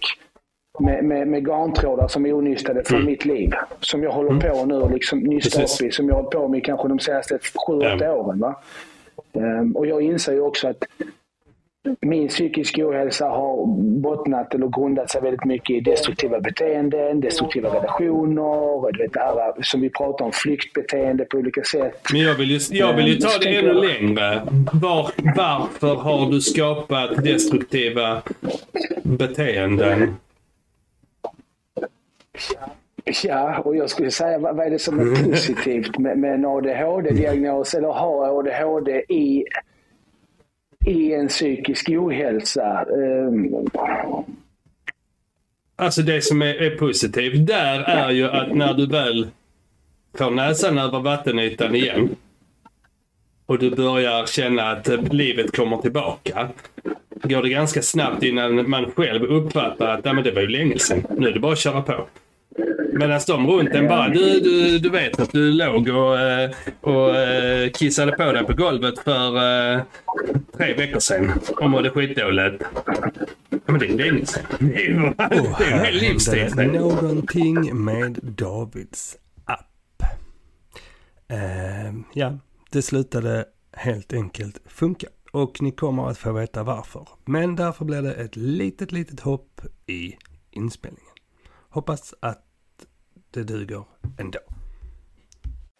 med, 0.79 1.03
med, 1.03 1.27
med 1.27 1.45
garntrådar 1.47 2.07
som 2.07 2.25
är 2.25 2.33
onystade 2.33 2.83
från 2.83 3.05
mitt 3.05 3.25
liv. 3.25 3.51
Som 3.79 4.03
jag 4.03 4.11
håller 4.11 4.39
på 4.49 4.65
nu 4.65 4.75
och 4.75 4.91
liksom 4.91 5.19
nystar 5.19 5.59
Precis. 5.61 5.81
upp 5.81 5.87
i, 5.87 5.91
som 5.91 6.07
jag 6.07 6.15
har 6.15 6.21
hållit 6.21 6.35
på 6.35 6.47
med 6.47 6.65
kanske 6.65 6.87
de 6.87 6.99
senaste 6.99 7.37
7-8 7.67 7.97
Ja. 8.03 8.13
åren. 8.13 8.39
Va? 8.39 8.55
Ehm, 9.33 9.75
och 9.75 9.85
jag 9.87 10.01
inser 10.01 10.33
ju 10.33 10.41
också 10.41 10.67
att 10.67 10.83
min 12.01 12.27
psykiska 12.27 12.88
ohälsa 12.88 13.25
har 13.25 13.65
bottnat 14.01 14.53
eller 14.53 14.67
grundat 14.67 15.11
sig 15.11 15.21
väldigt 15.21 15.45
mycket 15.45 15.69
i 15.75 15.79
destruktiva 15.79 16.39
beteenden, 16.39 17.21
destruktiva 17.21 17.69
relationer, 17.69 18.91
du 18.91 19.03
vet 19.03 19.13
det 19.13 19.19
här 19.19 19.53
som 19.61 19.81
vi 19.81 19.89
pratar 19.89 20.25
om, 20.25 20.31
flyktbeteende 20.31 21.25
på 21.25 21.38
olika 21.38 21.63
sätt. 21.63 22.01
Men 22.11 22.21
jag 22.21 22.36
vill 22.36 22.51
ju, 22.51 22.59
jag 22.71 22.93
vill 22.93 23.07
ju 23.07 23.15
ta 23.15 23.38
det 23.41 23.55
ännu 23.55 23.73
längre. 23.73 24.41
Var, 24.73 25.11
varför 25.36 25.95
har 25.95 26.31
du 26.31 26.41
skapat 26.41 27.23
destruktiva 27.23 28.21
beteenden? 29.03 30.15
Ja, 33.23 33.59
och 33.59 33.75
jag 33.75 33.89
skulle 33.89 34.11
säga 34.11 34.39
vad 34.39 34.59
är 34.59 34.69
det 34.69 34.79
som 34.79 34.99
är 34.99 35.23
positivt 35.23 35.97
med, 35.97 36.17
med 36.17 36.33
en 36.33 36.45
ADHD-diagnos 36.45 37.75
eller 37.75 37.88
ha 37.88 38.39
ADHD 38.39 38.91
i 39.09 39.45
i 40.86 41.13
en 41.13 41.27
psykisk 41.27 41.89
ohälsa. 41.89 42.86
Um... 42.86 43.67
Alltså 45.75 46.01
det 46.01 46.21
som 46.21 46.41
är, 46.41 46.55
är 46.55 46.77
positivt 46.77 47.47
där 47.47 47.79
är 47.79 48.11
ju 48.11 48.29
att 48.29 48.55
när 48.55 48.73
du 48.73 48.86
väl 48.88 49.27
får 50.17 50.31
näsan 50.31 50.77
över 50.77 50.99
vattenytan 50.99 51.75
igen 51.75 52.15
och 53.45 53.59
du 53.59 53.75
börjar 53.75 54.25
känna 54.25 54.71
att 54.71 55.13
livet 55.13 55.55
kommer 55.55 55.77
tillbaka. 55.77 56.49
Går 57.23 57.41
det 57.41 57.49
ganska 57.49 57.81
snabbt 57.81 58.23
innan 58.23 58.69
man 58.69 58.91
själv 58.91 59.23
uppfattar 59.23 59.88
att 59.88 60.03
det 60.03 60.31
var 60.31 60.41
ju 60.41 60.47
länge 60.47 60.79
sedan. 60.79 61.03
Nu 61.17 61.27
är 61.27 61.31
det 61.31 61.39
bara 61.39 61.51
att 61.51 61.59
köra 61.59 61.81
på. 61.81 62.07
Medan 62.93 63.22
de 63.28 63.47
runt 63.47 63.70
en 63.70 63.88
bara, 63.88 64.10
du, 64.10 64.39
du, 64.39 64.80
du 64.80 64.89
vet 64.89 65.20
att 65.20 65.32
du 65.32 65.51
låg 65.51 65.89
och, 65.89 66.20
eh, 66.20 66.51
och 66.82 67.16
eh, 67.16 67.70
kissade 67.70 68.12
på 68.12 68.32
dig 68.32 68.45
på 68.45 68.53
golvet 68.53 68.99
för 68.99 69.38
uh, 69.76 69.84
tre 70.58 70.74
veckor 70.74 70.99
sedan 70.99 71.32
och 71.62 71.70
mådde 71.70 71.89
skitdåligt. 71.89 72.64
Men 73.66 73.80
det 73.80 73.86
är 73.86 73.97
länge 73.97 74.26
sedan. 74.26 74.43
Det 74.60 74.76
är 74.76 74.89
ju 74.89 74.99
oh, 74.99 75.74
en 75.74 75.80
hel 75.80 75.95
livstid. 75.95 76.56
Någonting 76.58 77.84
med 77.84 78.20
Davids 78.24 79.18
app. 79.45 80.03
Uh, 81.32 81.99
ja, 82.14 82.38
det 82.72 82.82
slutade 82.82 83.45
helt 83.74 84.14
enkelt 84.14 84.60
funka. 84.66 85.08
Och 85.32 85.62
ni 85.62 85.72
kommer 85.72 86.10
att 86.10 86.18
få 86.18 86.32
veta 86.32 86.64
varför. 86.64 87.08
Men 87.26 87.56
därför 87.56 87.86
blir 87.86 88.01
det 88.01 88.14
ett 88.14 88.36
litet, 88.36 88.91
litet 88.91 89.20
hopp 89.20 89.62
i 89.88 90.16
inspelningen. 90.51 91.12
Hoppas 91.70 92.14
att 92.20 92.44
det 93.36 93.43
duger 93.43 93.83
ändå. 94.19 94.39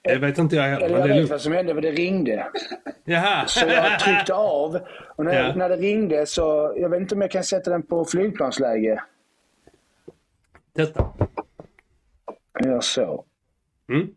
Det 0.01 0.18
vet 0.18 0.38
inte 0.38 0.56
jag 0.56 0.64
heller. 0.64 0.86
Eller 0.86 1.08
jag 1.08 1.22
vet 1.22 1.30
vad 1.30 1.41
som 1.41 1.53
hände, 1.53 1.74
för 1.74 1.82
det 1.82 1.91
ringde. 1.91 2.47
Jaha. 3.03 3.47
Så 3.47 3.66
jag 3.68 3.99
tryckte 3.99 4.34
av. 4.34 4.80
Och 5.16 5.26
när, 5.26 5.34
ja. 5.34 5.56
när 5.56 5.70
det 5.70 5.76
ringde 5.76 6.26
så, 6.26 6.74
jag 6.78 6.89
vet 6.89 7.01
inte 7.01 7.16
om 7.16 7.22
jag 7.22 7.32
kan 7.32 7.43
sätta 7.43 7.72
den 7.72 7.84
på 7.84 8.06
flygplansläge. 8.06 9.03
Testa. 10.76 11.14
Jag 12.53 12.66
gör 12.66 12.82
så. 12.82 13.26
Mm. 13.89 14.08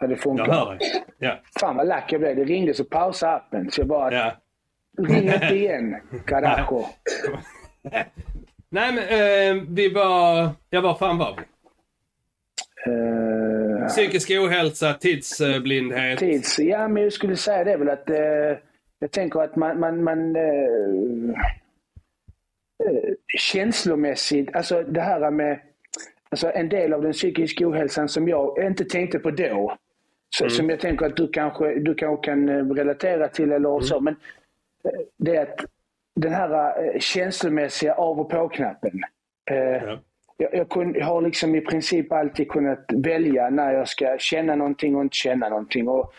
Ja, 0.00 0.06
det 0.06 0.16
funkar. 0.16 0.46
Jag 0.46 0.54
hör 0.54 0.74
dig. 0.74 1.04
Ja. 1.18 1.40
Fan 1.60 1.76
vad 1.76 1.88
lack 1.88 2.12
jag 2.12 2.20
blev. 2.20 2.36
Det 2.36 2.44
ringde 2.44 2.74
så 2.74 2.84
pausade 2.84 3.32
appen. 3.32 3.70
Så 3.70 3.80
jag 3.80 3.88
bara... 3.88 4.14
Ja. 4.14 4.32
Ring 4.98 5.32
inte 5.32 5.54
igen, 5.54 5.96
carajo. 6.26 6.84
Nej 8.68 8.92
men 8.92 8.98
eh, 8.98 9.64
vi 9.68 9.92
var... 9.94 10.50
Ja, 10.70 10.80
var 10.80 10.94
fan 10.94 11.18
var 11.18 11.36
vi? 11.36 11.42
Uh, 12.86 13.86
Psykisk 13.86 14.30
ohälsa, 14.30 14.94
tidsblindhet. 14.94 16.18
Tids, 16.18 16.58
ja, 16.58 16.88
men 16.88 17.02
jag 17.02 17.12
skulle 17.12 17.36
säga 17.36 17.64
det 17.64 17.76
väl 17.76 17.88
att 17.88 18.10
uh, 18.10 18.16
jag 18.98 19.10
tänker 19.10 19.40
att 19.40 19.56
man, 19.56 19.80
man, 19.80 20.04
man 20.04 20.36
uh, 20.36 21.34
känslomässigt, 23.38 24.56
alltså 24.56 24.82
det 24.82 25.00
här 25.00 25.30
med 25.30 25.60
alltså 26.30 26.52
en 26.54 26.68
del 26.68 26.92
av 26.92 27.02
den 27.02 27.12
psykiska 27.12 27.68
ohälsan 27.68 28.08
som 28.08 28.28
jag 28.28 28.64
inte 28.66 28.84
tänkte 28.84 29.18
på 29.18 29.30
då. 29.30 29.76
Så, 30.30 30.44
mm. 30.44 30.50
Som 30.50 30.70
jag 30.70 30.80
tänker 30.80 31.06
att 31.06 31.16
du 31.16 31.28
kanske, 31.28 31.74
du 31.74 31.94
kanske 31.94 32.24
kan 32.24 32.74
relatera 32.76 33.28
till 33.28 33.52
eller 33.52 33.68
mm. 33.68 33.82
så. 33.82 34.00
Men 34.00 34.16
det 35.16 35.36
är 35.36 35.42
att 35.42 35.64
den 36.16 36.32
här 36.32 36.74
känslomässiga 37.00 37.94
av 37.94 38.20
och 38.20 38.30
på-knappen. 38.30 39.00
Ja 39.44 39.98
jag, 40.42 40.54
jag, 40.54 40.68
kun, 40.68 40.94
jag, 40.94 41.06
har 41.06 41.22
liksom 41.22 41.54
i 41.54 41.60
princip 41.60 42.12
alltid 42.12 42.48
kunnat 42.48 42.84
välja 42.94 43.50
när 43.50 43.72
jag 43.72 43.88
ska 43.88 44.16
känna 44.18 44.54
någonting 44.54 44.96
och 44.96 45.02
inte 45.02 45.16
känna 45.16 45.48
någonting. 45.48 45.88
Och, 45.88 46.14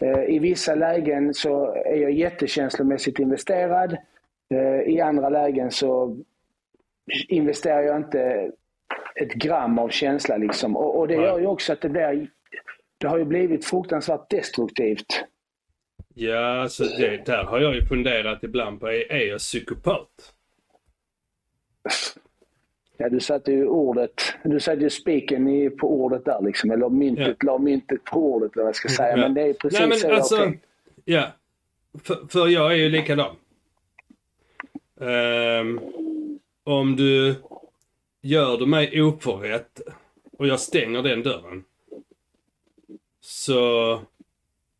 eh, 0.00 0.24
I 0.24 0.38
vissa 0.38 0.74
lägen 0.74 1.34
så 1.34 1.74
är 1.74 1.96
jag 1.96 2.12
jättekänslomässigt 2.12 3.18
investerad. 3.18 3.96
Eh, 4.54 4.94
I 4.94 5.00
andra 5.00 5.28
lägen 5.28 5.70
så 5.70 6.16
investerar 7.28 7.82
jag 7.82 7.96
inte 7.96 8.50
ett 9.14 9.34
gram 9.34 9.78
av 9.78 9.88
känsla. 9.88 10.36
Liksom. 10.36 10.76
Och, 10.76 10.98
och 10.98 11.08
det 11.08 11.14
gör 11.14 11.38
ju 11.38 11.46
också 11.46 11.72
att 11.72 11.80
det 11.80 11.88
blir 11.88 12.28
det 12.98 13.06
har 13.06 13.18
ju 13.18 13.24
blivit 13.24 13.64
fruktansvärt 13.64 14.30
destruktivt. 14.30 15.24
Ja, 16.14 16.68
så 16.68 16.84
det, 16.84 17.26
där 17.26 17.44
har 17.44 17.60
jag 17.60 17.74
ju 17.74 17.86
funderat 17.86 18.42
ibland 18.42 18.80
på. 18.80 18.88
Är, 18.88 19.12
är 19.12 19.26
jag 19.26 19.38
psykopat? 19.38 20.34
Ja, 23.00 23.08
du 23.08 23.20
satte 23.20 23.52
ju 23.52 23.66
ordet, 23.66 24.34
du 24.44 24.60
satte 24.60 24.80
ju 24.80 24.90
spiken 24.90 25.48
i, 25.48 25.70
på 25.70 25.92
ordet 25.92 26.24
där 26.24 26.42
liksom, 26.42 26.70
eller 26.70 26.88
myntet, 26.88 27.36
ja. 27.40 27.46
la 27.46 27.58
myntet 27.58 28.04
på 28.04 28.34
ordet 28.34 28.52
eller 28.52 28.62
vad 28.62 28.68
jag 28.68 28.76
ska 28.76 28.88
säga. 28.88 29.10
Ja. 29.10 29.16
Men 29.16 29.34
det 29.34 29.42
är 29.42 29.52
precis 29.52 29.78
Nej, 29.78 29.88
men 29.88 29.98
så 29.98 30.12
alltså, 30.12 30.36
jag 30.36 30.54
Ja, 31.04 31.26
för, 32.02 32.26
för, 32.28 32.48
jag 32.48 32.72
är 32.72 32.76
ju 32.76 32.88
likadan. 32.88 33.36
Um, 34.96 35.80
om 36.64 36.96
du 36.96 37.34
gör 38.20 38.56
du 38.56 38.66
mig 38.66 39.02
oförrätt 39.02 39.80
och 40.38 40.46
jag 40.46 40.60
stänger 40.60 41.02
den 41.02 41.22
dörren 41.22 41.64
så 43.20 44.00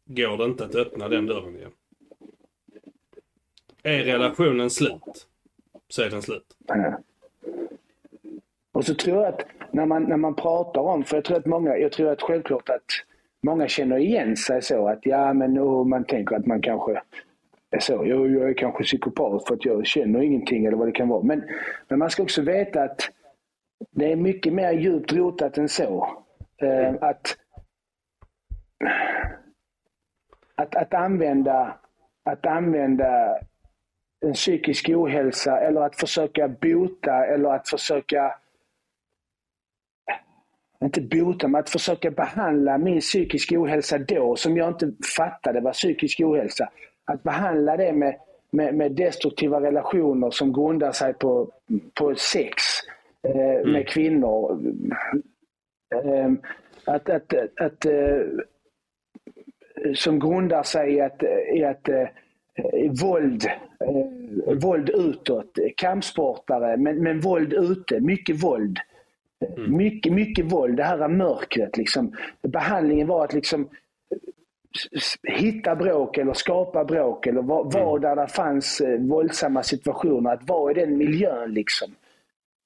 går 0.04 0.36
det 0.36 0.44
inte 0.44 0.64
att 0.64 0.74
öppna 0.74 1.08
den 1.08 1.26
dörren 1.26 1.56
igen. 1.56 1.72
Är 3.82 4.04
relationen 4.04 4.70
slut 4.70 5.26
så 5.88 6.02
är 6.02 6.10
den 6.10 6.22
slut. 6.22 6.56
Ja. 6.66 6.98
Och 8.78 8.84
så 8.84 8.94
tror 8.94 9.16
jag 9.16 9.34
att 9.34 9.46
när 9.70 9.86
man, 9.86 10.02
när 10.02 10.16
man 10.16 10.34
pratar 10.34 10.80
om, 10.80 11.04
för 11.04 11.16
jag 11.16 11.24
tror 11.24 11.36
att 11.36 11.46
många, 11.46 11.76
jag 11.76 11.92
tror 11.92 12.10
att 12.10 12.22
självklart 12.22 12.68
att 12.70 12.84
många 13.42 13.68
känner 13.68 13.98
igen 13.98 14.36
sig 14.36 14.62
så 14.62 14.88
att 14.88 15.06
ja 15.06 15.32
men 15.32 15.58
och 15.58 15.86
man 15.86 16.04
tänker 16.04 16.36
att 16.36 16.46
man 16.46 16.60
kanske 16.60 17.00
är 17.70 17.78
så, 17.78 17.92
jag, 17.92 18.30
jag 18.30 18.48
är 18.48 18.54
kanske 18.54 18.84
psykopat 18.84 19.46
för 19.46 19.54
att 19.54 19.64
jag 19.64 19.86
känner 19.86 20.22
ingenting 20.22 20.66
eller 20.66 20.76
vad 20.76 20.88
det 20.88 20.92
kan 20.92 21.08
vara. 21.08 21.22
Men, 21.22 21.44
men 21.88 21.98
man 21.98 22.10
ska 22.10 22.22
också 22.22 22.42
veta 22.42 22.82
att 22.82 23.10
det 23.90 24.12
är 24.12 24.16
mycket 24.16 24.52
mer 24.52 24.72
djupt 24.72 25.12
rotat 25.12 25.58
än 25.58 25.68
så. 25.68 26.08
Eh, 26.62 26.94
att, 27.00 27.36
att, 30.54 30.76
att, 30.76 30.94
använda, 30.94 31.78
att 32.24 32.46
använda 32.46 33.38
en 34.20 34.32
psykisk 34.32 34.88
ohälsa 34.88 35.60
eller 35.60 35.80
att 35.80 35.96
försöka 35.96 36.48
bota 36.48 37.26
eller 37.26 37.48
att 37.48 37.68
försöka 37.68 38.34
inte 40.84 41.00
bota, 41.00 41.48
men 41.48 41.60
att 41.60 41.70
försöka 41.70 42.10
behandla 42.10 42.78
min 42.78 43.00
psykiska 43.00 43.60
ohälsa 43.60 43.98
då, 43.98 44.36
som 44.36 44.56
jag 44.56 44.68
inte 44.68 44.92
fattade 45.16 45.60
var 45.60 45.72
psykisk 45.72 46.20
ohälsa. 46.20 46.68
Att 47.04 47.22
behandla 47.22 47.76
det 47.76 47.92
med, 47.92 48.16
med, 48.50 48.74
med 48.74 48.92
destruktiva 48.92 49.60
relationer 49.60 50.30
som 50.30 50.52
grundar 50.52 50.92
sig 50.92 51.14
på, 51.14 51.52
på 51.94 52.14
sex 52.14 52.62
eh, 53.28 53.60
mm. 53.60 53.72
med 53.72 53.88
kvinnor. 53.88 54.60
Eh, 55.94 56.32
att, 56.84 57.10
att, 57.10 57.34
att, 57.60 57.84
eh, 57.84 58.20
som 59.94 60.18
grundar 60.18 60.62
sig 60.62 60.94
i 60.94 61.00
att, 61.00 61.22
i 61.54 61.64
att 61.64 61.88
eh, 61.88 62.08
våld, 63.02 63.44
eh, 63.84 64.54
våld 64.54 64.90
utåt, 64.90 65.58
kampsportare, 65.76 66.76
men, 66.76 67.02
men 67.02 67.20
våld 67.20 67.52
ute, 67.52 68.00
mycket 68.00 68.42
våld. 68.44 68.78
Mm. 69.40 69.76
Mycket, 69.76 70.12
mycket 70.12 70.52
våld, 70.52 70.76
det 70.76 70.84
här 70.84 71.08
mörkret. 71.08 71.76
Liksom. 71.76 72.12
Behandlingen 72.42 73.06
var 73.06 73.24
att 73.24 73.32
liksom 73.32 73.68
hitta 75.22 75.76
bråk 75.76 76.18
eller 76.18 76.32
skapa 76.32 76.84
bråk 76.84 77.26
eller 77.26 77.42
vara 77.42 77.88
mm. 77.88 78.00
där 78.00 78.16
det 78.16 78.28
fanns 78.28 78.80
eh, 78.80 79.00
våldsamma 79.00 79.62
situationer. 79.62 80.32
Att 80.32 80.48
vara 80.48 80.70
i 80.70 80.74
den 80.74 80.98
miljön 80.98 81.54
liksom. 81.54 81.94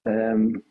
Um, 0.04 0.62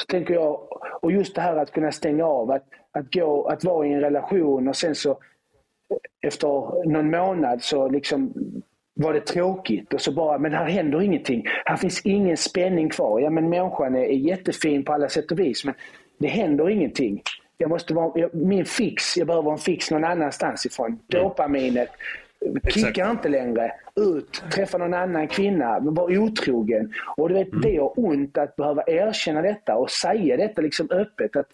så 0.00 0.06
tänker 0.06 0.34
jag, 0.34 0.68
och 1.00 1.12
just 1.12 1.34
det 1.34 1.40
här 1.40 1.56
att 1.56 1.72
kunna 1.72 1.92
stänga 1.92 2.24
av, 2.24 2.50
att, 2.50 2.64
att, 2.90 3.14
gå, 3.14 3.48
att 3.48 3.64
vara 3.64 3.86
i 3.86 3.92
en 3.92 4.00
relation 4.00 4.68
och 4.68 4.76
sen 4.76 4.94
så 4.94 5.18
efter 6.20 6.48
någon 6.88 7.10
månad 7.10 7.62
så 7.62 7.88
liksom 7.88 8.32
var 8.98 9.12
det 9.12 9.20
tråkigt 9.20 9.94
och 9.94 10.00
så 10.00 10.12
bara, 10.12 10.38
men 10.38 10.52
här 10.52 10.64
händer 10.64 11.02
ingenting. 11.02 11.44
Här 11.64 11.76
finns 11.76 12.00
ingen 12.06 12.36
spänning 12.36 12.88
kvar. 12.88 13.20
Ja 13.20 13.30
men 13.30 13.48
människan 13.48 13.94
är, 13.94 14.00
är 14.00 14.16
jättefin 14.16 14.84
på 14.84 14.92
alla 14.92 15.08
sätt 15.08 15.32
och 15.32 15.38
vis 15.38 15.64
men 15.64 15.74
det 16.18 16.28
händer 16.28 16.70
ingenting. 16.70 17.22
Jag 17.58 17.70
måste 17.70 17.94
vara, 17.94 18.12
jag, 18.20 18.34
min 18.34 18.64
fix, 18.64 19.16
jag 19.16 19.26
behöver 19.26 19.52
en 19.52 19.58
fix 19.58 19.90
någon 19.90 20.04
annanstans 20.04 20.66
ifrån. 20.66 20.86
Mm. 20.86 20.98
Dopaminet 21.06 21.90
Kicka 22.68 23.10
inte 23.10 23.28
längre. 23.28 23.72
Ut, 23.96 24.42
träffa 24.52 24.78
någon 24.78 24.94
annan 24.94 25.28
kvinna, 25.28 25.80
var 25.80 26.18
otrogen. 26.18 26.92
Och 27.16 27.28
du 27.28 27.34
vet, 27.34 27.48
mm. 27.48 27.60
det 27.60 27.70
gör 27.70 27.92
ont 27.96 28.38
att 28.38 28.56
behöva 28.56 28.82
erkänna 28.86 29.42
detta 29.42 29.76
och 29.76 29.90
säga 29.90 30.36
detta 30.36 30.62
liksom 30.62 30.90
öppet. 30.90 31.36
Att, 31.36 31.48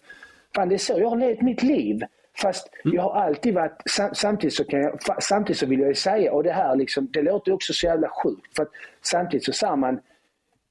fan, 0.55 0.69
det 0.69 0.75
är 0.75 0.79
så 0.79 0.99
jag 0.99 1.09
har 1.09 1.17
levt 1.17 1.41
mitt 1.41 1.63
liv. 1.63 2.01
Fast 2.37 2.69
mm. 2.85 2.95
jag 2.95 3.03
har 3.03 3.21
alltid 3.21 3.53
varit, 3.53 3.81
samtidigt 4.13 4.53
så, 4.53 4.63
kan 4.63 4.79
jag, 4.81 5.23
samtidigt 5.23 5.59
så 5.59 5.65
vill 5.65 5.79
jag 5.79 5.97
säga, 5.97 6.33
och 6.33 6.43
det 6.43 6.51
här 6.51 6.75
liksom, 6.75 7.07
det 7.11 7.21
låter 7.21 7.51
också 7.51 7.73
så 7.73 7.85
jävla 7.85 8.09
sjukt. 8.09 8.55
För 8.55 8.67
samtidigt 9.01 9.45
så 9.45 9.53
sa 9.53 9.75
man, 9.75 9.99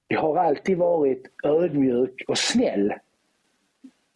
jag 0.08 0.20
har 0.20 0.36
alltid 0.36 0.78
varit 0.78 1.26
ödmjuk 1.44 2.24
och 2.28 2.38
snäll. 2.38 2.94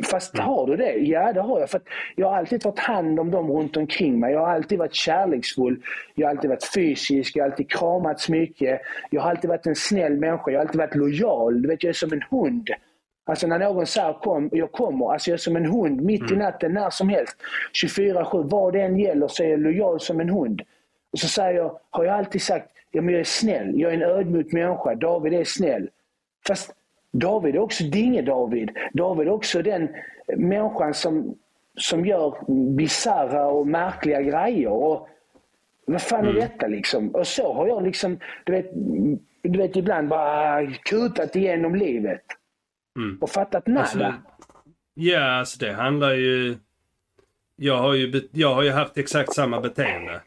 Fast 0.05 0.35
mm. 0.35 0.47
har 0.47 0.67
du 0.67 0.77
det? 0.77 0.93
Ja, 0.93 1.33
det 1.33 1.41
har 1.41 1.61
jag. 1.61 1.71
För 1.71 1.81
jag 2.17 2.29
har 2.29 2.37
alltid 2.37 2.61
tagit 2.61 2.79
hand 2.79 3.21
om 3.21 3.31
dem 3.31 3.51
runt 3.51 3.77
omkring 3.77 4.21
mig. 4.21 4.33
Jag 4.33 4.41
har 4.41 4.55
alltid 4.55 4.79
varit 4.79 4.95
kärleksfull. 4.95 5.83
Jag 6.15 6.27
har 6.27 6.31
alltid 6.35 6.51
varit 6.51 6.65
fysisk. 6.75 7.37
Jag 7.37 7.45
har 7.45 7.51
alltid 7.51 7.71
kramats 7.71 8.29
mycket. 8.29 8.81
Jag 9.11 9.23
har 9.23 9.31
alltid 9.31 9.51
varit 9.51 9.67
en 9.67 9.77
snäll 9.77 10.17
människa. 10.17 10.51
Jag 10.51 10.59
har 10.59 10.65
alltid 10.65 10.79
varit 10.79 10.95
lojal. 10.95 11.63
Du 11.63 11.69
vet, 11.69 11.83
jag 11.83 11.89
är 11.89 11.95
som 11.95 12.13
en 12.13 12.23
hund. 12.31 12.71
Alltså 13.29 13.47
när 13.47 13.59
någon 13.59 13.87
säger 13.87 14.13
kom, 14.13 14.49
jag 14.53 14.73
kommer. 14.73 15.13
Alltså 15.13 15.31
jag 15.31 15.35
är 15.35 15.39
som 15.39 15.57
en 15.57 15.67
hund 15.67 16.01
mitt 16.01 16.21
mm. 16.21 16.35
i 16.35 16.37
natten, 16.37 16.73
när 16.73 16.91
som 16.91 17.09
helst. 17.09 17.37
24-7, 17.85 18.49
vad 18.51 18.73
det 18.73 18.81
än 18.81 18.99
gäller 18.99 19.29
så 19.29 19.43
är 19.43 19.49
jag 19.49 19.61
lojal 19.61 20.01
som 20.01 20.21
en 20.21 20.31
hund. 20.31 20.63
Och 21.13 21.19
så 21.19 21.29
säger 21.29 21.55
jag, 21.57 21.79
har 21.91 22.05
jag 22.05 22.15
alltid 22.15 22.43
sagt, 22.43 22.69
ja 22.91 23.03
men 23.03 23.15
jag 23.15 23.21
är 23.21 23.25
snäll. 23.25 23.81
Jag 23.81 23.93
är 23.93 23.97
en 23.97 24.03
ödmjuk 24.03 24.53
människa. 24.53 24.95
David 24.95 25.35
är 25.35 25.45
snäll. 25.45 25.89
Fast 26.47 26.75
David 27.13 27.55
är 27.55 27.59
också 27.59 27.85
Dinge-David. 27.85 28.71
David 28.93 29.29
är 29.29 29.33
också 29.33 29.63
den 29.63 29.89
människan 30.37 30.95
som, 30.95 31.35
som 31.77 32.07
gör 32.07 32.35
bizarra 32.77 33.47
och 33.47 33.67
märkliga 33.67 34.23
grejer. 34.23 34.69
Och 34.69 35.09
vad 35.85 36.03
fan 36.03 36.25
är 36.25 36.31
mm. 36.31 36.41
detta 36.41 36.67
liksom? 36.67 37.09
Och 37.09 37.27
så 37.27 37.53
har 37.53 37.67
jag 37.67 37.83
liksom, 37.83 38.19
du 38.45 38.53
vet, 38.53 38.71
du 39.43 39.59
vet 39.59 39.77
ibland 39.77 40.09
bara 40.09 40.67
kutat 40.67 41.37
igenom 41.37 41.75
livet. 41.75 42.23
Mm. 42.97 43.19
Och 43.21 43.31
fattat 43.31 43.67
nada. 43.67 43.81
Alltså, 43.81 44.15
ja, 44.95 45.39
alltså 45.39 45.59
det 45.59 45.73
handlar 45.73 46.13
ju... 46.13 46.57
Jag 47.57 47.77
har 47.77 47.95
ju, 47.95 48.29
jag 48.33 48.55
har 48.55 48.63
ju 48.63 48.71
haft 48.71 48.99
exakt 48.99 49.35
samma 49.35 49.61
beteende. 49.61 50.21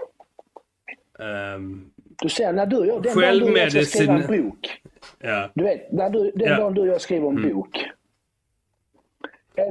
Um, 1.19 1.91
du 2.21 2.29
ser, 2.29 2.53
när 2.53 2.65
du 2.65 2.77
och 2.77 2.87
jag, 2.87 3.03
den 3.03 3.15
dagen 3.15 3.53
du 3.53 3.69
ska 3.69 3.85
skriva 3.85 4.13
en 4.13 4.27
bok. 4.27 4.81
Ja. 5.19 5.49
Du 5.53 5.63
vet, 5.63 5.91
när 5.91 6.09
du, 6.09 6.31
den 6.31 6.47
ja. 6.47 6.57
dagen 6.57 6.73
du 6.73 6.81
och 6.81 6.87
jag 6.87 7.01
skriver 7.01 7.27
en 7.27 7.37
mm. 7.37 7.53
bok. 7.53 7.85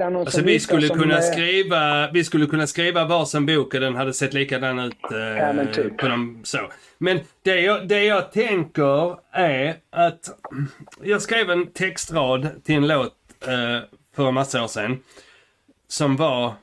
Alltså 0.00 0.42
vi 0.42 0.60
skulle 0.60 0.88
kunna 0.88 1.18
är... 1.18 1.20
skriva, 1.20 2.10
vi 2.10 2.24
skulle 2.24 2.46
kunna 2.46 2.66
skriva 2.66 3.04
varsin 3.04 3.46
bok 3.46 3.74
och 3.74 3.80
den 3.80 3.96
hade 3.96 4.14
sett 4.14 4.34
likadan 4.34 4.78
ut 4.78 5.12
eh, 5.12 5.18
ja, 5.18 5.52
men 5.52 5.72
typ. 5.72 5.96
på 5.98 6.08
dem 6.08 6.40
så. 6.44 6.58
Men 6.98 7.20
det 7.42 7.60
jag, 7.60 7.88
det 7.88 8.04
jag 8.04 8.32
tänker 8.32 9.18
är 9.30 9.76
att 9.90 10.30
jag 11.02 11.22
skrev 11.22 11.50
en 11.50 11.72
textrad 11.72 12.64
till 12.64 12.74
en 12.74 12.86
låt 12.86 13.14
eh, 13.46 13.80
för 14.16 14.28
en 14.28 14.34
massa 14.34 14.64
år 14.64 14.68
sedan. 14.68 15.02
Som 15.88 16.16
var 16.16 16.54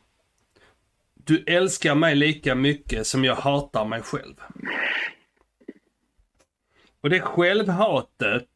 Du 1.13 1.43
älskar 1.47 1.95
mig 1.95 2.15
lika 2.15 2.55
mycket 2.55 3.07
som 3.07 3.25
jag 3.25 3.35
hatar 3.35 3.85
mig 3.85 4.01
själv. 4.01 4.35
Och 7.01 7.09
det 7.09 7.19
självhatet 7.19 8.47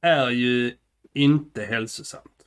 är 0.00 0.30
ju 0.30 0.72
inte 1.14 1.64
hälsosamt. 1.64 2.39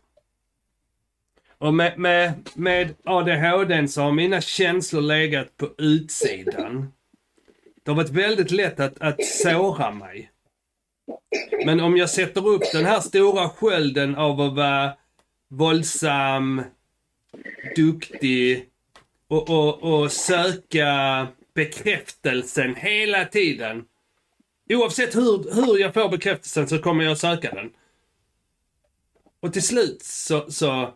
Och 1.64 1.74
med, 1.74 2.00
med, 2.00 2.50
med 2.56 2.96
ADHD 3.04 3.88
så 3.88 4.02
har 4.02 4.12
mina 4.12 4.42
känslor 4.42 5.02
legat 5.02 5.58
på 5.58 5.70
utsidan. 5.78 6.94
Det 7.84 7.92
har 7.92 7.96
varit 7.96 8.10
väldigt 8.10 8.52
lätt 8.52 8.80
att, 8.80 9.02
att 9.02 9.26
såra 9.26 9.92
mig. 9.92 10.32
Men 11.66 11.80
om 11.80 11.98
jag 11.98 12.10
sätter 12.10 12.48
upp 12.48 12.62
den 12.74 12.86
här 12.86 13.00
stora 13.00 13.50
skölden 13.50 14.16
av 14.16 14.42
att 14.42 14.56
vara 14.56 14.94
våldsam, 15.50 16.62
duktig 17.76 18.70
och, 19.28 19.50
och, 19.50 19.84
och 19.84 20.12
söka 20.12 21.28
bekräftelsen 21.54 22.76
hela 22.76 23.26
tiden. 23.26 23.86
Oavsett 24.70 25.16
hur, 25.16 25.56
hur 25.56 25.78
jag 25.78 25.94
får 25.94 26.10
bekräftelsen 26.10 26.68
så 26.68 26.80
kommer 26.80 27.04
jag 27.04 27.18
söka 27.18 27.52
den. 27.52 27.70
Och 29.40 29.54
till 29.54 29.64
slut 29.64 30.04
så, 30.04 30.52
så, 30.52 30.94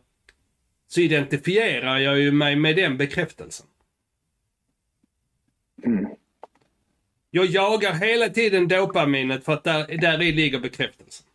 så 0.87 1.01
identifierar 1.01 1.97
jag 1.97 2.19
ju 2.19 2.31
mig 2.31 2.55
med 2.55 2.75
den 2.75 2.97
bekräftelsen. 2.97 3.67
Mm. 5.85 6.05
Jag 7.31 7.45
jagar 7.45 7.93
hela 7.93 8.29
tiden 8.29 8.67
dopaminet 8.67 9.45
för 9.45 9.53
att 9.53 9.63
där, 9.63 9.97
där 9.97 10.21
i 10.21 10.31
ligger 10.31 10.59
bekräftelsen. 10.59 11.27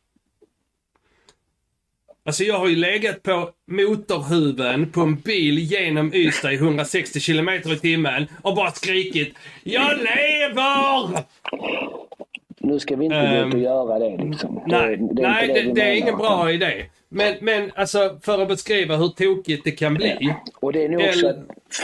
Alltså 2.24 2.44
jag 2.44 2.58
har 2.58 2.68
ju 2.68 2.76
legat 2.76 3.22
på 3.22 3.50
motorhuven 3.66 4.90
på 4.90 5.00
en 5.00 5.16
bil 5.16 5.58
genom 5.58 6.14
Ystad 6.14 6.52
i 6.52 6.54
160 6.54 7.20
km 7.20 7.48
i 7.48 7.78
timmen 7.80 8.26
och 8.42 8.54
bara 8.54 8.70
skrikit 8.70 9.34
Jag 9.62 9.98
lever! 9.98 11.24
Nu 12.62 12.80
ska 12.80 12.96
vi 12.96 13.04
inte 13.04 13.16
gå 13.16 13.22
ut 13.22 13.54
och 13.54 13.60
ehm, 13.60 13.60
göra 13.60 13.98
det 13.98 14.16
liksom. 14.24 14.62
Nej, 14.66 14.96
det, 14.96 15.14
det 15.14 15.22
nej, 15.22 15.48
det, 15.48 15.62
det, 15.62 15.72
det 15.72 15.82
är 15.82 15.94
ingen 15.94 16.16
bra 16.16 16.50
idé. 16.50 16.84
Men, 17.08 17.34
men 17.40 17.70
alltså 17.74 18.18
för 18.22 18.42
att 18.42 18.48
beskriva 18.48 18.96
hur 18.96 19.08
tokigt 19.08 19.64
det 19.64 19.70
kan 19.70 19.94
bli. 19.94 20.16
Ja. 20.20 20.34
Och 20.60 20.72
det 20.72 20.84
är 20.84 20.88
nog 20.88 21.02
också 21.02 21.28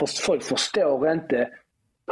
att 0.05 0.18
folk 0.18 0.43
förstår 0.43 1.12
inte 1.12 1.49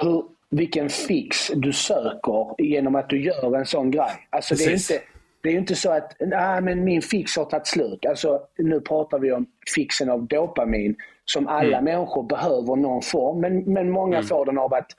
hur, 0.01 0.25
vilken 0.51 0.89
fix 0.89 1.51
du 1.55 1.73
söker 1.73 2.63
genom 2.63 2.95
att 2.95 3.09
du 3.09 3.25
gör 3.25 3.57
en 3.57 3.67
sån 3.67 3.91
grej. 3.91 4.29
Alltså 4.31 4.55
det 4.55 4.65
är 4.65 4.73
inte, 4.73 5.01
det 5.43 5.49
är 5.49 5.59
inte 5.59 5.75
så 5.75 5.91
att 5.91 6.17
ah, 6.35 6.61
men 6.61 6.85
min 6.85 7.03
fix 7.03 7.37
har 7.37 7.45
tagit 7.45 7.67
slut. 7.67 8.07
Alltså, 8.07 8.41
nu 8.59 8.81
pratar 8.81 9.19
vi 9.19 9.33
om 9.33 9.47
fixen 9.75 10.11
av 10.11 10.27
dopamin 10.27 10.97
som 11.25 11.49
alla 11.49 11.79
mm. 11.79 11.85
människor 11.85 12.23
behöver 12.23 12.77
någon 12.77 13.03
form. 13.03 13.41
Men, 13.41 13.59
men 13.59 13.91
många 13.91 14.17
mm. 14.17 14.29
får 14.29 14.47
den 14.47 14.59
av 14.59 14.75
att 14.75 14.91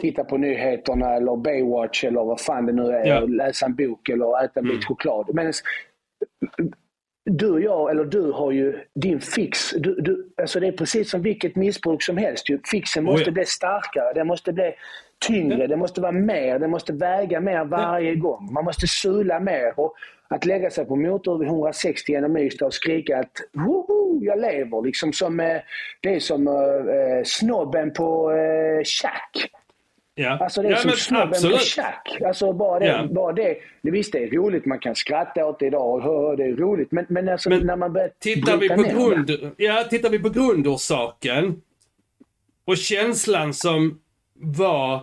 titta 0.00 0.24
på 0.24 0.36
nyheterna 0.36 1.14
eller 1.14 1.36
Baywatch 1.36 2.04
eller 2.04 2.24
vad 2.24 2.40
fan 2.40 2.66
det 2.66 2.72
nu 2.72 2.88
är. 2.88 3.06
Ja. 3.06 3.20
Läsa 3.20 3.66
en 3.66 3.74
bok 3.74 4.08
eller 4.08 4.44
äta 4.44 4.60
en 4.60 4.66
mm. 4.66 4.76
bit 4.76 4.84
choklad. 4.84 5.30
Men 5.34 5.52
du 7.30 7.50
och 7.50 7.60
jag, 7.60 7.90
eller 7.90 8.04
du 8.04 8.32
har 8.32 8.52
ju 8.52 8.78
din 8.94 9.20
fix. 9.20 9.70
Du, 9.70 9.94
du, 9.94 10.32
alltså 10.36 10.60
det 10.60 10.66
är 10.66 10.72
precis 10.72 11.10
som 11.10 11.22
vilket 11.22 11.56
missbruk 11.56 12.02
som 12.02 12.16
helst. 12.16 12.46
Fixen 12.70 13.04
måste 13.04 13.22
oh 13.22 13.28
ja. 13.28 13.32
bli 13.32 13.44
starkare, 13.44 14.12
den 14.14 14.26
måste 14.26 14.52
bli 14.52 14.74
tyngre, 15.26 15.58
ja. 15.58 15.66
det 15.66 15.76
måste 15.76 16.00
vara 16.00 16.12
mer, 16.12 16.58
det 16.58 16.68
måste 16.68 16.92
väga 16.92 17.40
mer 17.40 17.64
varje 17.64 18.12
ja. 18.12 18.20
gång. 18.20 18.52
Man 18.52 18.64
måste 18.64 18.86
sula 18.86 19.40
mer. 19.40 19.80
Och 19.80 19.94
att 20.28 20.44
lägga 20.44 20.70
sig 20.70 20.84
på 20.84 20.96
motor 20.96 21.44
160 21.44 22.12
genom 22.12 22.36
Ystad 22.36 22.66
och 22.66 22.74
skrika 22.74 23.18
att 23.18 23.32
Woho, 23.52 24.18
jag 24.22 24.40
lever. 24.40 24.86
Liksom 24.86 25.12
som, 25.12 25.40
eh, 25.40 25.56
det 26.00 26.14
är 26.14 26.20
som 26.20 26.48
uh, 26.48 27.22
snobben 27.24 27.92
på 27.92 28.30
uh, 28.30 28.82
Shack. 28.84 29.50
Ja. 30.18 30.38
Alltså 30.40 30.62
det 30.62 30.68
är 30.68 30.72
ja, 30.72 30.78
som 30.78 30.90
snubben 30.90 31.28
absolut. 31.28 31.58
på 31.58 31.64
tjack. 31.64 32.18
Alltså 32.24 32.52
bara 32.52 32.78
det, 32.78 32.86
ja. 32.86 33.06
bara 33.10 33.32
det. 33.32 33.56
Visst, 33.82 34.12
det 34.12 34.24
är 34.24 34.30
roligt. 34.30 34.66
Man 34.66 34.78
kan 34.78 34.94
skratta 34.94 35.46
åt 35.46 35.58
det 35.58 35.66
idag 35.66 36.06
och 36.06 36.36
det 36.36 36.44
är 36.44 36.56
roligt. 36.56 36.92
Men, 36.92 37.06
men, 37.08 37.28
alltså, 37.28 37.48
men 37.48 37.66
när 37.66 37.76
man 37.76 37.92
börjar 37.92 38.10
tittar 38.18 38.56
vi 38.56 38.68
på 38.68 38.82
grund, 38.82 39.26
det. 39.26 39.50
Ja, 39.56 39.84
tittar 39.90 40.10
vi 40.10 40.18
på 40.18 40.28
grundorsaken 40.28 41.62
och 42.64 42.76
känslan 42.76 43.54
som 43.54 44.00
var 44.34 45.00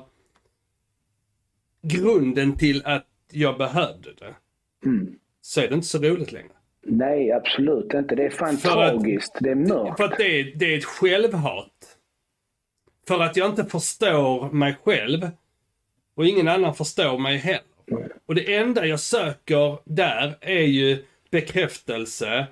grunden 1.82 2.58
till 2.58 2.82
att 2.86 3.08
jag 3.32 3.58
behövde 3.58 4.10
det. 4.14 4.36
Mm. 4.86 5.16
Så 5.42 5.62
är 5.62 5.68
det 5.68 5.76
inte 5.76 5.88
så 5.88 5.98
roligt 5.98 6.32
längre. 6.32 6.54
Nej, 6.86 7.32
absolut 7.32 7.94
inte. 7.94 8.16
Det 8.16 8.26
är 8.26 8.30
fan 8.30 8.58
för 8.58 8.70
tragiskt. 8.70 9.36
Att, 9.36 9.44
det 9.44 9.50
är 9.50 9.56
mörkt. 9.56 9.98
För 9.98 10.04
att 10.04 10.18
det 10.18 10.40
är, 10.40 10.54
det 10.56 10.74
är 10.74 10.78
ett 10.78 10.86
självhat. 10.86 11.93
För 13.08 13.20
att 13.20 13.38
jag 13.38 13.50
inte 13.50 13.66
förstår 13.66 14.50
mig 14.52 14.76
själv. 14.84 15.30
Och 16.16 16.26
ingen 16.26 16.48
annan 16.48 16.76
förstår 16.76 17.18
mig 17.18 17.38
heller. 17.38 18.10
Och 18.26 18.36
det 18.36 18.56
enda 18.56 18.86
jag 18.86 19.00
söker 19.00 19.78
där 19.86 20.36
är 20.42 20.64
ju 20.64 21.06
bekräftelse 21.32 22.48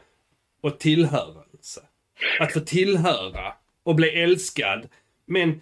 och 0.62 0.80
tillhörelse. 0.80 1.82
Att 2.40 2.54
få 2.54 2.60
tillhöra 2.60 3.54
och 3.84 3.96
bli 3.96 4.24
älskad. 4.24 4.88
Men 5.26 5.62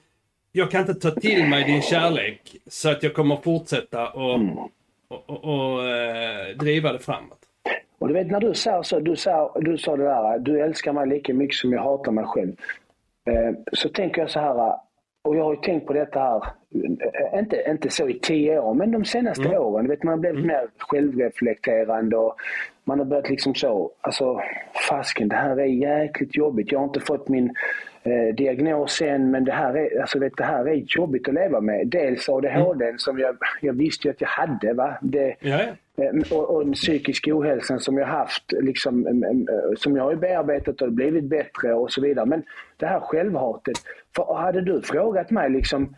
jag 0.51 0.71
kan 0.71 0.81
inte 0.81 0.93
ta 0.93 1.11
till 1.11 1.47
mig 1.47 1.63
din 1.63 1.81
kärlek 1.81 2.55
så 2.67 2.89
att 2.89 3.03
jag 3.03 3.13
kommer 3.13 3.35
fortsätta 3.35 4.09
och, 4.09 4.35
mm. 4.35 4.57
och, 5.07 5.29
och, 5.29 5.43
och 5.43 5.87
eh, 5.87 6.55
driva 6.55 6.93
det 6.93 6.99
framåt. 6.99 7.39
Och 7.99 8.07
du 8.07 8.13
vet 8.13 8.31
när 8.31 8.39
du 8.39 8.53
sa 8.53 8.83
så, 8.83 8.99
du 8.99 9.15
sa, 9.15 9.57
du 9.61 9.77
sa 9.77 9.97
det 9.97 10.03
där, 10.03 10.39
du 10.39 10.61
älskar 10.61 10.93
mig 10.93 11.07
lika 11.07 11.33
mycket 11.33 11.55
som 11.55 11.73
jag 11.73 11.83
hatar 11.83 12.11
mig 12.11 12.25
själv. 12.25 12.55
Eh, 13.29 13.53
så 13.73 13.89
tänker 13.89 14.21
jag 14.21 14.29
så 14.29 14.39
här, 14.39 14.73
och 15.23 15.35
jag 15.35 15.43
har 15.43 15.53
ju 15.53 15.61
tänkt 15.61 15.87
på 15.87 15.93
detta 15.93 16.19
här, 16.19 16.41
eh, 17.33 17.39
inte, 17.39 17.63
inte 17.69 17.89
så 17.89 18.09
i 18.09 18.19
tio 18.19 18.59
år, 18.59 18.73
men 18.73 18.91
de 18.91 19.05
senaste 19.05 19.45
mm. 19.45 19.61
åren. 19.61 19.87
Vet, 19.87 20.03
man 20.03 20.11
har 20.11 20.19
blivit 20.19 20.37
mm. 20.37 20.47
mer 20.47 20.67
självreflekterande 20.77 22.17
och 22.17 22.35
man 22.89 22.99
har 22.99 23.05
börjat 23.05 23.29
liksom 23.29 23.55
så, 23.55 23.91
alltså 24.01 24.41
fasken 24.89 25.27
det 25.29 25.35
här 25.35 25.59
är 25.59 25.65
jäkligt 25.65 26.35
jobbigt. 26.35 26.71
Jag 26.71 26.79
har 26.79 26.85
inte 26.85 26.99
fått 26.99 27.29
min 27.29 27.53
eh, 28.03 28.35
diagnos 28.35 29.01
än 29.01 29.31
men 29.31 29.45
det 29.45 29.51
här, 29.51 29.77
är, 29.77 30.01
alltså, 30.01 30.19
vet, 30.19 30.37
det 30.37 30.43
här 30.43 30.67
är 30.67 30.83
jobbigt 30.87 31.27
att 31.27 31.33
leva 31.33 31.61
med. 31.61 31.87
Dels 31.87 32.29
ADHD 32.29 32.85
mm. 32.85 32.97
som 32.97 33.19
jag, 33.19 33.37
jag 33.61 33.73
visste 33.73 34.09
att 34.09 34.21
jag 34.21 34.27
hade. 34.27 34.73
Va? 34.73 34.97
Det, 35.01 35.35
ja, 35.39 35.59
ja. 35.95 36.03
Eh, 36.03 36.37
och, 36.37 36.55
och 36.55 36.65
den 36.65 36.73
psykiska 36.73 37.35
ohälsan 37.35 37.79
som 37.79 37.97
jag 37.97 38.07
haft, 38.07 38.43
liksom, 38.51 39.07
eh, 39.07 39.75
som 39.77 39.95
jag 39.95 40.03
har 40.03 40.15
bearbetat 40.15 40.81
och 40.81 40.91
blivit 40.91 41.23
bättre 41.23 41.73
och 41.73 41.91
så 41.91 42.01
vidare. 42.01 42.25
Men 42.25 42.43
det 42.77 42.85
här 42.85 42.99
självhatet. 42.99 43.77
För 44.15 44.33
hade 44.33 44.61
du 44.61 44.81
frågat 44.81 45.31
mig 45.31 45.49
liksom 45.49 45.95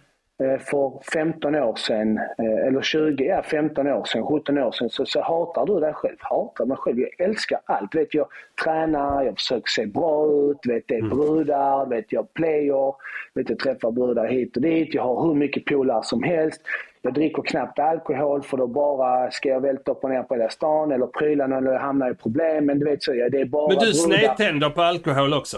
för 0.58 1.00
15 1.14 1.56
år 1.56 1.76
sedan, 1.76 2.18
eh, 2.18 2.68
eller 2.68 2.82
20, 2.82 3.24
ja 3.24 3.44
15 3.44 3.88
år 3.88 4.04
sedan, 4.06 4.26
17 4.26 4.58
år 4.58 4.72
sedan, 4.72 4.90
så, 4.90 5.06
så 5.06 5.22
hatar 5.22 5.66
du 5.66 5.80
dig 5.80 5.94
själv. 5.94 6.18
Hatar 6.20 6.66
mig 6.66 6.78
själv. 6.78 7.00
Jag 7.00 7.28
älskar 7.28 7.60
allt. 7.66 7.96
Vet, 7.96 8.14
jag 8.14 8.28
tränar, 8.64 9.24
jag 9.24 9.36
försöker 9.36 9.70
se 9.70 9.86
bra 9.86 10.26
ut, 10.26 10.58
vet, 10.68 10.84
det 10.88 10.96
är 10.96 11.00
mm. 11.00 11.10
brudar, 11.10 11.86
vet, 11.86 12.06
jag 12.10 12.34
player, 12.34 12.94
vet, 13.34 13.50
jag 13.50 13.60
träffar 13.60 13.92
brudar 13.92 14.28
hit 14.28 14.56
och 14.56 14.62
dit. 14.62 14.94
Jag 14.94 15.04
har 15.04 15.28
hur 15.28 15.36
mycket 15.36 15.66
polare 15.66 16.04
som 16.04 16.24
helst. 16.24 16.62
Jag 17.02 17.14
dricker 17.14 17.42
knappt 17.42 17.80
alkohol 17.80 18.42
för 18.42 18.58
då 18.58 18.68
bara 18.68 19.32
ska 19.32 19.50
jag 19.50 19.62
välta 19.62 19.92
upp 19.92 20.04
och 20.04 20.10
ner 20.10 20.24
på 20.24 20.36
hela 20.36 20.50
stan 20.50 20.92
eller 20.92 21.08
pryla 21.08 21.48
någon 21.48 21.68
eller 21.68 21.78
hamna 21.78 22.10
i 22.10 22.14
problem. 22.14 22.66
Men 22.66 22.80
du 22.80 22.86
vet 22.86 23.04
så, 23.04 23.12
det 23.12 23.42
är 23.42 23.46
bara 23.46 23.68
Men 23.68 23.78
du 23.78 23.94
snedtänder 23.94 24.70
på 24.70 24.82
alkohol 24.82 25.34
också? 25.34 25.58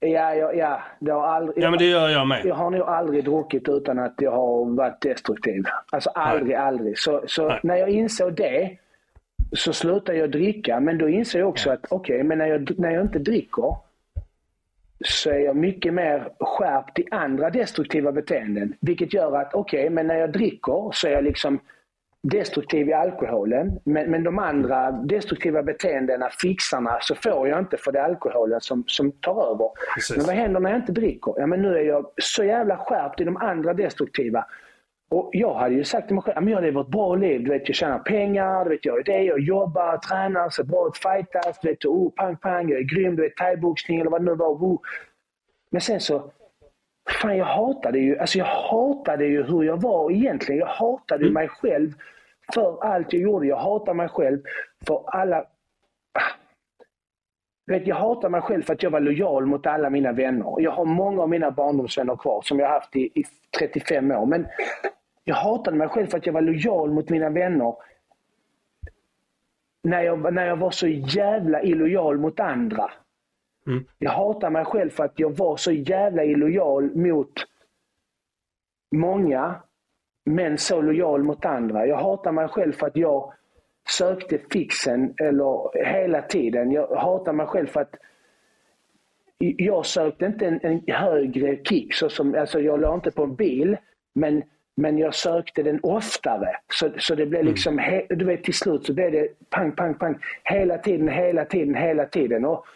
Ja, 0.00 0.34
ja, 0.34 0.52
ja. 0.52 0.82
Det 1.00 1.10
har 1.10 1.26
aldrig, 1.26 1.64
ja, 1.64 1.70
men 1.70 1.78
det 1.78 1.84
gör 1.84 2.08
jag 2.08 2.26
med. 2.26 2.44
Jag 2.44 2.54
har 2.54 2.70
nog 2.70 2.80
aldrig 2.80 3.24
druckit 3.24 3.68
utan 3.68 3.98
att 3.98 4.14
jag 4.16 4.30
har 4.30 4.76
varit 4.76 5.00
destruktiv. 5.00 5.64
Alltså 5.92 6.10
aldrig, 6.10 6.56
Nej. 6.56 6.66
aldrig. 6.66 6.98
Så, 6.98 7.24
så 7.26 7.58
när 7.62 7.76
jag 7.76 7.90
insåg 7.90 8.34
det 8.34 8.76
så 9.52 9.72
slutade 9.72 10.18
jag 10.18 10.30
dricka. 10.30 10.80
Men 10.80 10.98
då 10.98 11.08
insåg 11.08 11.40
jag 11.40 11.48
också 11.48 11.70
att 11.70 11.86
okej, 11.90 12.16
okay, 12.16 12.28
men 12.28 12.38
när 12.38 12.46
jag, 12.46 12.78
när 12.78 12.90
jag 12.90 13.02
inte 13.02 13.18
dricker 13.18 13.76
så 15.04 15.30
är 15.30 15.38
jag 15.38 15.56
mycket 15.56 15.94
mer 15.94 16.28
skärpt 16.40 16.98
i 16.98 17.04
andra 17.10 17.50
destruktiva 17.50 18.12
beteenden. 18.12 18.74
Vilket 18.80 19.14
gör 19.14 19.36
att 19.36 19.54
okej, 19.54 19.80
okay, 19.80 19.90
men 19.90 20.06
när 20.06 20.16
jag 20.16 20.32
dricker 20.32 20.90
så 20.92 21.06
är 21.08 21.12
jag 21.12 21.24
liksom 21.24 21.58
destruktiv 22.30 22.88
i 22.88 22.92
alkoholen. 22.92 23.80
Men, 23.84 24.10
men 24.10 24.24
de 24.24 24.38
andra 24.38 24.90
destruktiva 24.90 25.62
beteendena, 25.62 26.28
fixarna, 26.30 26.98
så 27.00 27.14
får 27.14 27.48
jag 27.48 27.58
inte 27.58 27.76
för 27.76 27.92
det 27.92 27.98
är 27.98 28.04
alkoholen 28.04 28.60
som, 28.60 28.84
som 28.86 29.12
tar 29.12 29.52
över. 29.52 29.70
Precis. 29.94 30.16
Men 30.16 30.26
vad 30.26 30.34
händer 30.34 30.60
när 30.60 30.70
jag 30.70 30.80
inte 30.80 30.92
dricker? 30.92 31.34
Ja, 31.36 31.46
men 31.46 31.62
nu 31.62 31.76
är 31.76 31.82
jag 31.82 32.06
så 32.22 32.44
jävla 32.44 32.76
skärpt 32.76 33.20
i 33.20 33.24
de 33.24 33.36
andra 33.36 33.74
destruktiva. 33.74 34.44
Och 35.08 35.30
jag 35.32 35.54
hade 35.54 35.74
ju 35.74 35.84
sagt 35.84 36.06
till 36.06 36.14
mig 36.14 36.22
själv, 36.22 36.50
jag 36.50 36.62
lever 36.62 36.80
ett 36.80 36.88
bra 36.88 37.14
liv. 37.14 37.44
Du 37.44 37.50
vet, 37.50 37.68
jag 37.68 37.76
tjänar 37.76 37.98
pengar, 37.98 38.64
du 38.64 38.70
vet, 38.70 38.84
jag 38.84 38.98
är 38.98 39.04
det, 39.04 39.22
jag 39.22 39.40
jobbar, 39.40 39.96
tränar, 39.96 40.48
ser 40.48 40.64
bra 40.64 40.88
ut, 40.88 40.96
fightas, 40.96 41.58
du 41.62 41.68
vet, 41.68 41.84
oh, 41.84 42.12
pang, 42.12 42.36
pang, 42.36 42.70
jag 42.70 42.78
är 42.78 42.84
grym, 42.84 43.16
du 43.16 43.22
vet, 43.22 43.36
thaiboxning 43.36 44.00
eller 44.00 44.10
vad 44.10 44.20
det 44.20 44.24
nu 44.24 44.34
var. 44.34 44.48
Oh. 44.48 44.80
Men 45.70 45.80
sen 45.80 46.00
så, 46.00 46.30
fan 47.08 47.36
jag 47.36 47.44
hatade 47.44 47.98
ju, 47.98 48.18
alltså 48.18 48.38
jag 48.38 48.44
hatade 48.44 49.26
ju 49.26 49.42
hur 49.42 49.62
jag 49.62 49.82
var 49.82 50.10
egentligen. 50.10 50.58
Jag 50.58 50.66
hatade 50.66 51.22
mm. 51.22 51.34
mig 51.34 51.48
själv 51.48 51.92
för 52.54 52.84
allt 52.84 53.12
jag 53.12 53.22
gjorde. 53.22 53.46
Jag 53.46 53.56
hatar 53.56 53.94
mig 53.94 54.08
själv 54.08 54.42
för 54.86 55.02
alla... 55.06 55.44
Vet, 57.66 57.86
jag 57.86 57.96
hatar 57.96 58.28
mig 58.28 58.40
själv 58.40 58.62
för 58.62 58.74
att 58.74 58.82
jag 58.82 58.90
var 58.90 59.00
lojal 59.00 59.46
mot 59.46 59.66
alla 59.66 59.90
mina 59.90 60.12
vänner. 60.12 60.54
Jag 60.58 60.70
har 60.70 60.84
många 60.84 61.22
av 61.22 61.28
mina 61.28 61.50
barndomsvänner 61.50 62.16
kvar 62.16 62.42
som 62.42 62.58
jag 62.58 62.66
har 62.66 62.74
haft 62.74 62.96
i, 62.96 63.20
i 63.20 63.24
35 63.58 64.10
år. 64.10 64.26
Men 64.26 64.46
jag 65.24 65.34
hatade 65.34 65.76
mig 65.76 65.88
själv 65.88 66.06
för 66.06 66.18
att 66.18 66.26
jag 66.26 66.32
var 66.32 66.40
lojal 66.40 66.90
mot 66.90 67.08
mina 67.10 67.30
vänner 67.30 67.74
när 69.86 70.02
jag, 70.02 70.34
när 70.34 70.46
jag 70.46 70.56
var 70.56 70.70
så 70.70 70.86
jävla 70.88 71.62
illojal 71.62 72.18
mot 72.18 72.40
andra. 72.40 72.90
Mm. 73.66 73.84
Jag 73.98 74.10
hatar 74.10 74.50
mig 74.50 74.64
själv 74.64 74.90
för 74.90 75.04
att 75.04 75.18
jag 75.18 75.36
var 75.36 75.56
så 75.56 75.72
jävla 75.72 76.24
illojal 76.24 76.96
mot 76.96 77.32
många 78.94 79.54
men 80.26 80.58
så 80.58 80.80
lojal 80.80 81.22
mot 81.22 81.44
andra. 81.44 81.86
Jag 81.86 81.96
hatar 81.96 82.32
mig 82.32 82.48
själv 82.48 82.72
för 82.72 82.86
att 82.86 82.96
jag 82.96 83.32
sökte 83.88 84.38
fixen 84.52 85.14
eller 85.20 85.84
hela 85.84 86.22
tiden. 86.22 86.72
Jag 86.72 86.96
hatar 86.96 87.32
mig 87.32 87.46
själv 87.46 87.66
för 87.66 87.80
att 87.80 87.94
jag 89.38 89.86
sökte 89.86 90.26
inte 90.26 90.46
en, 90.46 90.60
en 90.62 90.82
högre 90.94 91.56
kick. 91.56 91.94
Så 91.94 92.08
som, 92.08 92.34
alltså 92.34 92.60
jag 92.60 92.80
la 92.80 92.94
inte 92.94 93.10
på 93.10 93.22
en 93.22 93.34
bil, 93.34 93.76
men, 94.14 94.42
men 94.76 94.98
jag 94.98 95.14
sökte 95.14 95.62
den 95.62 95.80
oftare. 95.82 96.56
Så, 96.72 96.90
så 96.98 97.14
det 97.14 97.26
blev 97.26 97.40
mm. 97.40 97.52
liksom, 97.52 97.78
he, 97.78 98.06
du 98.08 98.24
vet 98.24 98.44
till 98.44 98.54
slut 98.54 98.86
så 98.86 98.92
blev 98.92 99.12
det 99.12 99.28
pang, 99.50 99.72
pang, 99.72 99.94
pang. 99.94 100.18
Hela 100.44 100.78
tiden, 100.78 101.08
hela 101.08 101.44
tiden, 101.44 101.74
hela 101.74 102.06
tiden. 102.06 102.44
Och 102.44 102.66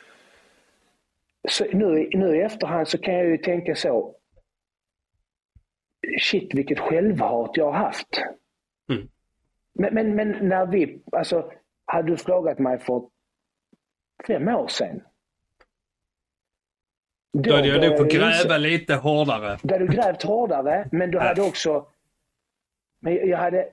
så 1.48 1.64
nu, 1.72 2.09
nu 2.12 2.36
i 2.36 2.40
efterhand 2.40 2.88
så 2.88 2.98
kan 2.98 3.14
jag 3.14 3.26
ju 3.26 3.36
tänka 3.36 3.74
så 3.74 4.14
shit 6.20 6.55
vilket 6.55 6.78
självhat 6.78 7.51
jag 7.55 7.72
har 7.72 7.78
haft. 7.78 8.22
Mm. 8.90 9.09
Men, 9.72 9.94
men, 9.94 10.14
men, 10.16 10.48
när 10.48 10.66
vi, 10.66 11.01
alltså, 11.12 11.53
hade 11.86 12.11
du 12.11 12.16
frågat 12.16 12.59
mig 12.59 12.78
för 12.78 13.03
fem 14.26 14.48
år 14.48 14.68
sedan. 14.68 15.03
Då, 17.32 17.40
då 17.40 17.57
hade 17.57 17.68
jag 17.68 17.90
nog 17.90 17.98
fått 17.98 18.12
gräva 18.12 18.57
lite 18.57 18.94
hårdare. 18.94 19.59
Då 19.62 19.74
hade 19.74 19.86
du 19.86 19.92
grävt 19.92 20.22
hårdare, 20.22 20.88
men 20.92 21.11
du 21.11 21.18
hade 21.18 21.42
också... 21.42 21.86
Men 23.01 23.28
jag 23.28 23.38
hade, 23.38 23.68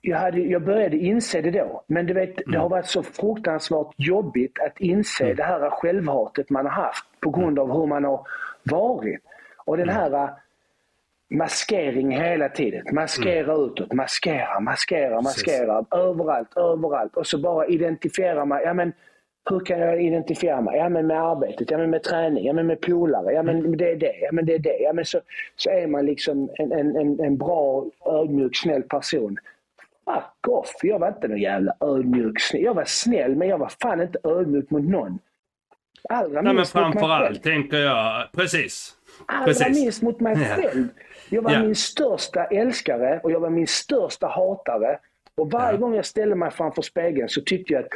jag, 0.00 0.18
hade, 0.18 0.40
jag 0.40 0.64
började 0.64 0.96
inse 0.96 1.40
det 1.40 1.50
då, 1.50 1.84
men 1.86 2.06
du 2.06 2.14
vet, 2.14 2.40
mm. 2.40 2.52
det 2.52 2.58
har 2.58 2.68
varit 2.68 2.86
så 2.86 3.02
fruktansvärt 3.02 3.94
jobbigt 3.96 4.58
att 4.58 4.80
inse 4.80 5.24
mm. 5.24 5.36
det 5.36 5.42
här 5.42 5.70
självhatet 5.70 6.50
man 6.50 6.66
har 6.66 6.72
haft 6.72 7.04
på 7.20 7.30
grund 7.30 7.58
av 7.58 7.72
hur 7.72 7.86
man 7.86 8.04
har 8.04 8.26
varit. 8.62 9.20
Och 9.64 9.76
den 9.76 9.88
mm. 9.88 9.96
här 9.96 10.34
maskering 11.34 12.10
hela 12.10 12.48
tiden. 12.48 12.82
Maskera 12.92 13.52
mm. 13.52 13.64
utåt, 13.66 13.92
maskera, 13.92 14.60
maskera, 14.60 15.20
maskera. 15.20 15.82
Precis. 15.82 15.92
Överallt, 15.92 16.56
överallt. 16.56 17.16
Och 17.16 17.26
så 17.26 17.38
bara 17.38 17.66
identifiera 17.66 18.44
mig. 18.44 18.62
Ja, 18.64 18.74
men, 18.74 18.92
hur 19.50 19.60
kan 19.60 19.78
jag 19.78 20.02
identifiera 20.02 20.60
mig? 20.60 20.76
Ja, 20.76 20.88
men 20.88 21.06
med 21.06 21.22
arbetet, 21.22 21.70
ja, 21.70 21.78
men 21.78 21.90
med 21.90 22.02
träning, 22.02 22.44
ja, 22.44 22.52
men 22.52 22.66
med 22.66 22.80
polare, 22.80 23.32
ja, 23.32 23.42
men 23.42 23.58
mm. 23.58 23.76
det 23.76 23.90
är 23.90 23.96
det, 23.96 24.14
ja, 24.20 24.28
men 24.32 24.46
det 24.46 24.54
är 24.54 24.58
det. 24.58 24.76
Ja, 24.78 24.92
men 24.92 25.04
så, 25.04 25.20
så 25.56 25.70
är 25.70 25.86
man 25.86 26.06
liksom 26.06 26.50
en, 26.54 26.72
en, 26.72 27.20
en 27.20 27.36
bra, 27.36 27.84
ödmjuk, 28.06 28.56
snäll 28.56 28.82
person. 28.82 29.36
Fuck 30.04 30.48
off! 30.48 30.74
Jag 30.82 30.98
var 30.98 31.08
inte 31.08 31.28
någon 31.28 31.38
jävla 31.38 31.72
ödmjuk, 31.80 32.40
snäll. 32.40 32.62
Jag 32.62 32.74
var 32.74 32.84
snäll, 32.84 33.36
men 33.36 33.48
jag 33.48 33.58
var 33.58 33.72
fan 33.82 34.02
inte 34.02 34.18
ödmjuk 34.24 34.70
mot 34.70 34.84
någon. 34.84 35.18
Allra 36.08 36.42
Nej, 36.42 36.54
men 36.54 36.66
framförallt 36.66 37.42
tänker 37.42 37.76
jag, 37.76 38.32
precis. 38.32 38.94
Allra 39.26 39.44
precis. 39.44 39.78
minst 39.82 40.02
mot 40.02 40.20
mig 40.20 40.36
själv. 40.56 40.88
Jag 41.30 41.42
var 41.42 41.52
ja. 41.52 41.62
min 41.62 41.74
största 41.74 42.44
älskare 42.44 43.20
och 43.22 43.32
jag 43.32 43.40
var 43.40 43.50
min 43.50 43.66
största 43.66 44.26
hatare. 44.26 44.98
Och 45.34 45.50
varje 45.50 45.72
ja. 45.72 45.76
gång 45.76 45.94
jag 45.94 46.06
ställde 46.06 46.34
mig 46.34 46.50
framför 46.50 46.82
spegeln 46.82 47.28
så 47.28 47.40
tyckte 47.40 47.72
jag 47.72 47.84
att 47.84 47.90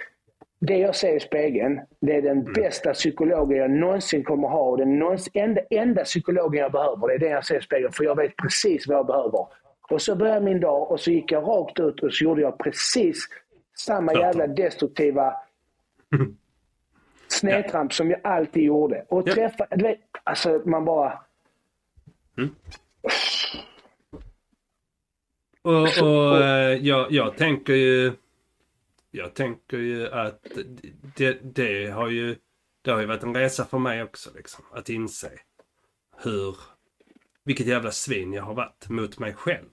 det 0.60 0.76
jag 0.78 0.96
ser 0.96 1.16
i 1.16 1.20
spegeln, 1.20 1.80
det 2.00 2.16
är 2.16 2.22
den 2.22 2.38
mm. 2.38 2.52
bästa 2.52 2.92
psykologen 2.92 3.58
jag 3.58 3.70
någonsin 3.70 4.24
kommer 4.24 4.48
ha. 4.48 4.62
Och 4.62 4.78
den 4.78 4.98
någonsin, 4.98 5.32
enda, 5.34 5.60
enda 5.70 6.04
psykologen 6.04 6.60
jag 6.60 6.72
behöver, 6.72 7.08
det 7.08 7.14
är 7.14 7.18
den 7.18 7.30
jag 7.30 7.44
ser 7.44 7.58
i 7.58 7.62
spegeln. 7.62 7.92
För 7.92 8.04
jag 8.04 8.16
vet 8.16 8.36
precis 8.36 8.88
vad 8.88 8.98
jag 8.98 9.06
behöver. 9.06 9.46
Och 9.90 10.02
så 10.02 10.16
började 10.16 10.40
min 10.40 10.60
dag 10.60 10.90
och 10.90 11.00
så 11.00 11.10
gick 11.10 11.32
jag 11.32 11.42
rakt 11.42 11.80
ut 11.80 12.02
och 12.02 12.12
så 12.12 12.24
gjorde 12.24 12.42
jag 12.42 12.58
precis 12.58 13.26
samma 13.76 14.14
jävla 14.14 14.46
destruktiva 14.46 15.34
snedtramp 17.28 17.92
ja. 17.92 17.94
som 17.94 18.10
jag 18.10 18.20
alltid 18.24 18.62
gjorde. 18.62 19.04
Och 19.08 19.26
träffa, 19.26 19.66
du 19.70 19.82
vet, 19.82 19.98
alltså 20.24 20.62
man 20.64 20.84
bara... 20.84 21.18
Mm. 22.38 22.54
Och, 25.62 26.02
och 26.02 26.42
eh, 26.42 26.86
jag, 26.86 27.12
jag 27.12 27.36
tänker 27.36 27.74
ju... 27.74 28.12
Jag 29.10 29.34
tänker 29.34 29.78
ju 29.78 30.08
att 30.08 30.46
det, 31.16 31.38
det 31.54 31.90
har 31.90 32.08
ju... 32.08 32.36
Det 32.82 32.90
har 32.90 33.00
ju 33.00 33.06
varit 33.06 33.22
en 33.22 33.36
resa 33.36 33.64
för 33.64 33.78
mig 33.78 34.02
också 34.02 34.30
liksom. 34.34 34.64
Att 34.72 34.88
inse 34.88 35.30
hur... 36.16 36.56
Vilket 37.44 37.66
jävla 37.66 37.90
svin 37.90 38.32
jag 38.32 38.42
har 38.42 38.54
varit 38.54 38.88
mot 38.88 39.18
mig 39.18 39.34
själv. 39.34 39.70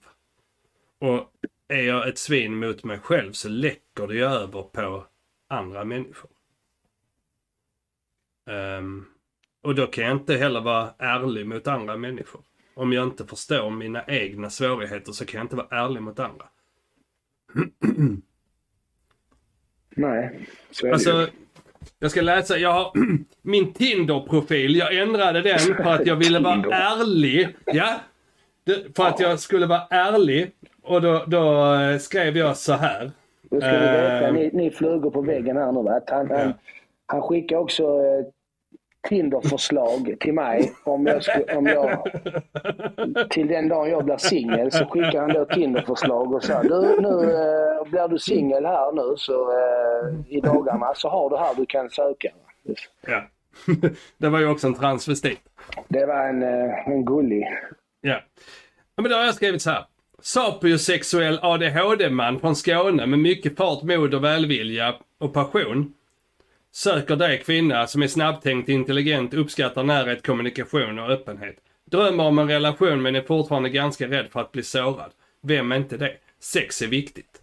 Och 1.00 1.32
är 1.68 1.82
jag 1.82 2.08
ett 2.08 2.18
svin 2.18 2.60
mot 2.60 2.84
mig 2.84 3.00
själv 3.00 3.32
så 3.32 3.50
läcker 3.50 4.08
det 4.08 4.14
ju 4.14 4.24
över 4.24 4.62
på 4.62 5.08
andra 5.48 5.86
människor. 5.86 6.32
Um, 8.50 9.06
och 9.62 9.76
då 9.76 9.88
kan 9.88 10.04
jag 10.04 10.14
inte 10.14 10.36
heller 10.36 10.62
vara 10.62 10.94
ärlig 10.98 11.48
mot 11.48 11.68
andra 11.68 11.98
människor. 11.98 12.42
Om 12.78 12.94
jag 12.94 13.04
inte 13.04 13.26
förstår 13.26 13.70
mina 13.70 14.04
egna 14.08 14.50
svårigheter 14.50 15.12
så 15.12 15.26
kan 15.26 15.38
jag 15.38 15.46
inte 15.46 15.56
vara 15.56 15.68
ärlig 15.86 16.02
mot 16.02 16.20
andra. 16.20 16.46
Nej, 19.96 20.48
så 20.72 20.88
är 20.88 20.92
alltså, 20.92 21.12
det 21.12 21.22
ju. 21.22 21.28
Jag 22.00 22.12
ska 22.12 22.22
läsa, 22.22 22.58
jag 22.58 22.72
har 22.72 22.92
min 23.42 23.74
Tinder-profil, 23.74 24.76
jag 24.76 24.98
ändrade 24.98 25.42
den 25.42 25.60
för 25.60 25.94
att 25.94 26.08
jag 26.08 26.16
ville 26.16 26.40
vara 26.40 26.76
ärlig. 26.76 27.56
Ja, 27.66 28.00
för 28.96 29.08
att 29.08 29.20
jag 29.20 29.40
skulle 29.40 29.66
vara 29.66 29.88
ärlig. 29.90 30.52
Och 30.84 31.02
då, 31.02 31.24
då 31.28 31.76
skrev 32.00 32.38
jag 32.38 32.58
så 32.58 32.74
här. 32.74 33.12
Då 33.42 33.62
ska 33.62 33.72
ni 33.72 33.78
veta, 33.78 34.28
Eh. 34.28 34.34
ni, 34.34 34.50
ni 34.54 34.72
flugor 34.72 35.12
på 35.12 35.22
väggen 35.22 35.58
här 35.58 35.72
nu. 35.72 35.84
Va? 35.84 36.02
Han, 36.08 36.32
han, 36.32 36.54
han 37.06 37.22
skickar 37.22 37.58
också 37.58 37.84
eh, 37.84 38.26
Tinder-förslag 39.10 40.16
till 40.20 40.34
mig. 40.34 40.74
Om 40.84 41.08
jag, 41.08 41.24
skulle, 41.24 41.56
om 41.56 41.66
jag, 41.66 42.12
till 43.30 43.48
den 43.48 43.70
dagen 43.70 43.90
jag 43.90 44.06
blir 44.06 44.18
singel 44.18 44.72
så 44.72 44.86
skickar 44.86 45.22
han 45.22 45.34
då 45.34 45.46
Tinder-förslag 45.46 46.34
och 46.34 46.44
säger 46.44 46.64
du, 46.64 47.02
nu 47.02 47.34
eh, 47.34 47.90
blir 47.90 48.08
du 48.08 48.20
singel 48.20 48.66
här 48.66 48.92
nu 48.92 49.16
så 49.18 49.52
eh, 49.52 50.36
i 50.38 50.42
dagarna 50.42 50.94
så 50.96 51.10
har 51.10 51.30
du 51.30 51.38
här 51.38 51.56
du 51.56 51.66
kan 51.66 51.90
söka. 51.90 52.30
Ja. 53.08 53.24
det 54.18 54.30
var 54.30 54.40
ju 54.40 54.48
också 54.48 54.68
en 54.68 54.74
transvestit. 54.74 55.40
Det 55.88 56.06
var 56.06 56.28
en, 56.28 56.44
eh, 56.44 56.88
en 56.88 57.06
gullig. 57.06 57.48
Ja. 58.02 58.22
ja 58.96 59.02
men 59.02 59.12
då 59.12 59.18
har 59.18 59.26
jag 59.26 59.36
skrivit 59.36 59.62
så 59.62 59.70
här. 59.70 59.86
Sapiosexuell 60.22 61.40
ADHD-man 61.42 62.40
från 62.40 62.56
Skåne 62.56 63.06
med 63.06 63.20
mycket 63.20 63.58
fart, 63.58 63.84
mod 63.84 64.14
och 64.14 64.24
välvilja 64.24 64.96
och 65.20 65.34
passion. 65.34 65.94
Söker 66.76 67.16
dig 67.16 67.44
kvinna 67.44 67.88
som 67.88 68.04
är 68.04 68.08
snabbtänkt, 68.08 68.70
intelligent, 68.70 69.34
uppskattar 69.34 69.84
närhet, 69.84 70.26
kommunikation 70.26 71.00
och 71.00 71.10
öppenhet. 71.10 71.56
Drömmer 71.86 72.24
om 72.24 72.40
en 72.40 72.48
relation 72.48 73.02
men 73.02 73.16
är 73.16 73.22
fortfarande 73.22 73.70
ganska 73.70 74.08
rädd 74.08 74.28
för 74.32 74.40
att 74.40 74.52
bli 74.52 74.64
sårad. 74.64 75.12
Vem 75.42 75.72
är 75.72 75.76
inte 75.76 75.98
det? 75.98 76.18
Sex 76.40 76.82
är 76.82 76.88
viktigt. 76.88 77.42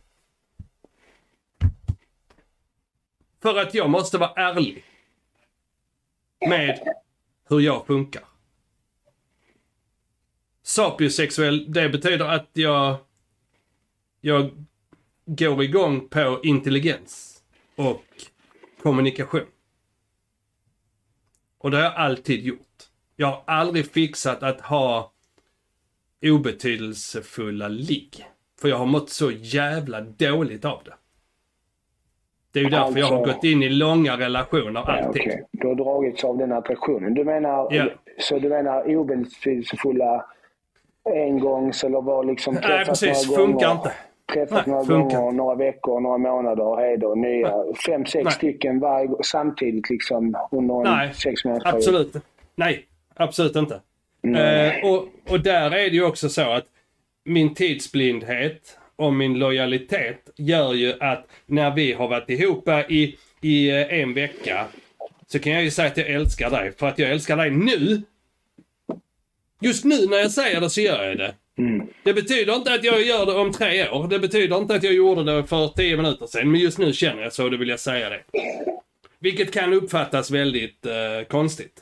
För 3.43 3.59
att 3.59 3.75
jag 3.75 3.91
måste 3.91 4.19
vara 4.19 4.33
ärlig. 4.33 4.85
Med 6.49 6.81
hur 7.49 7.61
jag 7.61 7.87
funkar. 7.87 8.25
Sapiosexuell, 10.63 11.73
det 11.73 11.89
betyder 11.89 12.25
att 12.25 12.51
jag, 12.53 12.97
jag 14.21 14.51
går 15.27 15.63
igång 15.63 16.09
på 16.09 16.41
intelligens 16.43 17.43
och 17.77 18.05
kommunikation. 18.83 19.47
Och 21.59 21.71
det 21.71 21.77
har 21.77 21.85
jag 21.85 21.95
alltid 21.95 22.41
gjort. 22.45 22.59
Jag 23.17 23.27
har 23.27 23.43
aldrig 23.47 23.87
fixat 23.93 24.43
att 24.43 24.61
ha 24.61 25.13
obetydelsefulla 26.27 27.69
ligg. 27.69 28.27
För 28.61 28.69
jag 28.69 28.77
har 28.77 28.87
mått 28.87 29.11
så 29.11 29.31
jävla 29.31 30.01
dåligt 30.01 30.65
av 30.65 30.83
det. 30.85 30.95
Det 32.53 32.61
är 32.61 32.65
ju 32.65 32.71
därför 32.71 32.99
jag 32.99 33.07
har 33.07 33.17
Alltså- 33.19 33.35
gått 33.35 33.45
in 33.45 33.63
i 33.63 33.69
långa 33.69 34.17
relationer 34.19 34.81
Ja, 34.87 34.93
alltid. 34.93 35.23
okej. 35.23 35.47
Du 35.53 35.67
har 35.69 35.75
dragits 35.75 36.25
av 36.25 36.39
den 36.39 36.53
attraktionen. 36.53 37.15
Du 37.15 37.25
menar, 37.25 37.69
Ja. 37.75 37.89
Så 38.19 38.39
du 38.39 38.49
menar 38.49 38.97
obetydelsefulla 38.97 40.27
engångs 41.05 41.85
eller 41.85 42.01
var 42.03 42.25
liksom 42.25 42.55
Nej, 42.63 42.85
precis. 42.85 43.27
Funkar 43.35 43.67
gånger, 43.69 43.71
inte. 43.73 43.93
Träffas 44.35 44.67
Nej, 44.67 44.75
några 44.75 44.85
funkar 44.85 45.19
gånger, 45.19 45.33
några 45.33 45.55
veckor, 45.55 46.01
några 46.01 46.19
månader, 46.19 46.77
hej 46.77 46.99
då, 46.99 47.15
nya. 47.15 47.53
Fem, 47.87 48.07
sex 48.07 48.25
Nej. 48.25 48.33
stycken 48.33 48.81
varje, 48.81 49.11
samtidigt 49.25 49.91
liksom 49.91 50.37
under 50.51 50.75
en 50.75 50.83
Nej, 50.83 51.15
sex 51.15 51.45
månadersperiod. 51.45 51.77
Absolut. 51.77 52.25
Nej, 52.55 52.87
absolut 53.15 53.57
inte. 53.57 53.81
Nej. 54.23 54.81
Eh, 54.81 54.91
och, 54.91 55.09
och 55.31 55.41
där 55.41 55.71
är 55.71 55.91
det 55.91 55.97
ju 55.97 56.05
också 56.05 56.29
så 56.29 56.51
att 56.51 56.67
min 57.25 57.55
tidsblindhet 57.55 58.79
och 58.97 59.13
min 59.13 59.39
lojalitet 59.39 60.31
gör 60.37 60.73
ju 60.73 60.95
att 61.01 61.27
när 61.47 61.71
vi 61.71 61.93
har 61.93 62.09
varit 62.09 62.31
ihop 62.31 62.69
i, 62.89 63.17
i 63.41 63.71
eh, 63.71 64.01
en 64.01 64.15
vecka 64.15 64.67
så 65.27 65.39
kan 65.39 65.53
jag 65.53 65.63
ju 65.63 65.71
säga 65.71 65.89
att 65.89 65.97
jag 65.97 66.11
älskar 66.11 66.51
dig 66.51 66.73
för 66.73 66.89
att 66.89 66.99
jag 66.99 67.11
älskar 67.11 67.37
dig 67.37 67.51
nu. 67.51 68.03
Just 69.61 69.85
nu 69.85 70.07
när 70.07 70.17
jag 70.17 70.31
säger 70.31 70.61
det 70.61 70.71
så 70.71 70.81
gör 70.81 71.05
jag 71.05 71.19
det. 71.19 71.35
Mm. 71.59 71.87
Det 72.03 72.13
betyder 72.15 72.55
inte 72.57 72.75
att 72.75 72.85
jag 72.85 73.03
gör 73.03 73.27
det 73.27 73.35
om 73.35 73.53
tre 73.53 73.89
år. 73.91 74.07
Det 74.09 74.19
betyder 74.19 74.57
inte 74.59 74.75
att 74.75 74.83
jag 74.83 74.93
gjorde 74.95 75.25
det 75.25 75.45
för 75.45 75.69
tio 75.69 75.97
minuter 75.97 76.27
sedan. 76.27 76.51
Men 76.51 76.61
just 76.61 76.79
nu 76.79 76.93
känner 76.93 77.23
jag 77.23 77.33
så 77.33 77.49
då 77.49 77.57
vill 77.57 77.69
jag 77.69 77.81
säga 77.81 78.09
det. 78.11 78.21
Vilket 79.19 79.53
kan 79.53 79.73
uppfattas 79.73 80.31
väldigt 80.31 80.87
eh, 80.87 81.27
konstigt. 81.29 81.73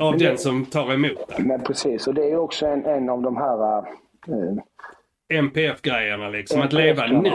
Av 0.00 0.18
det- 0.18 0.24
den 0.26 0.38
som 0.38 0.66
tar 0.66 0.92
emot 0.94 1.28
det. 1.36 1.42
Men 1.42 1.60
precis, 1.62 2.06
och 2.06 2.14
det 2.14 2.24
är 2.30 2.36
också 2.36 2.66
en, 2.66 2.84
en 2.86 3.08
av 3.08 3.22
de 3.22 3.36
här 3.36 3.78
eh, 3.78 5.38
MPF-grejerna 5.38 6.28
liksom. 6.28 6.60
Att 6.60 6.72
leva 6.72 7.06
nu. 7.06 7.30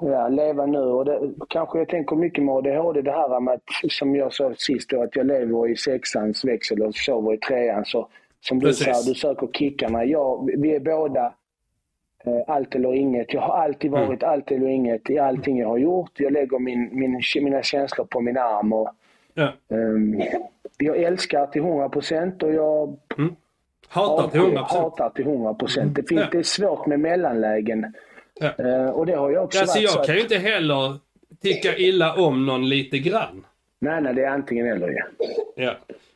Ja, 0.00 0.28
leva 0.28 0.66
nu. 0.66 0.78
Och 0.78 1.04
det, 1.04 1.20
kanske 1.48 1.78
jag 1.78 1.88
tänker 1.88 2.16
mycket 2.16 2.44
med 2.44 2.54
ADHD, 2.54 3.02
det 3.02 3.12
här 3.12 3.40
med 3.40 3.54
att, 3.54 3.92
som 3.92 4.16
jag 4.16 4.32
sa 4.32 4.52
sist 4.56 4.90
då, 4.90 5.02
att 5.02 5.16
jag 5.16 5.26
lever 5.26 5.68
i 5.70 5.76
sexans 5.76 6.44
växel 6.44 6.82
och 6.82 6.94
sover 6.94 7.34
i 7.34 7.38
trean. 7.38 7.84
Så, 7.84 8.08
som 8.48 8.58
du 8.58 8.66
Precis. 8.66 8.86
sa, 8.86 9.10
du 9.10 9.14
söker 9.14 9.46
kickarna. 9.52 10.04
Ja, 10.04 10.46
vi 10.58 10.74
är 10.74 10.80
båda 10.80 11.34
eh, 12.24 12.40
allt 12.46 12.74
eller 12.74 12.94
inget. 12.94 13.34
Jag 13.34 13.40
har 13.40 13.54
alltid 13.62 13.90
Mm. 13.94 14.06
varit 14.06 14.22
allt 14.22 14.50
eller 14.50 14.66
inget 14.68 15.10
i 15.10 15.18
allting 15.18 15.58
jag 15.58 15.68
har 15.68 15.78
gjort. 15.78 16.10
Jag 16.16 16.32
lägger 16.32 16.58
min, 16.58 16.88
min, 16.92 17.20
mina 17.42 17.62
känslor 17.62 18.04
på 18.04 18.20
min 18.20 18.38
arm. 18.38 18.72
Och, 18.72 18.90
Ja. 19.34 19.52
ehm, 19.70 20.20
jag 20.78 20.96
älskar 20.96 21.46
till 21.46 21.62
100 21.62 21.88
procent 21.88 22.42
och 22.42 22.52
jag 22.52 22.96
Hatar 23.88 24.28
till 24.28 24.40
100%. 24.40 24.56
hatar 24.58 25.10
till 25.10 25.24
100 25.26 25.54
procent. 25.54 25.94
Det, 25.96 26.08
finns, 26.08 26.20
Ja. 26.20 26.28
det 26.32 26.38
är 26.38 26.42
svårt 26.42 26.86
med 26.86 27.00
mellanlägen. 27.00 27.94
Ja. 28.40 28.64
Eh, 28.64 28.86
och 28.90 29.06
det 29.06 29.14
har 29.16 29.30
jag 29.30 29.44
också 29.44 29.60
Alltså 29.60 29.78
varit. 29.78 29.94
jag 29.96 30.06
kan 30.06 30.14
ju 30.14 30.20
inte 30.20 30.36
heller 30.38 30.96
tycka 31.42 31.76
illa 31.76 32.14
om 32.14 32.46
någon 32.46 32.68
lite 32.68 32.98
grann. 32.98 33.46
Nej, 33.78 34.02
nej, 34.02 34.14
det 34.14 34.22
är 34.24 34.28
antingen 34.28 34.66
eller. 34.66 34.88
Ja. 34.90 35.04
Ja. 35.56 35.72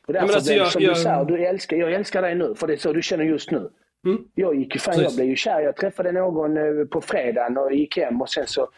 Och 0.09 0.15
därför 0.15 0.35
alltså, 0.35 0.51
blev 0.51 0.59
jag- 0.59 0.73
som 0.73 0.83
jag- 0.83 0.95
du 0.95 1.01
sa, 1.01 1.25
du 1.25 1.47
älskar, 1.47 1.77
jag 1.77 1.93
älskar 1.93 2.23
dig 2.23 2.35
nu, 2.35 2.55
för 2.55 2.67
det 2.67 2.73
är 2.73 2.77
så 2.77 2.93
du 2.93 3.03
känner 3.03 3.25
just 3.25 3.51
nu. 3.51 3.71
Mm. 4.07 4.25
Jag 4.35 4.55
gick 4.55 4.81
fan, 4.81 5.03
jag 5.03 5.15
blev 5.15 5.27
ju 5.27 5.37
kär. 5.37 5.61
Jag 5.61 5.77
träffade 5.77 6.13
någon 6.13 6.57
eh, 6.57 6.85
på 6.85 7.01
fredagen 7.01 7.59
och 7.59 7.73
gick 7.73 7.97
hem 7.99 8.23
och 8.23 8.29
sen 8.29 8.47
så 8.47 8.69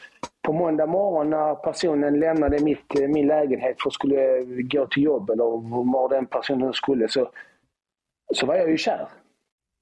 på 0.43 0.53
måndag 0.53 0.87
morgon 0.87 1.31
när 1.31 1.55
personen 1.55 2.21
lämnade 2.21 2.59
mitt, 2.65 3.01
eh, 3.01 3.09
min 3.09 3.27
lägenhet 3.27 3.83
för 3.83 3.89
att 3.91 3.95
skulle 3.95 4.43
gå 4.45 4.87
till 4.87 5.03
jobb 5.03 5.31
eller 5.31 5.45
var 5.93 6.09
den 6.09 6.27
personen 6.27 6.73
skulle 6.73 7.09
så, 7.09 7.31
så 8.35 8.47
var 8.47 8.55
jag 8.55 8.71
ju 8.71 8.77
kär. 8.77 9.09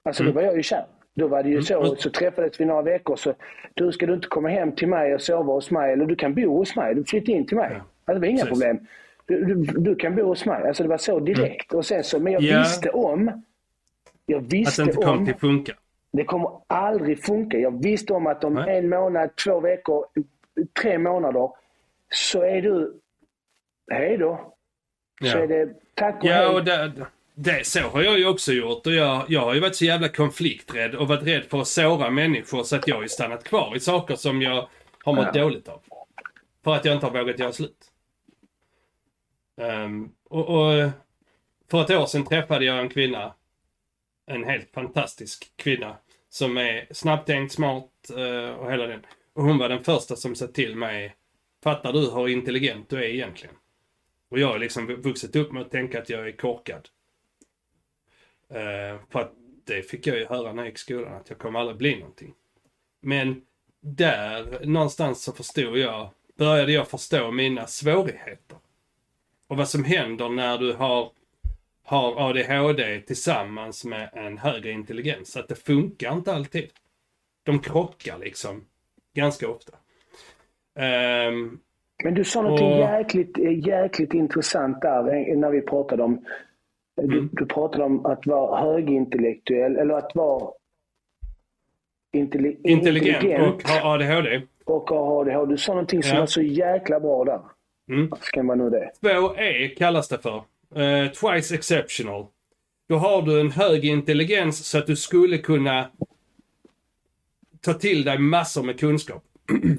Alltså 0.05 0.23
Mm. 0.23 0.33
då 0.33 0.39
var 0.39 0.47
jag 0.47 0.57
ju 0.57 0.63
kär. 0.63 0.85
Då 1.15 1.27
var 1.27 1.43
det 1.43 1.49
ju 1.49 1.61
så, 1.61 1.95
så 1.95 2.09
träffades 2.09 2.59
vi 2.59 2.65
några 2.65 2.81
veckor 2.81 3.15
så 3.15 3.33
du 3.73 3.91
ska 3.91 4.05
du 4.05 4.13
inte 4.13 4.27
komma 4.27 4.49
hem 4.49 4.71
till 4.71 4.87
mig 4.87 5.15
och 5.15 5.21
sova 5.21 5.53
hos 5.53 5.71
mig 5.71 5.93
eller 5.93 6.05
du 6.05 6.15
kan 6.15 6.35
bo 6.35 6.57
hos 6.57 6.75
mig. 6.75 6.95
Du 6.95 7.03
flyttar 7.03 7.33
in 7.33 7.45
till 7.47 7.57
mig. 7.57 7.71
Alltså, 8.05 8.13
det 8.13 8.19
var 8.19 8.25
inga 8.27 8.37
Precis. 8.45 8.49
problem. 8.63 8.87
Du, 9.29 9.55
du, 9.55 9.95
kan 9.95 10.15
bo 10.15 10.23
hos 10.23 10.45
mig. 10.45 10.67
Alltså 10.67 10.83
det 10.83 10.89
var 10.89 10.97
så 10.97 11.19
direkt. 11.19 11.73
Och 11.73 11.85
sen 11.85 12.03
så, 12.03 12.19
men 12.19 12.33
jag 12.33 12.43
Mm. 12.43 12.53
Ja. 12.55 12.59
visste 12.61 12.89
om 12.89 13.43
jag 14.25 14.43
Att 14.45 14.53
visste 14.53 14.81
det 14.83 14.89
inte 14.91 15.01
kom 15.05 15.17
om, 15.19 15.25
till 15.25 15.35
funka. 15.35 15.73
det 16.11 16.23
kommer 16.23 16.51
aldrig 16.67 17.23
funka. 17.23 17.57
Jag 17.57 17.83
visste 17.83 18.13
om 18.13 18.27
att 18.27 18.43
om 18.43 18.53
Nej. 18.53 18.77
en 18.77 18.89
månad, 18.89 19.29
två 19.35 19.59
veckor, 19.59 20.05
tre 20.81 20.97
månader 20.97 21.49
så 22.13 22.41
är 22.43 22.61
du, 22.61 22.99
hej 23.91 24.17
då. 24.17 24.53
Så 25.21 25.27
Ja. 25.27 25.37
är 25.37 25.47
det 25.47 25.69
tack 25.93 26.15
och 26.23 26.25
Ja, 26.29 26.33
hej. 26.33 26.45
och 26.47 26.63
det, 26.65 26.91
det, 27.35 27.65
så 27.65 27.79
har 27.79 28.01
jag 28.01 28.19
ju 28.19 28.27
också 28.27 28.51
gjort. 28.51 28.87
Och 28.87 28.93
jag, 28.93 29.23
jag 29.27 29.41
har 29.41 29.53
ju 29.53 29.59
varit 29.59 29.75
så 29.75 29.85
jävla 29.85 30.07
konflikträdd 30.09 30.95
och 30.95 31.07
varit 31.07 31.23
rädd 31.27 31.43
för 31.43 31.61
att 31.61 31.67
såra 31.67 32.09
människor 32.09 32.63
så 32.63 32.75
att 32.75 32.87
jag 32.87 32.95
har 32.95 33.01
ju 33.03 33.09
stannat 33.09 33.43
kvar 33.43 33.75
i 33.75 33.79
saker 33.79 34.15
som 34.15 34.41
jag 34.41 34.67
har 35.03 35.13
mått 35.13 35.27
Ja. 35.33 35.41
dåligt 35.43 35.67
av. 35.67 35.81
För 36.63 36.75
att 36.75 36.85
jag 36.85 36.93
inte 36.95 37.05
har 37.05 37.13
vågat 37.13 37.39
göra 37.39 37.51
slut. 37.51 37.88
Um, 39.59 40.11
och, 40.23 40.49
och 40.49 40.91
för 41.71 41.81
ett 41.81 41.89
år 41.89 42.05
sedan 42.05 42.25
träffade 42.25 42.65
jag 42.65 42.79
en 42.79 42.89
kvinna. 42.89 43.33
En 44.25 44.43
helt 44.43 44.71
fantastisk 44.73 45.53
kvinna. 45.55 45.97
Som 46.29 46.57
är 46.57 46.87
snabbtänkt, 46.91 47.53
smart 47.53 48.11
uh, 48.17 48.49
och 48.49 48.71
hela 48.71 48.87
den. 48.87 49.05
Och 49.33 49.43
hon 49.43 49.57
var 49.57 49.69
den 49.69 49.83
första 49.83 50.15
som 50.15 50.35
sa 50.35 50.47
till 50.47 50.75
mig. 50.75 51.15
Fattar 51.63 51.93
du 51.93 51.99
hur 51.99 52.27
intelligent 52.27 52.89
du 52.89 52.97
är 52.97 53.09
egentligen? 53.09 53.55
Och 54.29 54.39
jag 54.39 54.47
har 54.47 54.59
liksom 54.59 54.87
vuxit 54.87 55.35
upp 55.35 55.51
med 55.51 55.61
att 55.61 55.71
tänka 55.71 56.01
att 56.01 56.09
jag 56.09 56.27
är 56.27 56.31
korkad. 56.31 56.89
Uh, 58.51 59.01
för 59.09 59.19
att 59.19 59.33
det 59.65 59.81
fick 59.81 60.07
jag 60.07 60.17
ju 60.17 60.25
höra 60.25 60.53
när 60.53 60.63
jag 60.63 60.67
gick 60.67 60.75
i 60.75 60.79
skolan, 60.79 61.13
att 61.13 61.29
jag 61.29 61.37
kommer 61.37 61.59
aldrig 61.59 61.77
bli 61.77 61.99
någonting. 61.99 62.33
Men 63.01 63.41
där 63.81 64.65
någonstans 64.65 65.23
så 65.23 65.33
förstod 65.33 65.77
jag, 65.77 66.09
började 66.37 66.71
jag 66.71 66.87
förstå 66.87 67.31
mina 67.31 67.67
svårigheter. 67.67 68.57
Och 69.49 69.57
vad 69.57 69.67
som 69.67 69.83
händer 69.83 70.29
när 70.29 70.57
du 70.57 70.73
har, 70.73 71.11
har 71.83 72.29
ADHD 72.29 73.01
tillsammans 73.01 73.85
med 73.85 74.09
en 74.13 74.37
högre 74.37 74.71
intelligens. 74.71 75.37
Att 75.37 75.47
det 75.47 75.55
funkar 75.55 76.13
inte 76.13 76.33
alltid. 76.33 76.67
De 77.43 77.59
krockar 77.59 78.17
liksom 78.17 78.65
ganska 79.15 79.49
ofta. 79.49 79.73
Ehm, 80.79 81.59
Men 82.03 82.13
du 82.13 82.23
sa 82.23 82.41
något 82.41 82.61
Och- 82.61 82.67
jäkligt, 82.77 83.37
jäkligt 83.67 84.13
intressant 84.13 84.81
där 84.81 84.99
eh, 85.31 85.37
när 85.37 85.49
vi 85.51 85.61
pratade 85.61 86.03
om 86.03 86.25
du, 86.95 87.03
Mm. 87.17 87.29
du 87.31 87.45
pratade 87.45 87.83
om 87.83 88.05
att 88.05 88.27
vara 88.27 88.61
högintellektuell 88.61 89.75
eller 89.77 89.93
att 89.93 90.15
vara 90.15 90.51
intelli- 92.17 92.57
intelligent 92.63 93.53
och 93.53 93.69
har 93.69 93.93
ADHD. 93.95 94.41
och 94.65 94.89
ha 94.89 95.21
ADHD. 95.21 95.51
Du 95.51 95.57
sa 95.57 95.71
någonting 95.73 96.03
som 96.03 96.13
Ja. 96.15 96.19
var 96.21 96.27
så 96.27 96.41
jäkla 96.41 96.99
bra 96.99 97.23
där. 97.23 97.41
Mm. 97.89 98.11
Ska 98.21 98.43
man 98.43 98.57
nu 98.57 98.69
det? 98.69 98.91
2E 99.01 99.75
kallas 99.75 100.07
det 100.07 100.17
för. 100.17 100.43
Eh, 100.75 101.11
twice 101.11 101.55
exceptional. 101.55 102.25
Då 102.89 102.97
har 102.97 103.21
du 103.21 103.39
en 103.39 103.51
hög 103.51 103.85
intelligens 103.85 104.65
så 104.65 104.77
att 104.77 104.87
du 104.87 104.95
skulle 104.95 105.37
kunna 105.37 105.89
ta 107.61 107.73
till 107.73 108.03
dig 108.03 108.17
massor 108.17 108.63
med 108.63 108.79
kunskap. 108.79 109.23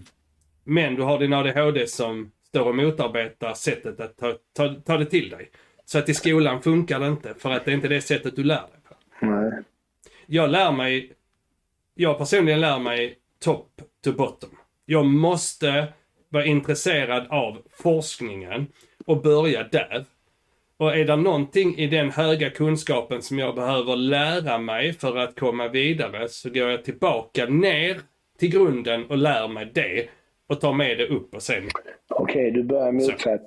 Men 0.65 0.95
du 0.95 1.03
har 1.03 1.19
din 1.19 1.33
ADHD 1.33 1.87
som 1.87 2.31
står 2.49 2.65
och 2.65 2.77
motarbetar 2.77 3.55
sättet 3.55 4.01
att 4.01 4.17
ta, 4.17 4.35
ta, 4.53 4.75
ta 4.75 4.97
det 4.97 5.07
till 5.07 5.31
dig. 5.31 5.51
Så 5.85 5.99
att 5.99 6.09
i 6.09 6.15
skolan 6.15 6.63
funkar 6.63 7.01
det 7.01 7.07
inte 7.07 7.35
för 7.35 7.51
att 7.51 7.65
det 7.65 7.71
är 7.71 7.75
inte 7.75 7.89
det 7.89 8.01
sättet 8.01 8.37
du 8.37 8.45
lär 8.45 8.57
dig 8.57 8.81
på. 8.89 9.27
Nej. 9.27 9.53
Jag 10.27 10.51
lär 10.51 10.73
mig, 10.73 11.13
jag 11.95 12.19
personligen 12.19 12.61
lär 12.61 12.79
mig 12.79 13.19
top 13.39 13.83
to 14.05 14.13
bottom. 14.13 14.51
Jag 14.87 15.07
måste 15.07 15.93
vara 16.31 16.45
intresserad 16.45 17.27
av 17.31 17.59
forskningen 17.83 18.67
och 19.07 19.23
börja 19.23 19.63
där. 19.63 20.05
Och 20.77 20.97
är 20.97 21.05
det 21.05 21.17
någonting 21.17 21.77
i 21.79 21.87
den 21.87 22.11
höga 22.11 22.51
kunskapen 22.51 23.23
som 23.23 23.39
jag 23.39 23.55
behöver 23.55 23.97
lära 23.97 24.59
mig 24.59 24.93
för 24.93 25.17
att 25.17 25.41
komma 25.41 25.69
vidare 25.69 26.29
så 26.29 26.51
går 26.51 26.71
jag 26.71 26.85
tillbaka 26.85 27.47
ner 27.47 28.01
till 28.39 28.51
grunden 28.51 29.07
och 29.07 29.17
lär 29.19 29.49
mig 29.49 29.71
det 29.75 30.09
och 30.49 30.61
tar 30.61 30.73
med 30.73 30.99
det 30.99 31.07
upp 31.07 31.35
och 31.35 31.43
sen... 31.43 31.69
Okej, 32.09 32.51
du 32.51 32.63
börjar 32.63 32.93
motsatt. 32.93 33.47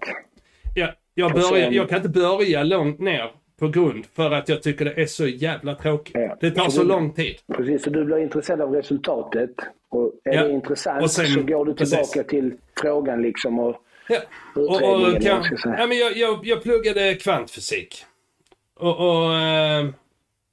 Ja, 0.75 0.87
jag, 1.13 1.31
börjar, 1.33 1.47
sen- 1.47 1.73
jag 1.73 1.89
kan 1.89 1.97
inte 1.97 2.09
börja 2.09 2.63
långt 2.63 2.99
ner 2.99 3.31
på 3.63 3.69
grund 3.79 4.05
för 4.13 4.31
att 4.31 4.49
jag 4.49 4.63
tycker 4.63 4.85
det 4.85 5.01
är 5.01 5.05
så 5.05 5.27
jävla 5.27 5.75
tråkigt. 5.75 6.15
Ja. 6.15 6.37
Det 6.39 6.51
tar 6.51 6.69
Så 6.69 6.83
lång 6.83 7.13
tid. 7.13 7.35
Precis, 7.55 7.83
så 7.83 7.89
du 7.89 8.05
blir 8.05 8.17
intresserad 8.17 8.61
av 8.61 8.71
resultatet. 8.73 9.51
Och 9.89 10.11
är 10.23 10.33
Ja. 10.33 10.43
det 10.43 10.51
intressant 10.51 11.03
Och 11.03 11.11
sen- 11.11 11.25
så 11.27 11.41
går 11.43 11.65
du 11.65 11.73
tillbaka 11.73 12.03
precis. 12.05 12.27
till 12.27 12.53
frågan 12.81 13.21
liksom. 13.21 13.59
Och, 13.59 13.75
Ja. 14.09 14.17
Och, 14.55 14.61
Utredningen, 14.75 15.05
och, 15.05 15.11
vad 15.13 15.23
kan, 15.49 15.57
säga. 15.57 15.75
ja, 15.79 15.87
men 15.87 15.97
jag, 15.97 16.17
jag, 16.17 16.39
jag 16.43 16.63
pluggade 16.63 17.15
kvantfysik. 17.15 18.05
Och, 18.79 18.97
och, 18.99 19.35
eh, 19.35 19.85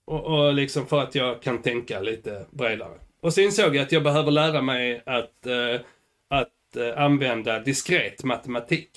och, 0.04 0.24
och 0.24 0.54
liksom 0.54 0.86
för 0.86 1.00
att 1.02 1.14
jag 1.14 1.42
kan 1.42 1.62
tänka 1.62 2.00
lite 2.00 2.44
bredare. 2.50 2.94
Och 3.20 3.32
så 3.34 3.40
insåg 3.40 3.76
jag 3.76 3.82
att 3.82 3.92
jag 3.92 4.02
behöver 4.02 4.30
lära 4.30 4.62
mig 4.62 5.02
att, 5.06 5.46
eh, 5.46 5.80
att 6.28 6.76
eh, 6.96 7.02
använda 7.04 7.58
diskret 7.58 8.24
matematik. 8.24 8.90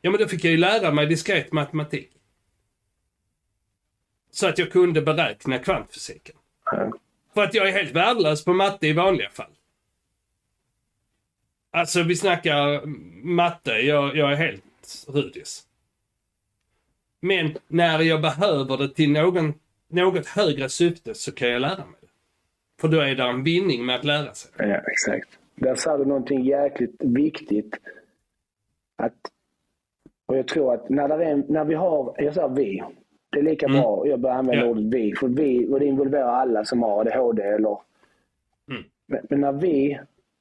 Ja 0.00 0.10
men 0.10 0.20
då 0.20 0.26
fick 0.26 0.44
jag 0.44 0.50
ju 0.50 0.56
lära 0.58 0.90
mig 0.92 1.06
diskret 1.06 1.52
matematik. 1.52 2.10
Så 4.38 4.46
att 4.46 4.58
jag 4.58 4.72
kunde 4.72 5.02
beräkna 5.02 5.58
kvantfysiken. 5.58 6.36
Ja. 6.64 6.92
För 7.34 7.42
att 7.42 7.54
jag 7.54 7.68
är 7.68 7.72
helt 7.72 7.92
värdelös 7.92 8.44
på 8.44 8.52
matte 8.52 8.86
i 8.86 8.92
vanliga 8.92 9.30
fall. 9.30 9.50
Alltså 11.70 12.02
vi 12.02 12.16
snackar 12.16 12.86
matte, 13.26 13.70
jag, 13.70 14.16
jag 14.16 14.32
är 14.32 14.36
helt 14.36 15.06
rudis. 15.08 15.66
Men 17.20 17.56
när 17.68 18.00
jag 18.00 18.20
behöver 18.22 18.76
det 18.76 18.88
till 18.88 19.12
någon, 19.12 19.54
något 19.88 20.26
högre 20.26 20.68
syfte 20.68 21.14
så 21.14 21.32
kan 21.32 21.48
jag 21.48 21.60
lära 21.60 21.76
mig 21.86 22.00
det. 22.00 22.08
För 22.80 22.88
då 22.88 23.00
är 23.00 23.14
det 23.14 23.22
en 23.22 23.44
vinning 23.44 23.86
med 23.86 23.96
att 23.96 24.04
lära 24.04 24.34
sig. 24.34 24.50
ja, 24.56 24.80
exakt. 24.92 25.28
Där 25.54 25.74
sa 25.74 25.98
du 25.98 26.04
någonting 26.04 26.44
jäkligt 26.44 26.96
viktigt. 26.98 27.76
Att, 28.96 29.16
och 30.26 30.38
jag 30.38 30.48
tror 30.48 30.74
att 30.74 30.88
när, 30.88 31.08
är, 31.08 31.36
när 31.48 31.64
vi 31.64 31.74
har, 31.74 32.14
jag 32.18 32.34
sa 32.34 32.48
vi, 32.48 32.82
det 33.30 33.38
är 33.38 33.42
lika 33.42 33.66
Mm. 33.66 33.80
bra, 33.80 34.06
jag 34.06 34.20
börjar 34.20 34.36
använda 34.36 34.64
Ja. 34.64 34.70
ordet 34.70 34.84
vi, 34.84 35.14
för 35.14 35.28
vi, 35.28 35.66
och 35.72 35.80
det 35.80 35.86
involverar 35.86 36.28
alla 36.32 36.64
som 36.64 36.82
har 36.82 37.00
ADHD 37.00 37.42
eller 37.42 37.78
Mm. 38.70 38.82
men, 39.06 39.20
men 39.30 39.40
när 39.40 39.52
vi 39.52 40.00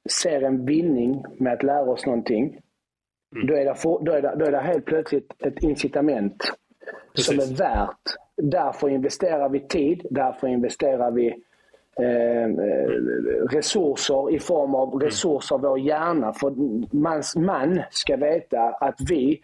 ser 0.09 0.41
en 0.41 0.65
vinning 0.65 1.23
med 1.37 1.53
att 1.53 1.63
lära 1.63 1.89
oss 1.91 2.05
någonting, 2.05 2.59
Mm. 3.35 3.47
då, 3.47 3.53
är 3.55 3.65
det 3.65 3.75
for, 3.75 4.03
då, 4.05 4.11
är 4.11 4.21
det, 4.21 4.35
då 4.39 4.45
är 4.45 4.51
det 4.51 4.57
helt 4.59 4.85
plötsligt 4.85 5.33
ett 5.39 5.63
incitament 5.63 6.43
som 7.13 7.35
Precis. 7.35 7.51
är 7.59 7.63
värt. 7.63 8.15
Därför 8.35 8.89
investerar 8.89 9.49
vi 9.49 9.59
tid, 9.59 10.05
därför 10.09 10.47
investerar 10.47 11.11
vi 11.11 11.27
eh, 12.01 12.43
eh, 12.43 12.89
resurser 13.49 14.35
i 14.35 14.39
form 14.39 14.75
av 14.75 14.93
resurser 14.99 15.55
av 15.55 15.61
vår 15.61 15.79
hjärna. 15.79 16.33
För 16.33 16.53
man, 16.95 17.23
man 17.35 17.81
ska 17.91 18.15
veta 18.17 18.61
att 18.61 18.95
vi 19.09 19.41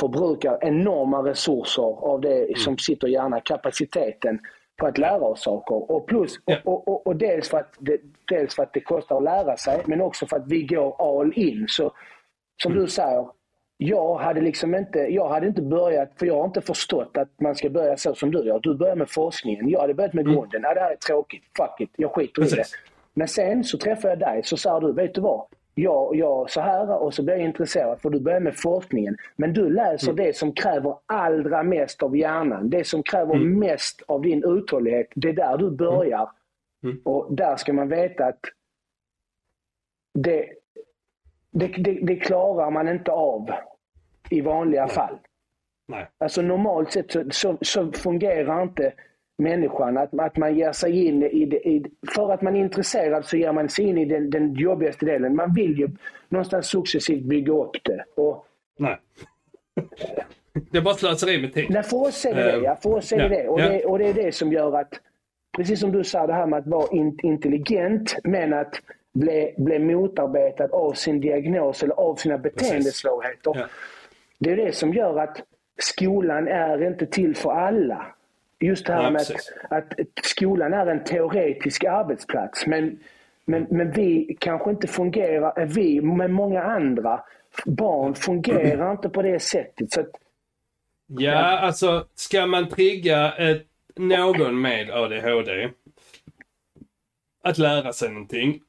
förbrukar 0.00 0.58
enorma 0.60 1.18
resurser 1.18 1.82
av 1.82 2.20
det 2.20 2.58
som 2.58 2.78
sitter 2.78 3.08
i 3.08 3.12
hjärnan, 3.12 3.40
kapaciteten 3.44 4.38
för 4.80 4.88
att 4.88 4.98
lära 4.98 5.20
oss 5.24 5.42
saker. 5.42 5.90
Och, 5.92 6.06
plus, 6.06 6.40
Ja. 6.44 6.56
och, 6.64 6.88
och, 6.88 7.06
och 7.06 7.16
dels, 7.16 7.48
för 7.48 7.58
att 7.58 7.74
det, 7.78 8.00
dels 8.28 8.54
för 8.54 8.62
att 8.62 8.72
det 8.72 8.80
kostar 8.80 9.16
att 9.16 9.22
lära 9.22 9.56
sig, 9.56 9.82
men 9.86 10.00
också 10.00 10.26
för 10.26 10.36
att 10.36 10.46
vi 10.46 10.62
går 10.62 11.18
all 11.20 11.32
in. 11.38 11.64
Så 11.68 11.92
som 12.62 12.74
du 12.74 12.86
säger, 12.86 13.26
jag 13.76 14.14
hade 14.16 14.40
liksom 14.40 14.74
inte, 14.74 14.98
jag 14.98 15.28
hade 15.28 15.46
inte 15.46 15.62
börjat, 15.62 16.10
för 16.18 16.26
jag 16.26 16.36
har 16.36 16.44
inte 16.44 16.60
förstått 16.60 17.16
att 17.16 17.40
man 17.40 17.54
ska 17.54 17.70
börja 17.70 17.96
så 17.96 18.14
som 18.14 18.30
du 18.30 18.44
gör. 18.46 18.60
Du 18.60 18.74
börjar 18.74 18.96
med 18.96 19.10
forskningen, 19.10 19.68
jag 19.68 19.80
hade 19.80 19.94
börjat 19.94 20.12
med 20.14 20.24
grunden. 20.24 20.60
Ja, 20.62 20.74
det 20.74 20.80
här 20.80 20.90
är 20.92 20.96
tråkigt, 20.96 21.42
fuck 21.56 21.80
it, 21.80 21.90
jag 21.96 22.10
skiter 22.14 22.42
i 22.42 22.44
det. 22.44 22.56
Precis. 22.56 22.74
Men 23.14 23.28
sen 23.28 23.64
så 23.64 23.78
träffar 23.78 24.08
jag 24.08 24.18
dig, 24.18 24.40
så 24.44 24.56
säger 24.56 24.80
du, 24.80 24.92
vet 24.92 25.14
du 25.14 25.20
vad? 25.20 25.46
Jag, 25.78 26.16
jag 26.16 26.50
så 26.50 26.60
här 26.60 27.02
och 27.02 27.14
så 27.14 27.22
blir 27.22 27.34
jag 27.34 27.44
intresserad 27.44 28.00
för 28.00 28.10
du 28.10 28.20
börjar 28.20 28.40
med 28.40 28.56
forskningen. 28.56 29.16
Men 29.36 29.52
du 29.52 29.70
läser 29.70 30.12
det 30.12 30.36
som 30.36 30.52
kräver 30.52 30.96
allra 31.06 31.62
mest 31.62 32.02
av 32.02 32.16
hjärnan. 32.16 32.70
Det 32.70 32.84
som 32.84 33.02
kräver 33.02 33.34
mest 33.34 34.02
av 34.06 34.22
din 34.22 34.44
uthållighet. 34.44 35.08
Det 35.14 35.28
är 35.28 35.32
där 35.32 35.56
du 35.58 35.70
börjar. 35.70 36.30
Mm. 36.84 37.00
Och 37.04 37.34
där 37.34 37.56
ska 37.56 37.72
man 37.72 37.88
veta 37.88 38.26
att 38.26 38.40
det, 40.14 40.46
det, 41.50 41.66
det, 41.66 41.98
det 42.02 42.16
klarar 42.16 42.70
man 42.70 42.88
inte 42.88 43.12
av 43.12 43.50
i 44.30 44.40
vanliga 44.40 44.88
fall. 44.88 45.18
Nej. 45.88 46.08
Alltså 46.18 46.42
normalt 46.42 46.92
sett 46.92 47.12
så, 47.12 47.24
så, 47.30 47.58
så 47.60 47.92
fungerar 47.92 48.62
inte 48.62 48.92
människan. 49.38 49.96
Att, 49.96 50.20
att 50.20 50.36
man 50.36 50.56
ger 50.56 50.72
sig 50.72 51.06
in 51.06 51.22
i, 51.22 51.42
i 51.42 51.84
För 52.14 52.32
att 52.32 52.42
man 52.42 52.56
är 52.56 52.60
intresserad 52.60 53.24
så 53.24 53.36
ger 53.36 53.52
man 53.52 53.68
sig 53.68 53.84
in 53.84 53.98
i 53.98 54.04
den, 54.04 54.30
den 54.30 54.54
jobbigaste 54.54 55.06
delen. 55.06 55.36
Man 55.36 55.54
vill 55.54 55.78
ju 55.78 55.88
någonstans 56.28 56.66
successivt 56.66 57.22
bygga 57.24 57.52
upp 57.52 57.76
det. 57.82 58.04
Och, 58.16 58.46
Nej. 58.78 58.96
Det 60.70 60.78
är 60.78 60.82
bara 60.82 60.94
slöseri 60.94 61.40
med 61.40 61.54
tid. 61.54 61.66
nej, 61.70 61.82
för 61.82 61.96
oss 61.96 62.24
är 62.24 62.34
det 62.34 62.42
det. 62.42 62.52
Eh, 62.52 62.62
Ja. 62.62 62.76
För 62.82 62.94
oss 62.94 63.12
är 63.12 63.18
ja, 63.18 63.28
det. 63.28 63.48
Och, 63.48 63.60
ja. 63.60 63.68
det. 63.68 63.84
och 63.84 63.98
det 63.98 64.08
är 64.08 64.14
det 64.14 64.32
som 64.32 64.52
gör 64.52 64.80
att, 64.80 64.92
precis 65.56 65.80
som 65.80 65.92
du 65.92 66.04
sa, 66.04 66.26
det 66.26 66.32
här 66.32 66.46
med 66.46 66.58
att 66.58 66.66
vara 66.66 66.88
in, 66.92 67.18
intelligent 67.22 68.16
men 68.24 68.52
att 68.52 68.74
bli, 69.14 69.54
bli 69.56 69.78
motarbetad 69.78 70.68
av 70.72 70.92
sin 70.92 71.20
diagnos 71.20 71.82
eller 71.82 71.94
av 71.94 72.14
sina 72.14 72.38
beteendesvårigheter. 72.38 73.52
Ja. 73.54 73.66
Det 74.38 74.52
är 74.52 74.56
det 74.56 74.72
som 74.72 74.92
gör 74.92 75.18
att 75.18 75.42
skolan 75.78 76.48
är 76.48 76.86
inte 76.86 77.06
till 77.06 77.36
för 77.36 77.50
alla. 77.50 78.06
Just 78.60 78.86
det 78.86 78.92
här 78.92 79.02
Nej, 79.02 79.12
med 79.12 79.20
att, 79.70 80.00
att 80.00 80.24
skolan 80.24 80.72
är 80.72 80.86
en 80.86 81.04
teoretisk 81.04 81.84
arbetsplats. 81.84 82.66
Men, 82.66 82.98
men, 83.44 83.66
men 83.70 83.92
vi 83.92 84.36
kanske 84.40 84.70
inte 84.70 84.86
fungerar, 84.86 85.66
vi 85.66 86.00
med 86.00 86.30
många 86.30 86.62
andra 86.62 87.20
barn 87.66 88.14
fungerar 88.14 88.92
inte 88.92 89.08
på 89.08 89.22
det 89.22 89.40
sättet. 89.40 89.92
Så 89.92 90.00
att, 90.00 90.10
Ja, 91.06 91.58
alltså 91.58 92.06
ska 92.14 92.46
man 92.46 92.68
trigga 92.68 93.32
ett, 93.32 93.66
någon 93.96 94.60
med 94.60 94.90
ADHD 94.90 95.70
att 97.42 97.58
lära 97.58 97.92
sig 97.92 98.08
någonting. 98.08 98.60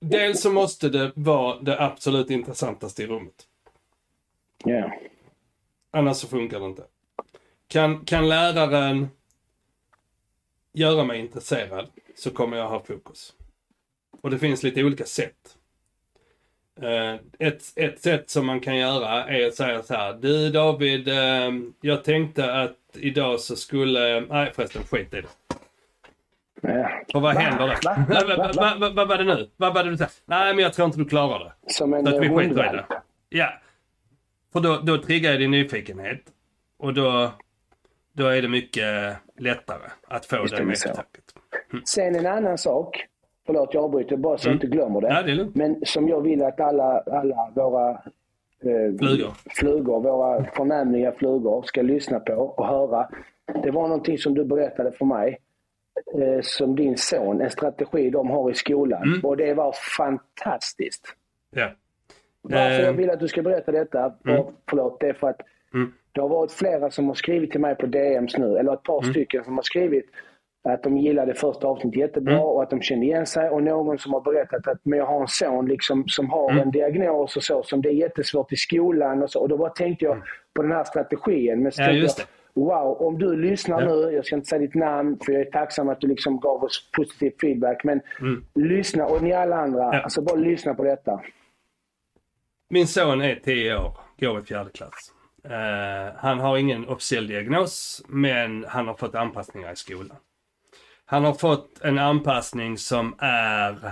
Dels 0.00 0.40
så 0.40 0.52
måste 0.52 0.88
det 0.88 1.12
vara 1.14 1.60
det 1.60 1.80
absolut 1.80 2.30
intressantaste 2.30 3.02
i 3.02 3.06
rummet. 3.06 3.34
ja. 4.64 4.92
Annars 5.90 6.16
så 6.16 6.28
funkar 6.28 6.60
det 6.60 6.66
inte. 6.66 6.82
Kan, 7.68 8.04
kan 8.04 8.28
läraren 8.28 9.08
göra 10.76 11.04
mig 11.04 11.20
intresserad 11.20 11.86
så 12.16 12.30
kommer 12.30 12.56
jag 12.56 12.68
ha 12.68 12.84
fokus. 12.84 13.32
Och 14.20 14.30
det 14.30 14.38
finns 14.38 14.62
lite 14.62 14.84
olika 14.84 15.04
sätt. 15.04 15.56
Eh, 16.80 17.14
ett, 17.38 17.62
ett 17.76 18.00
sätt 18.00 18.30
som 18.30 18.46
man 18.46 18.60
kan 18.60 18.76
göra 18.76 19.24
är 19.24 19.46
att 19.46 19.54
säga 19.54 19.82
så 19.82 19.94
här. 19.94 20.12
Du 20.12 20.50
David, 20.50 21.08
eh, 21.08 21.52
jag 21.80 22.04
tänkte 22.04 22.54
att 22.54 22.76
idag 22.94 23.40
så 23.40 23.56
skulle... 23.56 24.20
Nej 24.20 24.52
förresten, 24.54 24.82
skit 24.82 25.14
i 25.14 25.20
det. 25.20 25.28
För 27.12 27.20
vad 27.20 27.36
händer 27.36 27.66
där? 27.66 27.78
Va? 28.56 28.90
Vad 28.94 29.08
var 29.08 29.18
det 29.18 29.24
nu? 29.24 29.50
Vad 29.56 29.74
var 29.74 29.84
det 29.84 29.90
du 29.90 29.96
sa? 29.96 30.06
Nej 30.24 30.54
men 30.54 30.62
jag 30.62 30.74
tror 30.74 30.86
inte 30.86 30.98
du 30.98 31.04
klarar 31.04 31.44
det. 31.44 31.72
Som 31.72 31.94
en 31.94 32.06
Så 32.06 32.16
att 32.16 32.22
vi 32.22 32.28
skiter 32.28 32.74
i 32.74 32.76
det. 32.76 32.86
Ja. 33.28 33.52
För 34.52 34.60
då, 34.60 34.76
då 34.76 34.98
triggar 34.98 35.30
jag 35.30 35.40
din 35.40 35.50
nyfikenhet. 35.50 36.22
Och 36.78 36.94
då, 36.94 37.32
då 38.12 38.26
är 38.26 38.42
det 38.42 38.48
mycket 38.48 39.16
lättare 39.38 39.90
att 40.08 40.26
få 40.26 40.44
det 40.44 40.64
med 40.64 40.78
så. 40.78 40.88
tacket. 40.88 41.24
Sen 41.84 42.16
en 42.16 42.26
annan 42.26 42.58
sak, 42.58 43.06
förlåt 43.46 43.74
jag 43.74 43.84
avbryter 43.84 44.16
bara 44.16 44.38
så 44.38 44.48
jag 44.48 44.56
inte 44.56 44.66
glömmer 44.66 45.00
det. 45.00 45.08
Ja, 45.08 45.22
det 45.22 45.32
är. 45.32 45.48
Men 45.54 45.80
som 45.86 46.08
jag 46.08 46.20
vill 46.20 46.42
att 46.42 46.60
alla, 46.60 47.00
alla 47.00 47.52
våra 47.54 47.90
eh, 47.90 48.96
Flugor. 48.98 49.32
flugor, 49.50 50.00
våra 50.00 50.44
förnämliga 50.44 51.12
flugor 51.12 51.62
ska 51.62 51.82
lyssna 51.82 52.20
på 52.20 52.32
och 52.34 52.66
höra. 52.66 53.08
Det 53.62 53.70
var 53.70 53.82
någonting 53.82 54.18
som 54.18 54.34
du 54.34 54.44
berättade 54.44 54.92
för 54.92 55.04
mig 55.04 55.38
eh, 56.14 56.40
som 56.42 56.76
din 56.76 56.96
son, 56.96 57.40
en 57.40 57.50
strategi 57.50 58.10
de 58.10 58.30
har 58.30 58.50
i 58.50 58.54
skolan. 58.54 59.02
Mm. 59.02 59.20
Och 59.24 59.36
det 59.36 59.54
var 59.54 59.74
fantastiskt. 59.96 61.14
Ja. 61.50 61.70
Varför 62.42 62.80
Eh, 62.80 62.86
jag 62.86 62.92
vill 62.92 63.10
att 63.10 63.20
du 63.20 63.28
ska 63.28 63.42
berätta 63.42 63.72
detta, 63.72 64.06
och, 64.06 64.52
förlåt, 64.70 65.00
det 65.00 65.08
är 65.08 65.12
för 65.12 65.28
att 65.28 65.40
Mm. 65.74 65.92
Det 66.16 66.22
har 66.22 66.28
varit 66.28 66.52
flera 66.52 66.90
som 66.90 67.06
har 67.06 67.14
skrivit 67.14 67.50
till 67.50 67.60
mig 67.60 67.74
på 67.74 67.86
DMs 67.86 68.38
nu, 68.38 68.58
eller 68.58 68.72
ett 68.72 68.82
par 68.82 69.02
stycken 69.02 69.44
som 69.44 69.54
har 69.54 69.62
skrivit 69.62 70.06
att 70.68 70.82
de 70.82 70.96
gillade 70.96 71.34
första 71.34 71.66
avsnittet 71.66 71.98
jättebra 72.00 72.32
Mm. 72.34 72.44
och 72.44 72.62
att 72.62 72.70
de 72.70 72.80
kände 72.82 73.06
igen 73.06 73.26
sig. 73.26 73.50
Och 73.50 73.62
någon 73.62 73.98
som 73.98 74.12
har 74.12 74.20
berättat 74.20 74.66
att 74.68 74.78
men 74.82 74.98
jag 74.98 75.06
har 75.06 75.20
en 75.20 75.28
son 75.28 75.66
liksom, 75.66 76.04
som 76.08 76.30
har 76.30 76.50
Mm. 76.50 76.62
en 76.62 76.70
diagnos 76.70 77.36
och 77.36 77.42
så, 77.42 77.62
som 77.62 77.82
det 77.82 77.88
är 77.88 77.92
jättesvårt 77.92 78.52
i 78.52 78.56
skolan. 78.56 79.22
Och, 79.22 79.30
så. 79.30 79.40
och 79.40 79.48
då 79.48 79.56
bara 79.56 79.70
tänkte 79.70 80.04
jag 80.04 80.16
på 80.54 80.62
den 80.62 80.72
här 80.72 80.84
strategin. 80.84 81.62
Men 81.62 81.72
Mm. 81.78 81.90
Ja, 81.96 82.02
just 82.02 82.18
jag, 82.18 82.26
Wow, 82.62 82.96
om 83.02 83.18
du 83.18 83.36
lyssnar 83.36 83.82
Ja. 83.82 83.88
nu, 83.94 84.10
jag 84.12 84.24
ska 84.26 84.36
inte 84.36 84.48
säga 84.48 84.58
ditt 84.58 84.74
namn 84.74 85.18
för 85.24 85.32
jag 85.32 85.40
är 85.40 85.50
tacksam 85.50 85.88
att 85.88 86.00
du 86.00 86.06
liksom 86.06 86.40
gav 86.40 86.64
oss 86.64 86.90
positiv 86.96 87.32
feedback. 87.40 87.84
Men 87.84 88.00
lyssna, 88.54 89.06
och 89.06 89.22
ni 89.22 89.32
alla 89.32 89.56
andra, 89.56 89.82
Mm. 89.84 89.94
Ja. 89.96 90.02
alltså 90.02 90.22
bara 90.22 90.36
lyssna 90.36 90.74
på 90.74 90.84
detta. 90.84 91.20
Min 92.70 92.86
son 92.86 93.22
är 93.22 93.34
10 93.44 93.76
år, 93.76 93.92
går 94.20 94.38
i 94.40 94.42
fjärde 94.42 94.70
klass. 94.70 95.12
Eh, 95.50 96.14
han 96.16 96.40
har 96.40 96.56
ingen 96.56 96.88
officiell 96.88 97.26
diagnos, 97.26 98.02
men 98.08 98.64
han 98.68 98.88
har 98.88 98.94
fått 98.94 99.14
anpassningar 99.14 99.72
i 99.72 99.76
skolan. 99.76 100.16
Han 101.04 101.24
har 101.24 101.34
fått 101.34 101.80
en 101.80 101.98
anpassning 101.98 102.78
som 102.78 103.14
är, 103.18 103.86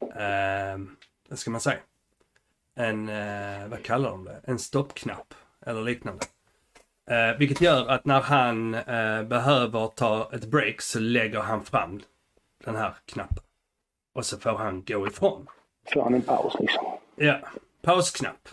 eh, 0.00 0.78
vad 1.28 1.38
ska 1.38 1.50
man 1.50 1.60
säga? 1.60 1.78
En, 2.74 3.08
eh, 3.08 3.68
vad 3.68 3.82
kallar 3.82 4.10
de 4.10 4.24
det? 4.24 4.40
En 4.44 4.58
stoppknapp 4.58 5.34
eller 5.66 5.82
liknande. 5.82 6.24
Eh, 7.10 7.38
vilket 7.38 7.60
gör 7.60 7.88
att 7.88 8.04
när 8.04 8.20
han 8.20 8.74
eh, 8.74 9.22
behöver 9.22 9.86
ta 9.86 10.30
ett 10.32 10.44
break 10.44 10.80
så 10.80 10.98
lägger 10.98 11.40
han 11.40 11.64
fram 11.64 12.00
den 12.64 12.76
här 12.76 12.94
knappen. 13.06 13.44
Och 14.14 14.26
så 14.26 14.38
får 14.38 14.58
han 14.58 14.84
gå 14.84 15.06
ifrån. 15.06 15.46
Får 15.94 16.02
han 16.02 16.14
en 16.14 16.22
paus 16.22 16.56
liksom. 16.60 16.86
Ja, 17.16 17.38
pausknapp. 17.82 18.48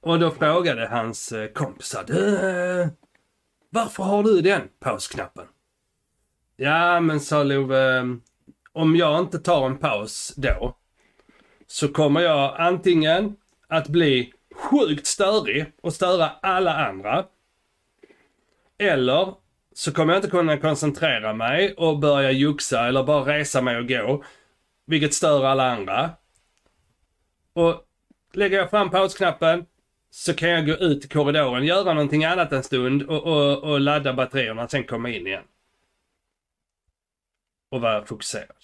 Och 0.00 0.18
då 0.18 0.30
frågade 0.30 0.86
hans 0.88 1.32
eh, 1.32 1.48
kompisar, 1.48 2.04
du, 2.06 2.36
eh, 2.36 2.88
varför 3.70 4.02
har 4.02 4.22
du 4.22 4.40
den 4.40 4.68
pausknappen? 4.80 5.46
Ja, 6.56 7.00
men 7.00 7.20
sa 7.20 7.42
Love, 7.42 7.98
eh, 7.98 8.04
om 8.72 8.96
jag 8.96 9.20
inte 9.20 9.38
tar 9.38 9.66
en 9.66 9.78
paus 9.78 10.34
då, 10.36 10.76
så 11.66 11.88
kommer 11.88 12.20
jag 12.20 12.54
antingen 12.58 13.36
att 13.68 13.88
bli 13.88 14.32
sjukt 14.54 15.06
störig 15.06 15.72
och 15.82 15.92
störa 15.92 16.30
alla 16.42 16.74
andra. 16.74 17.24
Eller 18.78 19.34
så 19.74 19.92
kommer 19.92 20.12
jag 20.12 20.18
inte 20.18 20.30
kunna 20.30 20.56
koncentrera 20.56 21.32
mig 21.34 21.74
och 21.74 21.98
börja 21.98 22.30
juxa 22.30 22.88
eller 22.88 23.02
bara 23.02 23.38
resa 23.38 23.62
mig 23.62 23.76
och 23.76 23.88
gå. 23.88 24.24
Vilket 24.86 25.14
stör 25.14 25.44
alla 25.44 25.72
andra. 25.72 26.10
Och 27.52 27.84
lägger 28.32 28.58
jag 28.58 28.70
fram 28.70 28.90
pausknappen 28.90 29.66
så 30.16 30.34
kan 30.34 30.48
jag 30.48 30.66
gå 30.66 30.72
ut 30.72 31.04
i 31.04 31.08
korridoren, 31.08 31.64
göra 31.64 31.94
någonting 31.94 32.24
annat 32.24 32.52
en 32.52 32.62
stund 32.62 33.02
och, 33.02 33.26
och, 33.26 33.64
och 33.64 33.80
ladda 33.80 34.12
batterierna, 34.12 34.68
sen 34.68 34.84
komma 34.84 35.10
in 35.10 35.26
igen. 35.26 35.42
Och 37.70 37.80
vara 37.80 38.06
fokuserad. 38.06 38.56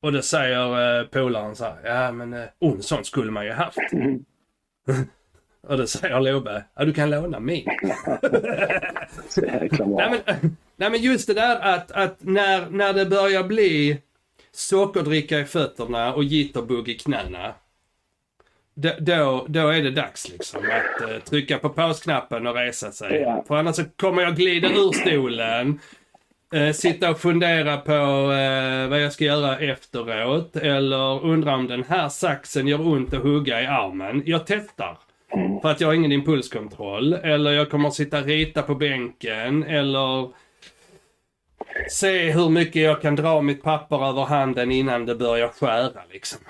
Och 0.00 0.12
då 0.12 0.22
säger 0.22 1.00
eh, 1.00 1.06
polaren 1.06 1.56
så 1.56 1.64
här, 1.64 1.80
ja 1.84 2.12
men 2.12 2.32
eh, 2.32 2.44
oh, 2.58 2.72
en 2.72 2.82
sån 2.82 3.04
skulle 3.04 3.30
man 3.30 3.44
ju 3.44 3.52
haft. 3.52 3.78
och 5.60 5.76
då 5.78 5.86
säger 5.86 6.20
Love, 6.20 6.64
ja 6.74 6.84
du 6.84 6.92
kan 6.92 7.10
låna 7.10 7.40
min. 7.40 7.66
Nej 9.36 9.70
men, 9.86 10.20
nej 10.76 10.90
men 10.90 11.02
just 11.02 11.26
det 11.26 11.34
där 11.34 11.60
att, 11.60 11.90
att 11.90 12.16
när, 12.18 12.70
när 12.70 12.92
det 12.92 13.06
börjar 13.06 13.44
bli 13.44 14.02
sockerdricka 14.52 15.40
i 15.40 15.44
fötterna 15.44 16.14
och 16.14 16.24
jitterbug 16.24 16.88
i 16.88 16.94
knäna. 16.94 17.54
Då, 18.78 19.44
då, 19.48 19.68
är 19.68 19.82
det 19.82 19.90
dags 19.90 20.28
liksom 20.28 20.60
att 20.60 21.10
eh, 21.10 21.18
trycka 21.18 21.58
på 21.58 21.68
pausknappen 21.68 22.46
och 22.46 22.54
resa 22.54 22.92
sig. 22.92 23.20
Ja. 23.20 23.44
För 23.48 23.56
annars 23.56 23.76
så 23.76 23.84
kommer 23.96 24.22
jag 24.22 24.36
glida 24.36 24.68
ur 24.68 24.92
stolen. 24.92 25.80
Eh, 26.54 26.72
sitta 26.72 27.10
och 27.10 27.20
fundera 27.20 27.76
på 27.76 27.92
eh, 28.32 28.88
vad 28.88 29.02
jag 29.02 29.12
ska 29.12 29.24
göra 29.24 29.58
efteråt. 29.58 30.56
Eller 30.56 31.24
undra 31.24 31.54
om 31.54 31.66
den 31.66 31.84
här 31.84 32.08
saxen 32.08 32.66
gör 32.66 32.86
ont 32.86 33.14
att 33.14 33.22
hugga 33.22 33.62
i 33.62 33.66
armen. 33.66 34.22
Jag 34.26 34.46
testar. 34.46 34.98
För 35.62 35.70
att 35.70 35.80
jag 35.80 35.88
har 35.88 35.94
ingen 35.94 36.12
impulskontroll. 36.12 37.12
Eller 37.12 37.52
jag 37.52 37.70
kommer 37.70 37.88
att 37.88 37.94
sitta 37.94 38.18
och 38.18 38.26
rita 38.26 38.62
på 38.62 38.74
bänken. 38.74 39.62
Eller 39.62 40.30
se 41.90 42.30
hur 42.30 42.48
mycket 42.48 42.82
jag 42.82 43.02
kan 43.02 43.16
dra 43.16 43.40
mitt 43.40 43.62
papper 43.62 44.08
över 44.08 44.24
handen 44.24 44.72
innan 44.72 45.06
det 45.06 45.14
börjar 45.14 45.48
skära 45.48 46.02
liksom. 46.12 46.40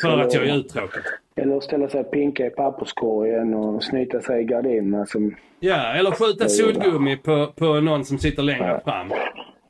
För 0.00 0.18
att 0.18 0.34
jag 0.34 0.46
är 0.46 0.54
uttråkad. 0.54 1.02
Eller 1.36 1.60
ställa 1.60 1.88
sig 1.88 2.00
och 2.00 2.10
pinka 2.10 2.46
i 2.46 2.50
papperskorgen 2.50 3.54
och 3.54 3.84
snyta 3.84 4.20
sig 4.20 4.40
i 4.40 4.44
gardinerna. 4.44 5.06
Som... 5.06 5.36
Ja, 5.60 5.94
eller 5.94 6.10
skjuta 6.10 6.48
suddgummi 6.48 7.16
på, 7.16 7.46
på 7.56 7.80
någon 7.80 8.04
som 8.04 8.18
sitter 8.18 8.42
längre 8.42 8.80
fram. 8.84 9.12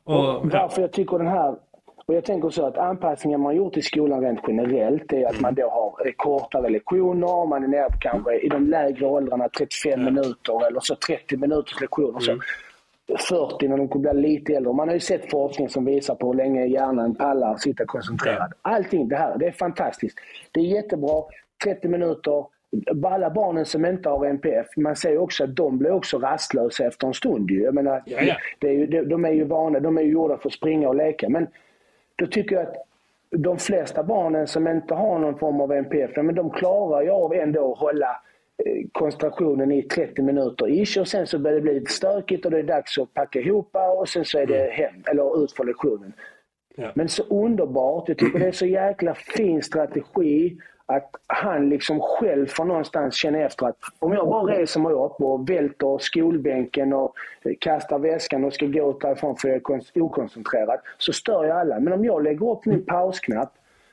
Och, 0.05 0.37
Och 0.37 0.51
varför 0.51 0.83
jag 0.83 0.93
tycker 0.93 1.19
den 1.19 1.27
här... 1.27 1.55
Och 2.07 2.15
jag 2.15 2.25
tänker 2.25 2.51
så 2.51 2.67
att 2.67 2.79
anpassningen 2.79 3.41
man 3.41 3.57
gjort 3.57 3.77
i 3.77 3.83
skolan 3.83 4.21
rent 4.21 4.41
generellt 4.49 5.13
är 5.13 5.27
att 5.27 5.41
man 5.41 5.55
då 5.55 5.63
har 5.71 6.13
kortare 6.17 6.69
lektioner. 6.69 7.47
Man 7.47 7.65
är 7.65 7.69
nere 7.69 7.91
på 7.91 7.99
kanske 8.01 8.39
i 8.39 8.49
de 8.49 8.67
lägre 8.67 9.07
åldrarna 9.07 9.49
35 9.49 10.05
minuter 10.05 10.67
eller 10.67 10.81
så 10.81 10.95
30 10.95 11.37
minuters 11.37 11.81
lektioner. 11.81 12.21
Så 12.21 12.37
40 13.29 13.69
när 13.69 13.77
de 13.77 13.89
kommer 13.89 14.13
bli 14.13 14.23
lite 14.23 14.53
äldre. 14.53 14.73
Man 14.73 14.89
har 14.89 14.95
ju 14.95 15.01
sett 15.01 15.31
forskning 15.31 15.69
som 15.69 15.85
visar 15.85 16.15
på 16.15 16.27
hur 16.27 16.35
länge 16.35 16.67
hjärnan 16.67 17.15
pallar 17.15 17.57
sitta 17.57 17.85
koncentrerad. 17.87 18.53
Allting 18.63 19.09
det 19.09 19.17
här, 19.17 19.39
det 19.39 19.47
är 19.47 19.53
fantastiskt. 19.53 20.19
Det 20.53 20.61
är 20.61 20.65
jättebra. 20.65 21.23
30 21.65 21.89
minuter. 21.89 22.47
Alla 23.07 23.31
barnen 23.31 23.65
som 23.65 23.85
inte 23.85 24.09
har 24.09 24.27
NPF, 24.27 24.67
man 24.77 24.97
ser 24.97 25.19
också 25.19 25.45
att 25.45 25.57
de 25.57 25.79
blir 25.79 25.93
också 25.93 26.19
rastlösa 26.19 26.87
efter 26.87 27.07
en 27.07 27.15
stund. 27.15 27.51
ju. 27.51 27.63
Jag 27.63 27.75
menar, 27.75 28.03
Ja, 28.07 28.19
ja. 28.61 28.69
Ju, 28.69 28.87
de, 28.87 29.03
de 29.03 29.25
är 29.25 29.33
ju 29.33 29.45
vana, 29.45 29.81
de 29.81 29.99
är 29.99 30.03
ju 30.03 30.11
gjorda 30.11 30.39
för 30.39 30.49
att 30.49 30.53
springa 30.53 30.89
och 30.89 30.95
leka. 30.95 31.29
Men 31.29 31.47
då 32.17 32.27
tycker 32.27 32.57
jag 32.57 32.63
att 32.63 32.77
de 33.31 33.59
flesta 33.59 34.03
barnen 34.03 34.47
som 34.47 34.69
inte 34.69 34.95
har 34.95 35.19
någon 35.19 35.39
form 35.39 35.61
av 35.61 35.73
NPF, 35.73 36.11
men 36.17 36.35
de 36.35 36.51
klarar 36.51 37.03
ju 37.03 37.11
av 37.11 37.35
ändå 37.35 37.73
att 37.73 37.79
hålla 37.79 38.23
eh, 38.67 38.87
koncentrationen 38.93 39.73
i 39.73 39.83
30 39.83 40.23
minuter 40.23 40.83
ish 40.83 40.99
och 40.99 41.09
sen 41.09 41.27
så 41.27 41.39
börjar 41.39 41.57
det 41.57 41.63
bli 41.63 41.75
lite 41.75 41.93
stökigt 41.93 42.45
och 42.45 42.51
det 42.51 42.59
är 42.59 42.63
dags 42.63 42.99
att 42.99 43.15
packa 43.15 43.41
ihop 43.41 43.77
och 43.99 44.09
sen 44.09 44.25
så 44.25 44.39
är 44.39 44.47
det 44.47 44.71
hem, 44.73 44.95
eller 45.11 45.45
ut 45.45 45.53
för 45.53 45.65
lektionen. 45.65 46.13
Ja. 46.77 46.93
Men 46.95 47.09
så 47.09 47.23
underbart, 47.23 48.09
jag 48.09 48.19
tycker 48.19 48.39
det 48.39 48.47
är 48.47 48.53
så 48.53 48.67
jäkla 48.67 49.15
fin 49.15 49.63
strategi 49.63 50.59
att 50.87 51.11
han 51.27 51.69
liksom 51.69 52.01
själv 52.01 52.47
får 52.47 52.65
någonstans 52.65 53.15
känna 53.15 53.39
efter 53.39 53.67
att 53.67 53.77
om 53.99 54.13
jag 54.13 54.29
bara 54.29 54.55
reser 54.55 54.81
mig 54.81 54.93
upp 54.93 55.21
och 55.21 55.51
välter 55.51 55.99
skolbänken 55.99 56.93
och 56.93 57.15
kastar 57.59 57.99
väskan 57.99 58.45
och 58.45 58.55
ska 58.55 58.67
gå 58.67 58.91
ut 58.91 59.01
därifrån 59.01 59.37
för 59.37 59.49
jag 59.49 59.57
är 59.57 59.61
kon- 59.61 59.81
okoncentrerad 59.95 60.81
så 60.99 61.13
stör 61.13 61.45
jag 61.45 61.57
alla. 61.57 61.81
Men 61.81 61.93
om 61.93 62.05
jag 62.05 62.23
lägger 62.23 62.51
upp 62.51 62.65
min 62.65 62.85
pausknapp 62.85 63.53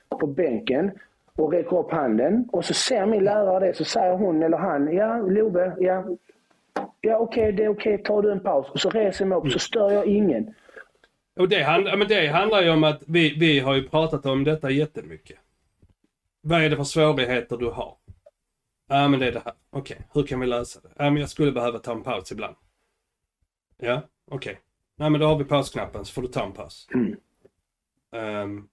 på 0.09 0.27
bänken 0.27 0.91
och 1.35 1.51
räcker 1.53 1.79
upp 1.79 1.91
handen 1.91 2.49
och 2.51 2.65
så 2.65 2.73
ser 2.73 3.05
min 3.05 3.23
lärare 3.23 3.67
det 3.67 3.73
så 3.73 3.85
säger 3.85 4.13
hon 4.13 4.43
eller 4.43 4.57
han, 4.57 4.93
ja 4.93 5.17
Love, 5.17 5.73
ja, 5.79 6.03
ja 7.01 7.17
okej 7.17 7.51
det 7.51 7.63
är 7.63 7.69
okej, 7.69 7.97
tar 7.97 8.21
du 8.21 8.31
en 8.31 8.39
paus. 8.39 8.69
Och 8.69 8.79
så 8.79 8.89
reser 8.89 9.25
jag 9.25 9.29
mig 9.29 9.37
upp 9.37 9.51
så 9.51 9.59
stör 9.59 9.91
jag 9.91 10.05
ingen. 10.05 10.53
Och 11.39 11.49
det, 11.49 11.63
hand, 11.63 11.87
ja, 11.87 11.95
men 11.95 12.07
det 12.07 12.27
handlar 12.27 12.61
ju 12.61 12.69
om 12.69 12.83
att 12.83 13.01
vi, 13.07 13.35
vi 13.39 13.59
har 13.59 13.75
ju 13.75 13.87
pratat 13.89 14.25
om 14.25 14.43
detta 14.43 14.69
jättemycket. 14.69 15.37
Vad 16.41 16.63
är 16.63 16.69
det 16.69 16.75
för 16.75 16.83
svårigheter 16.83 17.57
du 17.57 17.69
har? 17.69 17.95
Ja 18.87 19.07
men 19.07 19.19
det 19.19 19.27
är 19.27 19.31
det 19.31 19.41
här. 19.45 19.53
Okej, 19.69 19.97
hur 20.13 20.23
kan 20.23 20.39
vi 20.39 20.47
lösa 20.47 20.79
det? 20.81 20.89
Ja 20.97 21.09
men 21.09 21.17
jag 21.17 21.29
skulle 21.29 21.51
behöva 21.51 21.79
ta 21.79 21.91
en 21.91 22.03
paus 22.03 22.31
ibland. 22.31 22.55
Ja, 23.77 24.01
okej. 24.31 24.59
Nej 24.95 25.09
men 25.09 25.21
då 25.21 25.27
har 25.27 25.37
vi 25.37 25.43
pausknappen 25.45 26.05
så 26.05 26.13
får 26.13 26.21
du 26.21 26.27
ta 26.27 26.45
en 26.45 26.51
paus. 26.51 26.87
Ehm, 28.11 28.67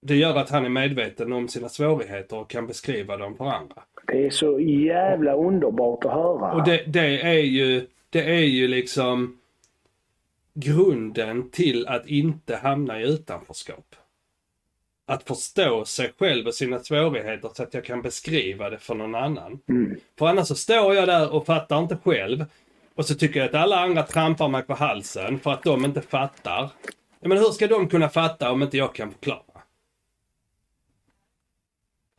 det 0.00 0.16
gör 0.16 0.36
att 0.36 0.50
han 0.50 0.64
är 0.64 0.68
medveten 0.68 1.32
om 1.32 1.48
sina 1.48 1.68
svårigheter 1.68 2.36
och 2.38 2.50
kan 2.50 2.66
beskriva 2.66 3.16
dem 3.16 3.36
för 3.36 3.44
andra. 3.44 3.82
Det 4.06 4.26
är 4.26 4.30
så 4.30 4.60
jävla 4.60 5.34
underbart 5.34 6.04
att 6.04 6.12
höra. 6.12 6.52
Och 6.52 6.64
det, 6.64 6.84
det 6.86 7.22
är 7.22 7.42
ju, 7.42 7.86
det 8.10 8.22
är 8.22 8.44
ju 8.44 8.68
liksom 8.68 9.38
grunden 10.54 11.50
till 11.50 11.86
att 11.86 12.06
inte 12.06 12.56
hamna 12.56 13.00
i 13.00 13.04
utanförskap. 13.04 13.94
Att 15.10 15.22
förstå 15.22 15.84
sig 15.84 16.12
själv 16.18 16.46
och 16.46 16.54
sina 16.54 16.80
svårigheter 16.80 17.50
så 17.54 17.62
att 17.62 17.74
jag 17.74 17.84
kan 17.84 18.02
beskriva 18.02 18.70
det 18.70 18.78
för 18.78 18.94
någon 18.94 19.14
annan. 19.14 19.60
För 20.18 20.26
annars 20.26 20.46
så 20.46 20.54
står 20.54 20.94
jag 20.94 21.08
där 21.08 21.32
och 21.34 21.46
fattar 21.46 21.78
inte 21.78 21.96
själv. 22.04 22.44
Och 22.94 23.06
så 23.06 23.14
tycker 23.14 23.40
jag 23.40 23.48
att 23.48 23.54
alla 23.54 23.80
andra 23.80 24.02
trampar 24.02 24.48
mig 24.48 24.62
på 24.62 24.74
halsen 24.74 25.38
för 25.38 25.50
att 25.50 25.62
de 25.62 25.84
inte 25.84 26.00
fattar. 26.00 26.70
Men 27.20 27.38
hur 27.38 27.50
ska 27.50 27.66
de 27.66 27.88
kunna 27.88 28.08
fatta 28.08 28.52
om 28.52 28.62
inte 28.62 28.76
jag 28.76 28.94
kan 28.94 29.10
förklara? 29.12 29.42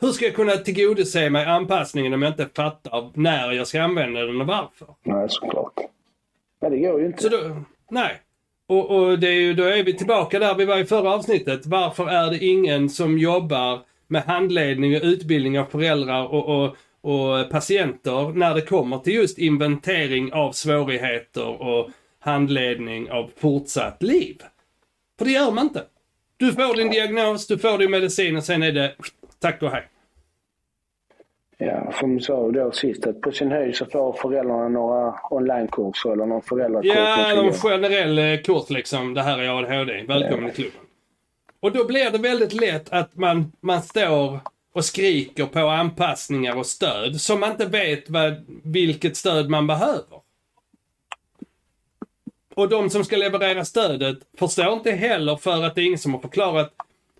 Hur 0.02 0.12
ska 0.12 0.26
jag 0.26 0.36
kunna 0.36 0.52
tillgodose 0.52 1.30
mig 1.30 1.46
anpassningen 1.46 2.14
om 2.14 2.22
jag 2.22 2.32
inte 2.32 2.50
fattar 2.56 3.12
när 3.14 3.52
jag 3.52 3.68
ska 3.68 3.82
använda 3.82 4.26
den 4.26 4.42
och 4.42 4.48
varför? 4.48 4.96
Nej, 5.04 5.26
såklart. 5.30 5.74
Men 6.62 6.72
det 6.72 6.78
går 6.78 7.00
ju 7.00 7.06
inte. 7.06 7.24
Så 7.24 7.30
då, 7.30 7.64
nej. 7.90 8.22
Och, 8.70 8.90
och 8.90 9.20
det 9.20 9.28
är 9.28 9.42
ju, 9.42 9.54
då 9.54 9.64
är 9.64 9.84
vi 9.84 9.94
tillbaka 9.94 10.40
där 10.40 10.56
vi 10.56 10.66
var 10.66 10.78
i 10.78 10.86
förra 10.86 11.14
avsnittet. 11.14 11.66
Varför 11.66 12.08
är 12.10 12.30
det 12.32 12.46
ingen 12.46 12.90
som 12.90 13.18
jobbar 13.18 13.80
med 14.08 14.24
handledning 14.24 14.96
och 14.96 15.04
utbildning 15.04 15.60
av 15.60 15.66
föräldrar 15.66 16.34
och, 16.34 16.64
och, 16.64 16.76
och 17.02 17.50
patienter 17.50 18.34
när 18.34 18.56
det 18.56 18.62
kommer 18.62 18.98
till 18.98 19.14
just 19.14 19.38
inventering 19.38 20.34
av 20.34 20.52
svårigheter 20.52 21.62
och 21.62 21.90
handledning 22.20 23.12
av 23.12 23.32
fortsatt 23.38 24.04
liv. 24.04 24.42
För 25.18 25.26
det 25.26 25.32
gör 25.32 25.52
man 25.52 25.64
inte. 25.64 25.84
Du 26.38 26.54
får 26.54 26.76
din 26.76 26.92
diagnos, 26.92 27.48
du 27.48 27.58
får 27.58 27.78
din 27.78 27.92
medicin 27.92 28.38
och 28.38 28.44
sen 28.44 28.64
är 28.64 28.72
det 28.72 28.96
tack 29.40 29.62
och 29.62 29.72
hej. 29.72 29.88
Ja, 31.62 31.92
som 32.00 32.20
sa 32.20 32.52
då 32.52 32.72
sist, 32.72 33.08
att 33.08 33.22
på 33.22 33.32
sin 33.32 33.52
höjd 33.52 33.76
så 33.76 33.86
får 33.86 34.14
föräldrarna 34.14 34.68
några 34.68 35.16
onlinekurser 35.30 36.12
eller 36.12 36.26
någon 36.26 36.42
föräldrakurs. 36.42 36.92
Ja, 36.96 37.34
någon 37.36 37.54
generell 37.54 38.20
eh, 38.20 38.42
kurs 38.42 38.70
liksom. 38.70 39.14
Det 39.14 39.22
här 39.22 39.40
är 39.40 39.60
ADHD. 39.60 40.04
Välkommen 40.08 40.44
ja. 40.44 40.50
i 40.50 40.54
klubben. 40.54 40.82
Och 41.60 41.72
då 41.72 41.86
blir 41.86 42.12
det 42.12 42.18
väldigt 42.18 42.54
lätt 42.54 42.94
att 42.94 43.16
man, 43.16 43.52
man 43.60 43.82
står 43.82 44.40
och 44.74 44.86
skriker 44.86 45.46
på 45.46 45.60
anpassningar 45.60 46.58
och 46.58 46.66
stöd 46.66 47.22
som 47.22 47.40
man 47.40 47.52
inte 47.52 47.66
vet 47.66 48.10
vad, 48.10 48.46
vilket 48.64 49.18
stöd 49.18 49.50
man 49.50 49.68
behöver. 49.68 50.20
Och 52.56 52.70
de 52.70 52.90
som 52.90 53.04
ska 53.04 53.18
leverera 53.18 53.66
stödet 53.66 54.18
förstår 54.38 54.74
inte 54.74 54.92
heller 54.92 55.36
för 55.36 55.64
att 55.64 55.76
det 55.76 55.82
är 55.82 55.86
ingen 55.86 56.00
som 56.00 56.14
har 56.14 56.22
förklarat 56.22 56.74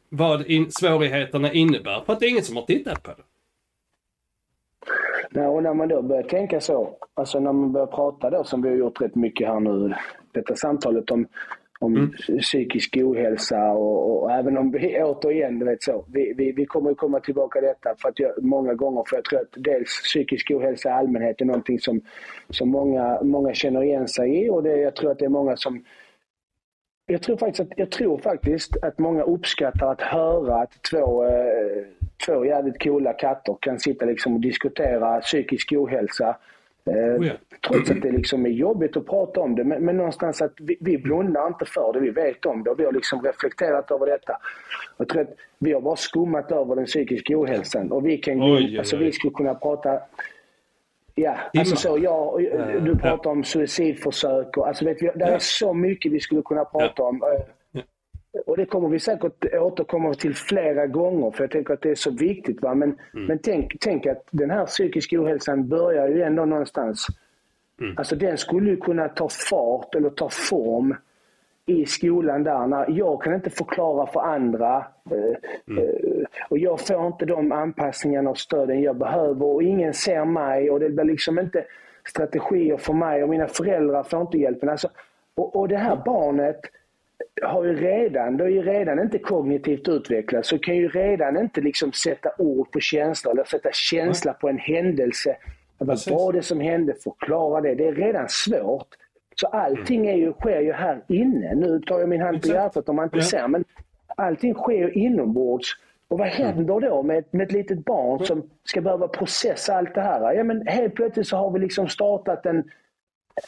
vad 0.10 0.48
in, 0.48 0.72
svårigheterna 0.72 1.54
innebär. 1.54 2.02
För 2.06 2.14
att 2.14 2.20
det 2.20 2.26
är 2.26 2.30
ingen 2.30 2.44
som 2.44 2.56
har 2.56 2.64
tittat 2.64 3.04
på 3.04 3.12
det. 3.12 3.24
Nej, 5.32 5.48
och 5.48 5.64
när 5.64 5.74
man 5.74 5.88
då 5.88 6.02
börjar 6.02 6.24
tänka 6.24 6.60
så, 6.60 6.98
alltså 7.14 7.40
när 7.40 7.54
man 7.54 7.72
börjar 7.72 7.88
prata 7.88 8.30
då 8.30 8.44
som 8.44 8.62
vi 8.62 8.70
har 8.70 8.76
gjort 8.76 9.02
rätt 9.02 9.16
mycket 9.16 9.48
här 9.48 9.60
nu, 9.60 9.94
detta 10.32 10.56
samtalet 10.56 11.12
om 11.12 11.28
om 11.82 11.96
mm. 11.96 12.12
psykisk 12.40 12.98
ohälsa 12.98 13.72
och, 13.72 14.24
och, 14.24 14.32
även 14.32 14.58
om 14.58 14.72
vi 14.72 15.04
återigen, 15.04 15.60
du 15.60 15.66
vet 15.66 15.84
så, 15.84 16.06
vi, 16.14 16.34
vi, 16.38 16.52
vi 16.52 16.66
kommer 16.66 16.94
komma 16.94 17.20
tillbaka 17.20 17.60
till 17.60 17.68
detta 17.68 17.96
för 18.02 18.10
att 18.10 18.20
jag, 18.20 18.44
många 18.44 18.74
gånger, 18.74 19.04
för 19.10 19.16
jag 19.18 19.26
tror 19.26 19.40
att 19.40 19.54
dels 19.58 20.02
psykisk 20.04 20.52
ohälsa 20.52 20.90
i 20.90 20.92
allmänhet 20.92 21.42
är 21.42 21.46
någonting 21.46 21.80
som, 21.80 22.02
som 22.50 22.70
många, 22.70 23.22
många 23.24 23.54
känner 23.54 23.84
igen 23.84 24.08
sig 24.08 24.46
i 24.46 24.50
och 24.50 24.64
det, 24.64 24.78
jag 24.78 24.96
tror 24.96 25.12
att 25.12 25.20
det 25.20 25.26
är 25.26 25.30
många 25.30 25.58
som 25.58 25.84
jag 27.06 27.22
tror, 27.22 27.38
faktiskt 27.38 27.60
att, 27.60 27.78
jag 27.80 27.92
tror 27.92 28.18
faktiskt 28.18 28.84
att 28.84 29.00
många 29.00 29.24
uppskattar 29.24 29.92
att 29.92 30.02
höra 30.02 30.62
att 30.62 30.84
två, 30.92 31.26
eh, 31.26 31.86
två 32.26 32.46
jävligt 32.46 32.84
coola 32.84 33.14
katter 33.14 33.58
kan 33.60 33.80
sitta 33.80 34.06
liksom 34.06 34.34
och 34.34 34.42
diskutera 34.42 35.22
psykisk 35.22 35.72
ohälsa 35.72 36.36
Oh 36.90 37.28
ja. 37.28 37.34
Trots 37.68 37.92
att 37.92 38.02
det 38.02 38.12
liksom 38.12 38.46
är 38.46 38.50
jobbigt 38.50 38.98
att 38.98 39.06
prata 39.06 39.42
om 39.42 39.56
det. 39.56 39.64
Men, 39.64 39.86
men 39.86 39.98
någonstans 39.98 40.42
att 40.42 40.54
vi, 40.60 40.78
vi 40.80 40.98
blundar 40.98 41.48
inte 41.48 41.66
för 41.66 41.94
det. 41.94 42.00
Vi 42.00 42.10
vet 42.10 42.46
om 42.46 42.64
det 42.64 42.70
och 42.70 42.80
vi 42.80 42.86
har 42.86 42.92
liksom 42.92 43.22
reflekterat 43.22 43.92
över 43.92 44.06
detta. 44.06 44.38
Jag 44.98 45.08
tror 45.08 45.22
att 45.22 45.36
vi 45.58 45.74
har 45.74 45.82
bara 45.82 45.96
skummat 45.96 46.52
över 46.52 46.76
den 46.76 46.86
psykiska 46.86 47.38
ohälsan. 47.38 47.92
Och 47.92 48.06
vi 48.06 48.18
kan 48.18 48.44
oj, 48.44 48.52
oj, 48.52 48.78
alltså 48.78 48.98
vi 48.98 49.12
skulle 49.12 49.34
kunna 49.34 49.56
prata 49.56 50.00
Ja, 51.16 51.38
alltså 51.58 51.76
så, 51.76 51.98
ja, 52.02 52.38
du 52.82 52.96
pratar 52.98 53.30
om 53.30 53.44
suicidförsök 53.44 54.58
och 54.58 54.68
alltså 54.68 54.86
vet 54.86 55.02
vi, 55.02 55.12
det 55.16 55.26
är 55.26 55.40
så 55.40 55.74
mycket 55.74 56.12
vi 56.12 56.20
skulle 56.20 56.42
kunna 56.42 56.66
prata 56.66 57.04
om. 57.04 57.24
Och 58.46 58.58
det 58.58 58.66
kommer 58.66 58.90
vi 58.90 59.00
säkert 59.00 59.54
återkomma 59.54 60.14
till 60.14 60.36
flera 60.36 60.88
gånger 60.88 61.32
för 61.32 61.44
jag 61.44 61.52
tänker 61.52 61.74
att 61.74 61.82
det 61.82 61.90
är 61.90 61.96
så 61.96 62.12
viktigt. 62.12 62.62
Va? 62.62 62.76
Men, 62.76 62.90
mm. 63.14 63.26
men 63.26 63.40
tänk, 63.40 63.80
tänk 63.80 64.06
att 64.06 64.28
den 64.32 64.50
här 64.50 64.66
psykiska 64.66 65.22
ohälsan 65.22 65.68
börjar 65.68 66.08
ju 66.08 66.22
ändå 66.22 66.46
någonstans. 66.46 67.08
Mm. 67.82 67.98
Alltså 67.98 68.16
den 68.16 68.38
skulle 68.38 68.70
ju 68.70 68.78
kunna 68.78 69.10
ta 69.10 69.30
fart 69.50 69.96
eller 69.96 70.10
ta 70.10 70.30
form 70.30 70.96
i 71.66 71.86
skolan 71.86 72.44
där. 72.44 72.68
När 72.68 72.86
jag 72.90 73.22
kan 73.22 73.34
inte 73.34 73.50
förklara 73.50 74.08
för 74.08 74.20
andra 74.20 74.86
eh, 75.12 75.36
mm. 75.68 75.84
Eh, 75.84 76.26
och 76.50 76.58
jag 76.58 76.80
får 76.88 77.08
inte 77.08 77.26
de 77.26 77.52
anpassningarna 77.52 78.30
och 78.30 78.38
stöden 78.38 78.82
jag 78.82 78.98
behöver 78.98 79.46
och 79.46 79.64
ingen 79.64 79.94
ser 79.94 80.26
mig 80.26 80.72
och 80.72 80.80
det 80.80 80.90
blir 80.90 81.06
liksom 81.06 81.40
inte 81.40 81.66
strategier 82.08 82.78
för 82.78 82.94
mig 82.94 83.24
och 83.24 83.30
mina 83.30 83.48
föräldrar 83.48 84.04
får 84.04 84.22
inte 84.22 84.38
hjälpen. 84.38 84.70
Alltså, 84.70 84.90
och, 85.36 85.56
och 85.56 85.68
det 85.68 85.78
här 85.78 86.02
barnet 86.06 86.60
har 87.44 87.64
ju 87.64 87.76
redan, 87.76 88.38
det 88.38 88.44
är 88.44 88.50
ju 88.50 88.62
redan 88.62 89.00
inte 89.00 89.20
kognitivt 89.20 89.88
utvecklat 89.88 90.46
så 90.46 90.60
kan 90.60 90.76
ju 90.76 90.88
redan 90.88 91.38
inte 91.38 91.62
liksom 91.62 91.92
sätta 91.92 92.30
ord 92.38 92.72
på 92.72 92.80
känslor 92.80 93.34
eller 93.34 93.44
sätta 93.44 93.70
känsla 93.72 94.34
på 94.34 94.50
en 94.50 94.58
händelse. 94.58 95.38
Vad 95.78 96.00
var 96.10 96.34
det 96.34 96.42
som 96.42 96.60
hände? 96.60 96.94
Förklara 97.04 97.62
det. 97.62 97.76
Det 97.76 97.88
är 97.88 97.94
redan 97.94 98.30
svårt. 98.30 98.88
Så 99.36 99.48
allting 99.48 100.08
är 100.08 100.16
ju, 100.16 100.34
sker 100.34 100.62
ju 100.62 100.72
här 100.72 101.02
inne. 101.08 101.56
Nu 101.56 101.80
tar 101.80 102.00
jag 102.00 102.10
min 102.10 102.22
hand 102.22 102.42
på 102.42 102.48
hjärtat 102.48 102.90
om 102.90 102.96
man 102.96 103.06
inte 103.06 103.18
ja. 103.18 103.24
ser, 103.24 103.48
men 103.48 103.66
allting 104.16 104.54
sker 104.54 104.74
ju 104.74 104.92
inombords. 104.92 105.76
Och 106.08 106.20
vad 106.20 106.28
händer 106.28 106.80
då 106.80 107.04
med, 107.04 107.24
med 107.32 107.46
ett 107.46 107.52
litet 107.52 107.86
barn 107.86 108.26
som 108.26 108.50
ska 108.64 108.82
behöva 108.82 109.08
processa 109.08 109.76
allt 109.76 109.96
det 109.96 110.02
här? 110.02 110.34
Ja, 110.34 110.44
men 110.44 110.68
helt 110.68 110.96
plötsligt 110.96 111.28
så 111.28 111.38
har 111.38 111.52
vi 111.52 111.60
liksom 111.60 111.88
startat 111.88 112.46
en, 112.46 112.64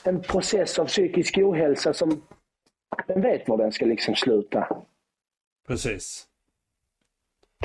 en 0.03 0.21
process 0.21 0.79
av 0.79 0.85
psykisk 0.85 1.37
ohälsa 1.37 1.93
som 1.93 2.21
den 3.07 3.21
vet 3.21 3.49
var 3.49 3.57
den 3.57 3.71
ska 3.71 3.85
liksom 3.85 4.15
sluta. 4.15 4.67
Precis. 5.67 6.27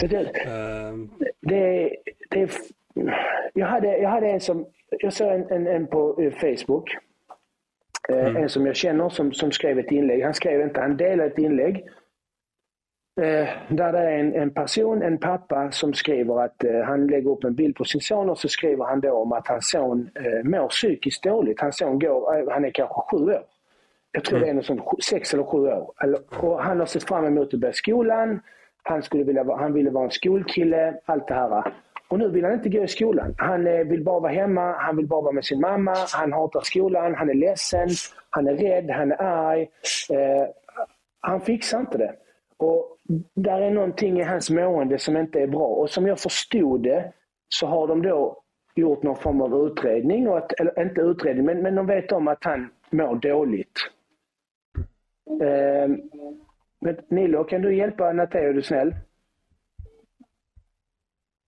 Så 0.00 0.06
det, 0.06 0.46
um... 0.46 1.10
det, 1.40 1.96
det, 2.30 2.50
jag, 3.54 3.66
hade, 3.66 3.98
jag 3.98 4.10
hade 4.10 4.26
en 4.26 4.40
som, 4.40 4.66
jag 4.90 5.12
såg 5.12 5.32
en, 5.32 5.50
en, 5.50 5.66
en 5.66 5.86
på 5.86 6.22
eh, 6.22 6.32
Facebook. 6.32 6.96
Eh, 8.08 8.26
mm. 8.26 8.36
En 8.36 8.48
som 8.48 8.66
jag 8.66 8.76
känner 8.76 9.08
som, 9.08 9.32
som 9.32 9.52
skrev 9.52 9.78
ett 9.78 9.92
inlägg. 9.92 10.22
Han 10.22 10.34
skrev 10.34 10.60
inte, 10.60 10.80
han 10.80 10.96
delade 10.96 11.30
ett 11.30 11.38
inlägg. 11.38 11.88
Eh, 13.20 13.48
där 13.68 13.92
det 13.92 13.98
är 13.98 14.18
en, 14.18 14.34
en, 14.34 14.50
person, 14.50 15.02
en 15.02 15.18
pappa, 15.18 15.70
som 15.70 15.94
skriver 15.94 16.44
att 16.44 16.64
eh, 16.64 16.80
han 16.80 17.06
lägger 17.06 17.30
upp 17.30 17.44
en 17.44 17.54
bild 17.54 17.76
på 17.76 17.84
sin 17.84 18.00
son 18.00 18.30
och 18.30 18.38
så 18.38 18.48
skriver 18.48 18.84
han 18.84 19.00
då 19.00 19.12
om 19.12 19.32
att 19.32 19.48
hans 19.48 19.70
son 19.70 20.10
eh, 20.14 20.44
mår 20.44 20.68
psykiskt 20.68 21.22
dåligt. 21.22 21.60
Hans 21.60 21.76
son 21.76 21.98
går, 21.98 22.50
han 22.50 22.64
är 22.64 22.70
kanske 22.70 22.94
sju 23.10 23.24
år. 23.24 23.44
Jag 24.16 24.24
tror 24.24 24.38
mm. 24.38 24.46
det 24.46 24.50
är 24.50 24.54
något 24.54 24.66
sånt, 24.66 25.04
sex 25.04 25.34
eller 25.34 25.44
sju 25.44 25.58
år. 25.58 25.92
Och 26.40 26.62
han 26.62 26.78
har 26.78 26.86
sett 26.86 27.04
fram 27.04 27.24
emot 27.24 27.54
att 27.54 27.60
börja 27.60 27.72
skolan. 27.72 28.40
Han, 28.82 29.02
skulle 29.02 29.24
vilja, 29.24 29.56
han 29.56 29.72
ville 29.72 29.90
vara 29.90 30.04
en 30.04 30.10
skolkille, 30.10 31.00
allt 31.04 31.28
det 31.28 31.34
här. 31.34 31.72
Och 32.08 32.18
nu 32.18 32.28
vill 32.28 32.44
han 32.44 32.54
inte 32.54 32.68
gå 32.68 32.82
i 32.82 32.88
skolan. 32.88 33.34
Han 33.38 33.66
eh, 33.66 33.84
vill 33.86 34.04
bara 34.04 34.20
vara 34.20 34.32
hemma, 34.32 34.72
han 34.72 34.96
vill 34.96 35.06
bara 35.06 35.20
vara 35.20 35.32
med 35.32 35.44
sin 35.44 35.60
mamma, 35.60 35.94
han 36.12 36.32
hatar 36.32 36.60
skolan, 36.60 37.14
han 37.14 37.30
är 37.30 37.34
ledsen, 37.34 37.88
han 38.30 38.48
är 38.48 38.54
rädd, 38.54 38.90
han 38.90 39.12
är 39.12 39.22
arg. 39.22 39.62
Eh, 40.10 40.48
han 41.20 41.40
fixar 41.40 41.80
inte 41.80 41.98
det. 41.98 42.14
Och 42.56 42.96
där 43.34 43.60
är 43.60 43.70
någonting 43.70 44.20
i 44.20 44.22
hans 44.22 44.50
mående 44.50 44.98
som 44.98 45.16
inte 45.16 45.40
är 45.40 45.46
bra. 45.46 45.66
Och 45.66 45.90
som 45.90 46.06
jag 46.06 46.20
förstod 46.20 46.82
det 46.82 47.12
så 47.48 47.66
har 47.66 47.86
de 47.86 48.02
då 48.02 48.42
gjort 48.74 49.02
någon 49.02 49.16
form 49.16 49.40
av 49.40 49.66
utredning, 49.66 50.28
och 50.28 50.38
att, 50.38 50.60
eller 50.60 50.82
inte 50.82 51.00
utredning, 51.00 51.44
men, 51.44 51.62
men 51.62 51.74
de 51.74 51.86
vet 51.86 52.12
om 52.12 52.28
att 52.28 52.44
han 52.44 52.68
mår 52.90 53.14
dåligt. 53.14 53.95
Eh, 55.26 55.88
men 56.80 56.96
Nilo, 57.08 57.44
kan 57.44 57.62
du 57.62 57.76
hjälpa 57.76 58.12
Natteo, 58.12 58.48
är 58.48 58.52
du 58.52 58.62
snäll? 58.62 58.94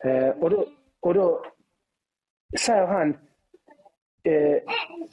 Eh, 0.05 0.29
och, 0.29 0.51
då, 0.51 0.67
och 1.01 1.15
då 1.15 1.45
säger 2.59 2.87
han, 2.87 3.09
eh, 4.23 4.63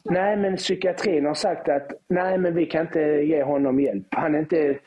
nej 0.03 0.37
men 0.37 0.55
psykiatrin 0.55 1.25
har 1.25 1.33
sagt 1.33 1.69
att 1.69 1.91
nej 2.07 2.37
men 2.37 2.55
vi 2.55 2.65
kan 2.65 2.85
inte 2.85 3.01
ge 3.01 3.43
honom 3.43 3.79
hjälp. 3.79 4.07
Han 4.11 4.35
är 4.35 4.39
inte, 4.39 4.79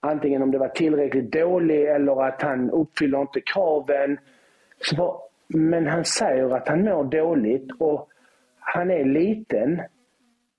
antingen 0.00 0.42
om 0.42 0.50
det 0.50 0.58
var 0.58 0.68
tillräckligt 0.68 1.32
dålig 1.32 1.84
eller 1.84 2.22
att 2.24 2.42
han 2.42 2.70
uppfyller 2.70 3.20
inte 3.20 3.40
kraven. 3.40 4.18
Så, 4.80 5.22
men 5.48 5.86
han 5.86 6.04
säger 6.04 6.54
att 6.56 6.68
han 6.68 6.84
mår 6.84 7.04
dåligt 7.04 7.68
och 7.78 8.08
han 8.58 8.90
är 8.90 9.04
liten. 9.04 9.82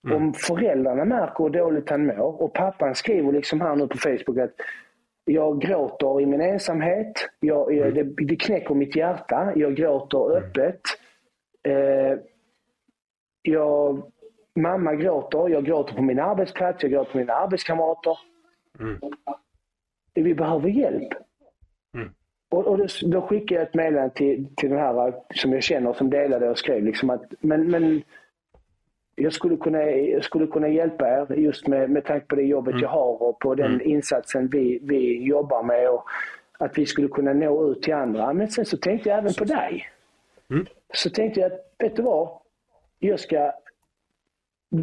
Mm. 0.05 0.17
Om 0.17 0.33
föräldrarna 0.33 1.05
märker 1.05 1.43
hur 1.43 1.49
dåligt 1.49 1.89
han 1.89 2.05
mår 2.05 2.41
och 2.41 2.53
pappan 2.53 2.95
skriver 2.95 3.31
liksom 3.31 3.61
här 3.61 3.75
nu 3.75 3.87
på 3.87 3.97
Facebook 3.97 4.37
att 4.37 4.55
jag 5.25 5.61
gråter 5.61 6.21
i 6.21 6.25
min 6.25 6.41
ensamhet, 6.41 7.29
jag, 7.39 7.73
mm. 7.73 7.93
det, 7.93 8.25
det 8.25 8.35
knäcker 8.35 8.75
mitt 8.75 8.95
hjärta, 8.95 9.53
jag 9.55 9.75
gråter 9.75 10.31
mm. 10.31 10.43
öppet. 10.43 10.81
Eh, 11.63 12.17
jag, 13.41 14.03
mamma 14.55 14.95
gråter, 14.95 15.49
jag 15.49 15.65
gråter 15.65 15.95
på 15.95 16.01
min 16.01 16.19
arbetsplats, 16.19 16.83
jag 16.83 16.91
gråter 16.91 17.11
på 17.11 17.17
mina 17.17 17.33
arbetskamrater. 17.33 18.17
Mm. 18.79 18.99
Vi 20.13 20.35
behöver 20.35 20.69
hjälp. 20.69 21.13
Mm. 21.95 22.09
Och, 22.51 22.67
och 22.67 22.77
då, 22.77 22.87
då 23.05 23.21
skickade 23.21 23.61
jag 23.61 23.67
ett 23.67 23.75
meddelande 23.75 24.15
till, 24.15 24.55
till 24.55 24.69
den 24.69 24.79
här 24.79 25.13
som 25.35 25.53
jag 25.53 25.63
känner 25.63 25.93
som 25.93 26.09
delade 26.09 26.49
och 26.49 26.57
skrev 26.57 26.83
liksom 26.83 27.09
att 27.09 27.33
men, 27.39 27.71
men 27.71 28.03
jag 29.21 29.33
skulle 29.33 29.57
kunna, 29.57 29.83
jag 29.91 30.23
skulle 30.23 30.47
kunna 30.47 30.67
hjälpa 30.67 31.07
er 31.07 31.35
just 31.35 31.67
med, 31.67 31.89
med 31.89 32.05
tanke 32.05 32.25
på 32.25 32.35
det 32.35 32.43
jobbet 32.43 32.71
mm. 32.71 32.83
jag 32.83 32.89
har 32.89 33.23
och 33.23 33.39
på 33.39 33.55
den 33.55 33.73
mm. 33.73 33.81
insatsen 33.87 34.47
vi, 34.47 34.79
vi 34.83 35.23
jobbar 35.23 35.63
med. 35.63 35.89
Och 35.89 36.05
att 36.61 36.77
vi 36.77 36.85
skulle 36.85 37.07
kunna 37.07 37.33
nå 37.33 37.71
ut 37.71 37.81
till 37.81 37.93
andra. 37.93 38.33
Men 38.33 38.47
sen 38.51 38.65
så 38.65 38.77
tänkte 38.77 39.09
jag 39.09 39.17
även 39.17 39.33
på 39.33 39.43
dig. 39.43 39.89
Mm. 40.49 40.65
Så 40.93 41.09
tänkte 41.09 41.39
jag 41.39 41.51
att, 41.51 41.73
vet 41.77 41.95
du 41.95 42.01
vad? 42.01 42.29
Jag 42.99 43.19
ska 43.19 43.51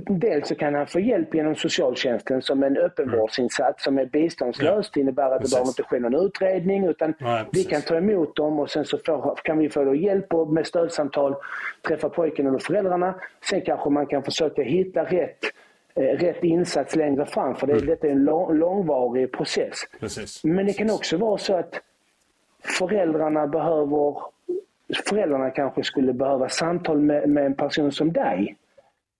Dels 0.08 0.48
så 0.48 0.54
kan 0.54 0.74
han 0.74 0.86
få 0.86 1.00
hjälp 1.00 1.34
genom 1.34 1.54
socialtjänsten 1.54 2.42
som 2.42 2.62
en 2.62 2.76
öppenvårdsinsats 2.76 3.84
som 3.84 3.98
är 3.98 4.06
biståndslöst. 4.06 4.94
Det 4.94 5.00
innebär 5.00 5.30
att 5.30 5.42
det 5.42 5.50
behöver 5.50 5.68
inte 5.68 5.82
ske 5.82 5.98
någon 5.98 6.26
utredning 6.26 6.86
utan 6.86 7.14
ja, 7.18 7.44
vi 7.52 7.64
kan 7.64 7.82
ta 7.82 7.96
emot 7.96 8.36
dem 8.36 8.58
och 8.58 8.70
sen 8.70 8.84
så 8.84 8.98
får, 9.06 9.38
kan 9.44 9.58
vi 9.58 9.70
få 9.70 9.94
hjälp 9.94 10.34
och 10.34 10.52
med 10.52 10.66
stödsamtal 10.66 11.34
träffa 11.88 12.08
pojken 12.08 12.46
eller 12.46 12.58
föräldrarna. 12.58 13.14
Sen 13.50 13.60
kanske 13.60 13.90
man 13.90 14.06
kan 14.06 14.22
försöka 14.22 14.62
hitta 14.62 15.04
rätt 15.04 15.38
eh, 15.94 16.02
rätt 16.02 16.44
insats 16.44 16.96
längre 16.96 17.26
fram. 17.26 17.54
För 17.54 17.66
det, 17.66 17.72
Mm. 17.72 17.86
detta 17.86 18.06
är 18.06 18.10
en 18.10 18.24
lång, 18.24 18.58
långvarig 18.58 19.32
process. 19.32 19.74
Precis. 20.00 20.44
Men 20.44 20.66
det 20.66 20.72
kan 20.72 20.90
också 20.90 21.16
vara 21.16 21.38
så 21.38 21.54
att 21.56 21.80
föräldrarna 22.78 23.46
behöver 23.46 24.16
Föräldrarna 25.08 25.50
kanske 25.50 25.82
skulle 25.82 26.12
behöva 26.12 26.48
samtal 26.48 27.00
med, 27.00 27.28
med 27.28 27.46
en 27.46 27.54
person 27.54 27.92
som 27.92 28.12
dig. 28.12 28.56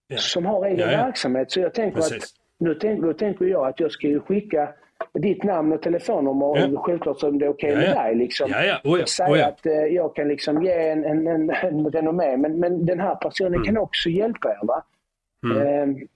Ja. 0.09 0.16
Som 0.18 0.47
har 0.47 0.64
egen 0.66 0.78
Ja, 0.78 0.90
ja. 0.93 1.05
verksamhet. 1.05 1.51
Så 1.51 1.60
jag 1.60 1.74
tänker 1.74 1.97
Precis. 1.97 2.24
att 2.24 2.30
nu 2.59 2.74
tänker, 2.74 3.02
då 3.06 3.12
tänker 3.12 3.44
jag 3.44 3.66
att 3.68 3.80
jag 3.80 3.90
ska 3.93 4.06
ju 4.06 4.20
skicka 4.20 4.74
ditt 5.14 5.43
namn 5.44 5.72
och 5.72 5.82
telefonnummer. 5.82 6.59
Ja. 6.72 6.80
Självklart 6.82 7.22
om 7.22 7.39
det 7.39 7.44
är 7.44 7.51
okej 7.51 7.70
Ja, 7.70 7.76
med 7.76 7.89
ja. 7.97 8.02
dig. 8.02 8.14
Liksom. 8.14 8.51
Ja, 8.51 8.64
ja. 8.64 8.80
Oh, 8.85 9.01
ja. 9.01 9.06
Säga 9.06 9.30
Oh, 9.30 9.39
ja. 9.39 9.47
att 9.48 9.66
eh, 9.66 9.72
jag 9.72 10.14
kan 10.16 10.28
liksom 10.28 10.62
ge 10.64 10.89
en, 10.89 11.05
en, 11.05 11.26
en, 11.26 11.51
en 11.51 11.90
renommé. 11.90 12.36
Men, 12.36 12.60
men 12.60 12.86
den 12.86 13.01
här 13.01 13.14
personen 13.14 13.64
kan 13.64 13.78
också 13.78 14.09
hjälpa 14.09 14.48
er. 14.48 14.66
Va? 14.66 14.85
Mm. 15.44 15.66
Eh, 15.98 16.06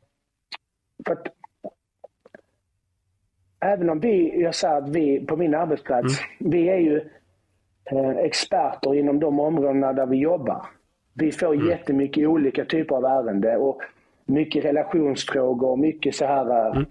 för 1.07 1.13
att, 1.13 1.27
även 3.61 3.91
om 3.91 4.01
vi, 4.01 4.43
jag 4.43 4.55
säger 4.55 4.77
att 4.77 4.89
vi 4.89 5.27
på 5.27 5.37
min 5.37 5.55
arbetsplats, 5.55 6.21
Mm. 6.41 6.51
vi 6.51 6.69
är 6.69 6.77
ju 6.79 7.01
eh, 7.91 8.11
experter 8.17 8.95
inom 8.95 9.21
de 9.21 9.41
områdena 9.41 9.93
där 9.93 10.07
vi 10.07 10.17
jobbar. 10.17 10.67
Vi 11.15 11.33
får 11.33 11.55
Mm. 11.55 11.69
jättemycket 11.69 12.29
olika 12.29 12.65
typer 12.65 12.95
av 12.97 13.05
ärenden 13.05 13.61
och 13.61 13.83
mycket 14.27 14.65
relationsfrågor, 14.65 15.77
mycket 15.77 16.15
så 16.15 16.25
här 16.25 16.71
Mm. 16.71 16.87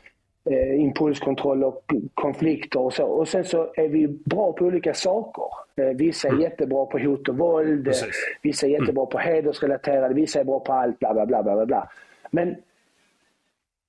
eh, 0.46 0.82
impulskontroll 0.82 1.64
och 1.64 1.84
konflikter 2.14 2.80
och 2.80 2.94
så. 2.94 3.06
Och 3.06 3.28
sen 3.28 3.44
så 3.46 3.74
är 3.76 3.88
vi 3.88 4.08
bra 4.08 4.54
på 4.54 4.66
olika 4.66 4.94
saker. 4.94 5.44
Eh, 5.76 5.96
vissa 5.98 6.28
är 6.28 6.34
jättebra 6.42 6.86
på 6.86 7.00
hot 7.00 7.30
och 7.30 7.38
våld, 7.38 7.68
eh, 7.70 7.74
Mm. 7.74 7.84
Precis. 7.84 8.16
vissa 8.42 8.68
är 8.68 8.72
jättebra 8.72 9.06
på 9.06 9.18
hedersrelaterade, 9.18 10.14
vissa 10.14 10.40
är 10.40 10.44
bra 10.44 10.60
på 10.60 10.74
allt, 10.74 11.00
bla 11.00 11.14
bla 11.14 11.26
bla. 11.26 11.44
bla, 11.44 11.56
bla, 11.56 11.66
bla. 11.66 11.90
Men 12.32 12.56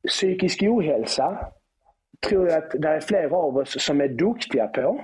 psykisk 0.08 0.62
ohälsa 0.62 1.38
tror 2.28 2.48
jag 2.48 2.58
att 2.58 2.70
det 2.78 2.88
är 2.88 3.00
flera 3.00 3.36
av 3.36 3.56
oss 3.56 3.84
som 3.84 4.00
är 4.00 4.08
duktiga 4.08 4.66
på. 4.68 5.00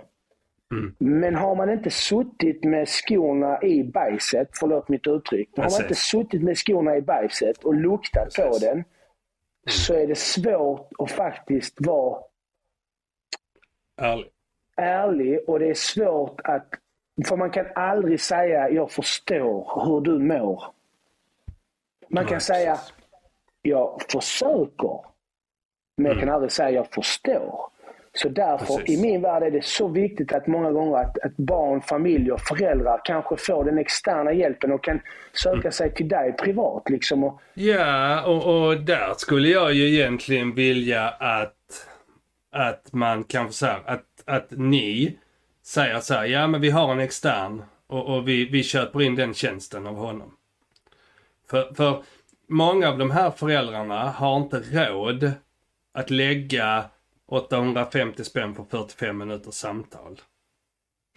Mm. 0.70 0.94
Men 0.98 1.34
har 1.34 1.54
man 1.54 1.70
inte 1.70 1.90
suttit 1.90 2.64
med 2.64 2.88
skorna 2.88 3.62
i 3.62 3.84
bajset, 3.84 4.48
förlåt 4.52 4.88
mitt 4.88 5.06
uttryck, 5.06 5.48
men 5.56 5.64
har 5.64 5.70
man 5.70 5.82
inte 5.82 5.94
suttit 5.94 6.42
med 6.42 6.58
skorna 6.58 6.96
i 6.96 7.02
bajset 7.02 7.64
och 7.64 7.74
luktat 7.74 8.34
på 8.34 8.42
Precis. 8.42 8.60
den 8.60 8.84
så 9.68 9.94
är 9.94 10.06
det 10.06 10.18
svårt 10.18 10.90
att 10.98 11.10
faktiskt 11.10 11.86
vara 11.86 12.22
Ärlig. 13.96 14.30
ärlig 14.76 15.48
och 15.48 15.58
det 15.58 15.70
är 15.70 15.74
svårt 15.74 16.40
att... 16.44 16.68
För 17.26 17.36
man 17.36 17.50
kan 17.50 17.66
aldrig 17.74 18.20
säga 18.20 18.70
jag 18.70 18.90
förstår 18.90 19.84
hur 19.84 20.00
du 20.00 20.18
mår. 20.18 20.64
Man 22.08 22.26
kan 22.26 22.40
säga 22.40 22.78
jag 23.62 24.02
försöker. 24.08 25.00
Men 25.96 26.06
jag 26.06 26.20
kan 26.20 26.28
aldrig 26.28 26.52
säga 26.52 26.70
jag 26.70 26.92
förstår. 26.92 27.70
Så 28.22 28.28
därför. 28.28 28.76
Precis. 28.76 28.98
i 28.98 29.02
min 29.02 29.22
värld 29.22 29.42
är 29.42 29.50
det 29.50 29.64
så 29.64 29.88
viktigt 29.88 30.32
att 30.32 30.46
många 30.46 30.70
gånger 30.70 30.96
att, 30.96 31.18
att 31.18 31.36
barn, 31.36 31.80
familjer, 31.82 32.36
föräldrar 32.36 33.00
kanske 33.04 33.36
får 33.36 33.64
den 33.64 33.78
externa 33.78 34.32
hjälpen 34.32 34.72
och 34.72 34.84
kan 34.84 35.00
söka 35.32 35.56
Mm. 35.58 35.72
sig 35.72 35.94
till 35.94 36.08
dig 36.08 36.32
privat. 36.32 36.90
Liksom, 36.90 37.24
och, 37.24 37.40
Ja, 37.54 38.22
och, 38.26 38.66
och 38.68 38.80
där 38.80 39.14
skulle 39.16 39.48
jag 39.48 39.74
ju 39.74 39.94
egentligen 39.94 40.54
vilja 40.54 41.08
att, 41.08 41.88
att 42.52 42.92
man 42.92 43.24
kanske 43.24 43.52
så 43.52 43.66
här, 43.66 43.80
att, 43.86 44.04
att 44.24 44.50
ni 44.50 45.18
säger 45.64 46.00
så 46.00 46.14
här, 46.14 46.24
ja 46.24 46.46
men 46.46 46.60
vi 46.60 46.70
har 46.70 46.92
en 46.92 47.00
extern 47.00 47.62
och, 47.86 48.16
och 48.16 48.28
vi, 48.28 48.44
vi 48.44 48.62
köper 48.62 49.02
in 49.02 49.14
den 49.16 49.34
tjänsten 49.34 49.86
av 49.86 49.94
honom. 49.96 50.34
För, 51.50 51.74
för 51.74 52.02
många 52.48 52.88
av 52.88 52.98
de 52.98 53.10
här 53.10 53.30
föräldrarna 53.30 54.10
har 54.10 54.36
inte 54.36 54.56
råd 54.72 55.32
att 55.94 56.10
lägga 56.10 56.84
850 57.28 58.24
spänn 58.24 58.54
på 58.54 58.64
45 58.64 59.18
minuters 59.18 59.54
samtal. 59.54 60.20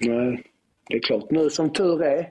Nej, 0.01 0.43
det 0.89 0.95
är 0.95 0.99
klart. 0.99 1.31
Nu 1.31 1.49
som 1.49 1.73
tur 1.73 2.03
är, 2.03 2.29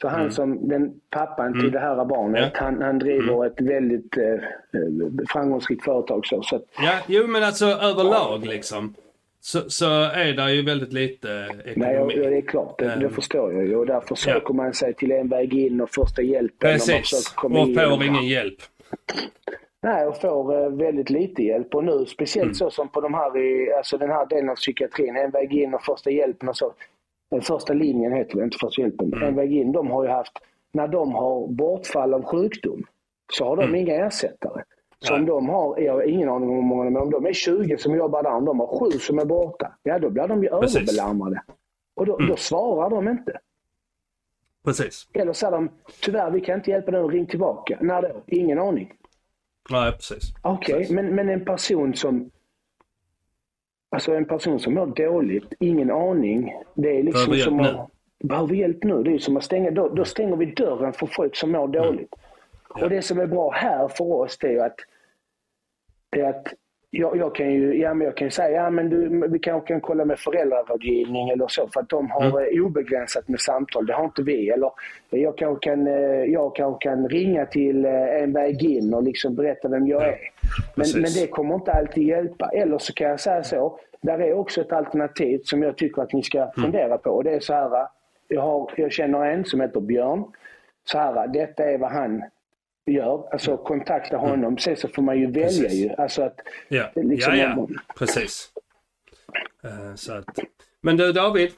för 0.00 0.08
han 0.08 0.32
som 0.32 0.68
den 0.68 1.00
pappan 1.10 1.60
till 1.60 1.70
det 1.72 1.78
här 1.80 2.04
barnet, 2.04 2.38
Mm. 2.38 2.50
Ja. 2.54 2.60
han, 2.64 2.82
han 2.82 2.98
driver 2.98 3.46
ett 3.46 3.60
väldigt 3.60 4.16
eh, 4.16 5.24
framgångsrikt 5.32 5.84
företag. 5.84 6.26
Så, 6.26 6.42
så 6.42 6.56
att, 6.56 6.64
Ja, 6.78 6.98
jo 7.06 7.26
men 7.26 7.42
alltså 7.42 7.66
överlag 7.66 8.46
liksom. 8.46 8.94
Så, 9.40 9.70
så 9.70 9.86
är 10.02 10.32
det 10.32 10.52
ju 10.52 10.62
väldigt 10.62 10.92
lite 10.92 11.28
nej, 11.64 11.72
ekonomi. 11.72 12.14
ja, 12.16 12.30
det 12.30 12.36
är 12.36 12.40
klart, 12.42 12.78
det, 12.78 12.84
det 12.84 12.92
Ehm. 13.06 13.10
förstår 13.14 13.52
jag 13.52 13.66
ju. 13.66 13.76
Och 13.76 13.86
där 13.86 14.00
försöker 14.00 14.54
man 14.54 14.72
sig 14.74 14.94
till 14.94 15.12
en 15.12 15.28
väg 15.28 15.54
in 15.54 15.80
och 15.80 15.90
första 15.90 16.22
hjälpen. 16.22 16.68
och 16.70 16.74
Precis, 16.86 17.34
och 17.36 17.50
igenom. 17.50 17.98
får 17.98 18.04
ingen 18.04 18.26
hjälp. 18.26 18.56
Nej, 19.82 20.06
och 20.06 20.20
får 20.20 20.62
eh, 20.64 20.70
väldigt 20.70 21.10
lite 21.10 21.42
hjälp. 21.42 21.74
Och 21.74 21.84
nu 21.84 22.06
speciellt 22.06 22.44
Mm. 22.46 22.54
så 22.54 22.70
som 22.70 22.88
på 22.88 23.00
de 23.00 23.14
här, 23.14 23.30
alltså 23.76 23.98
den 23.98 24.10
här 24.10 24.26
delen 24.26 24.48
av 24.50 24.54
psykiatrin, 24.54 25.16
en 25.16 25.30
väg 25.30 25.52
in 25.54 25.74
och 25.74 25.82
första 25.82 26.10
hjälpen 26.10 26.48
och 26.48 26.56
så. 26.56 26.72
Den 27.30 27.40
första 27.40 27.72
linjen 27.72 28.12
heter 28.12 28.36
det, 28.36 28.44
inte 28.44 28.58
första 28.60 28.82
hjälpen. 28.82 29.12
Mm. 29.12 29.28
En 29.28 29.34
väg 29.36 29.52
in, 29.56 29.72
de 29.72 29.90
har 29.90 30.04
ju 30.04 30.10
haft, 30.10 30.32
när 30.72 30.88
de 30.88 31.14
har 31.14 31.46
bortfall 31.48 32.14
av 32.14 32.22
sjukdom, 32.24 32.84
så 33.32 33.44
har 33.44 33.56
de 33.56 33.74
inga 33.74 33.94
ersättare. 34.06 34.62
Så 34.98 35.14
Mm. 35.14 35.20
Om 35.20 35.26
de 35.26 35.48
har, 35.48 35.78
jag 35.80 35.92
har 35.92 36.02
ingen 36.02 36.28
aning 36.28 36.48
om 36.50 36.54
hur 36.54 36.62
många, 36.62 36.84
men 36.84 37.02
om 37.02 37.10
de 37.10 37.26
är 37.26 37.32
20 37.32 37.78
som 37.78 37.96
jobbar 37.96 38.22
där, 38.22 38.34
om 38.34 38.44
de 38.44 38.60
har 38.60 38.66
sju 38.78 38.90
som 38.98 39.18
är 39.18 39.24
borta, 39.24 39.72
ja 39.82 39.98
då 39.98 40.10
blir 40.10 40.28
de 40.28 40.42
ju 40.42 40.48
Precis. 40.48 40.76
Mm. 40.76 40.82
överbelarmade. 40.88 41.42
Och 41.96 42.06
då, 42.06 42.16
då 42.16 42.36
svarar 42.36 42.90
de 42.90 43.08
inte. 43.08 43.38
Precis. 44.64 45.08
Eller 45.12 45.32
säger 45.32 45.50
de, 45.52 45.68
tyvärr 46.02 46.30
vi 46.30 46.40
kan 46.40 46.54
inte 46.54 46.70
hjälpa 46.70 46.90
dig, 46.90 47.02
ring 47.02 47.26
tillbaka. 47.26 47.78
När 47.80 48.02
då? 48.02 48.08
Ingen 48.26 48.58
aning. 48.58 48.92
Nej, 49.70 49.92
precis. 49.92 50.34
Okej, 50.42 50.74
Precis. 50.74 50.94
men, 50.94 51.14
men 51.14 51.28
en 51.28 51.44
person 51.44 51.94
som 51.94 52.30
Alltså 53.90 54.14
en 54.14 54.24
person 54.24 54.60
som 54.60 54.74
mår 54.74 54.86
dåligt, 54.86 55.52
ingen 55.60 55.90
aning. 55.90 56.54
Det 56.74 56.98
är 56.98 57.02
liksom 57.02 57.30
Behöver 57.30 57.44
som 57.44 57.60
hjälp 57.60 57.78
att... 57.78 57.90
Behöver 58.28 58.54
hjälp 58.54 58.84
nu. 58.84 59.02
Det 59.02 59.14
är 59.14 59.18
som 59.18 59.36
att 59.36 59.44
stänga, 59.44 59.70
då, 59.70 59.88
då 59.88 60.04
stänger 60.04 60.36
vi 60.36 60.46
dörren 60.46 60.92
för 60.92 61.06
folk 61.06 61.36
som 61.36 61.52
mår 61.52 61.68
dåligt. 61.68 62.14
Och 62.68 62.90
det 62.90 63.02
som 63.02 63.18
är 63.18 63.26
bra 63.26 63.50
här 63.50 63.88
för 63.88 64.04
oss 64.04 64.38
det 64.38 64.54
är 64.56 64.66
att, 64.66 64.76
det 66.10 66.20
är 66.20 66.30
att 66.30 66.54
jag, 66.90 67.16
jag, 67.16 67.34
kan 67.34 67.50
ju, 67.50 67.80
ja, 67.80 67.94
men 67.94 68.04
jag 68.04 68.16
kan 68.16 68.26
ju 68.26 68.30
säga 68.30 68.62
ja, 68.62 68.70
men 68.70 68.90
du, 68.90 69.28
vi 69.28 69.38
kanske 69.38 69.68
kan 69.68 69.80
kolla 69.80 70.04
med 70.04 70.18
föräldrarådgivning 70.18 71.28
eller 71.28 71.48
så 71.48 71.68
för 71.68 71.80
att 71.80 71.88
de 71.88 72.10
har 72.10 72.40
mm. 72.40 72.64
obegränsat 72.64 73.28
med 73.28 73.40
samtal. 73.40 73.86
Det 73.86 73.92
har 73.92 74.04
inte 74.04 74.22
vi. 74.22 74.48
Eller 74.48 74.70
jag 75.10 75.38
kanske 75.38 75.70
kan, 75.70 75.86
eh, 75.86 76.24
jag 76.24 76.56
kanske 76.56 76.88
kan 76.88 77.08
ringa 77.08 77.46
till 77.46 77.84
eh, 77.84 78.22
en 78.22 78.32
väg 78.32 78.62
in 78.62 78.94
och 78.94 79.02
liksom 79.02 79.34
berätta 79.34 79.68
vem 79.68 79.86
jag 79.86 80.08
är. 80.08 80.18
Men, 80.74 80.86
men 80.94 81.10
det 81.14 81.26
kommer 81.26 81.54
inte 81.54 81.72
alltid 81.72 82.04
hjälpa. 82.04 82.48
Eller 82.48 82.78
så 82.78 82.92
kan 82.92 83.08
jag 83.08 83.20
säga 83.20 83.42
så. 83.42 83.78
Där 84.00 84.18
är 84.18 84.32
också 84.32 84.60
ett 84.60 84.72
alternativ 84.72 85.40
som 85.44 85.62
jag 85.62 85.76
tycker 85.76 86.02
att 86.02 86.12
ni 86.12 86.22
ska 86.22 86.50
fundera 86.54 86.98
på. 86.98 87.10
Och 87.10 87.24
det 87.24 87.30
är 87.30 87.40
så 87.40 87.54
här. 87.54 87.86
Jag, 88.28 88.40
har, 88.40 88.70
jag 88.76 88.92
känner 88.92 89.24
en 89.24 89.44
som 89.44 89.60
heter 89.60 89.80
Björn. 89.80 90.24
Så 90.84 90.98
här, 90.98 91.26
detta 91.26 91.64
är 91.64 91.78
vad 91.78 91.90
han 91.90 92.22
gör. 92.90 93.32
Alltså 93.32 93.56
kontakta 93.56 94.16
honom. 94.16 94.58
Sen 94.58 94.76
så 94.76 94.88
får 94.88 95.02
man 95.02 95.18
ju 95.18 95.26
välja 95.26 95.42
Precis. 95.42 95.72
ju. 95.72 95.90
Alltså 95.98 96.22
att, 96.22 96.40
Ja, 96.68 96.90
liksom 96.94 97.36
ja, 97.36 97.54
ja. 97.56 97.68
precis. 97.98 98.50
Eh, 99.64 99.94
så 99.94 100.12
att... 100.12 100.38
Men 100.80 100.96
du 100.96 101.12
David. 101.12 101.52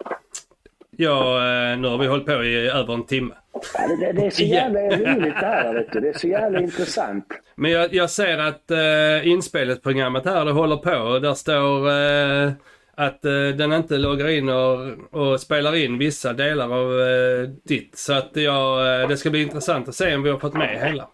Ja, 0.96 1.36
eh, 1.36 1.78
nu 1.78 1.88
har 1.88 1.98
vi 1.98 2.06
hållit 2.06 2.26
på 2.26 2.44
i 2.44 2.70
över 2.70 2.94
en 2.94 3.06
timme. 3.06 3.34
Ja, 3.74 3.96
det, 4.00 4.12
det, 4.12 4.26
är 4.26 4.30
så 4.30 4.42
jävla 4.42 4.80
roligt 4.80 5.34
det 5.40 5.46
här. 5.46 5.74
Vet 5.74 5.92
du. 5.92 6.00
Det 6.00 6.08
är 6.08 6.18
så 6.18 6.28
jävla 6.28 6.60
intressant. 6.60 7.26
Men 7.54 7.70
jag, 7.70 7.94
jag 7.94 8.10
ser 8.10 8.38
att 8.38 8.70
eh, 8.70 9.28
inspelningsprogrammet 9.28 10.24
här, 10.24 10.44
det 10.44 10.52
håller 10.52 10.76
på 10.76 10.96
och 10.96 11.20
där 11.20 11.34
står 11.34 11.90
eh, 11.90 12.52
att 12.94 13.24
eh, 13.24 13.32
den 13.32 13.72
inte 13.72 13.98
loggar 13.98 14.28
in 14.28 14.48
och, 14.48 14.78
och 15.10 15.40
spelar 15.40 15.76
in 15.76 15.98
vissa 15.98 16.32
delar 16.32 16.72
av 16.72 17.00
eh, 17.00 17.48
ditt. 17.64 17.98
Så 17.98 18.12
att 18.12 18.30
jag, 18.32 19.00
eh, 19.02 19.08
det 19.08 19.16
ska 19.16 19.30
bli 19.30 19.42
intressant 19.42 19.88
att 19.88 19.94
se 19.94 20.14
om 20.14 20.22
vi 20.22 20.30
har 20.30 20.38
fått 20.38 20.54
med 20.54 20.78
hela. 20.88 21.08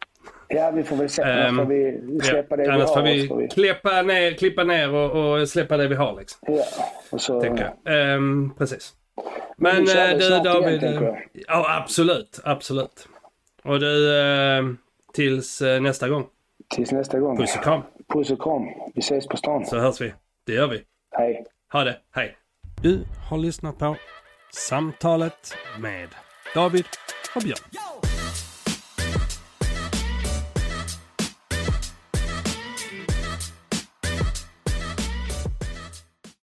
Ja, 0.48 0.70
vi 0.70 0.82
får 0.85 0.97
väl 0.97 1.09
se. 1.09 1.23
Annars 1.23 1.48
Ehm, 1.48 1.56
får 1.56 1.64
vi 1.64 2.20
släppa 2.23 2.56
det 2.56 2.62
vi 2.62 2.68
Annars 2.68 2.89
har. 2.89 2.94
får 3.28 3.35
och 3.35 3.43
vi 3.43 3.48
klippa 3.48 4.02
ner, 4.02 4.32
klippa 4.32 4.64
ner 4.64 4.94
och, 4.94 5.32
och 5.40 5.48
släppa 5.48 5.77
det 5.77 5.89
vi 5.89 5.94
har 5.94 6.16
liksom. 6.18 6.55
Ja, 6.56 6.64
och 7.10 7.20
så... 7.20 7.40
Tänker 7.40 7.73
jag. 7.85 7.94
Ehm, 8.14 8.51
precis. 8.59 8.94
Men 9.56 9.77
eh, 9.77 9.85
du 9.85 10.24
igen, 10.27 10.43
David. 10.44 10.85
eh, 10.85 11.14
ja 11.32 11.77
absolut, 11.82 12.40
absolut. 12.44 13.09
Och 13.64 13.81
du, 13.81 14.18
eh, 14.20 14.64
tills 15.14 15.60
nästa 15.81 16.09
gång. 16.09 16.27
Tills 16.74 16.93
nästa 16.93 17.20
gång. 17.20 17.36
Puss 17.36 17.56
och 17.56 17.62
kram. 17.62 17.82
Puss 18.12 18.31
och 18.31 18.43
kram. 18.43 18.62
Vi 18.94 19.01
ses 19.01 19.27
på 19.27 19.36
stan. 19.36 19.66
Så 19.66 19.78
hörs 19.78 20.01
vi. 20.01 20.12
Det 20.47 20.52
gör 20.52 20.66
vi. 20.68 20.82
Hej. 21.16 21.44
Ha 21.73 21.85
det. 21.85 21.97
Hej. 22.14 22.36
Du 22.82 23.05
har 23.31 23.39
lyssnat 23.39 23.78
på 23.78 23.97
Samtalet 24.52 25.55
med 25.78 26.09
David 26.55 26.85
och 27.36 27.43
Björn. 27.43 27.59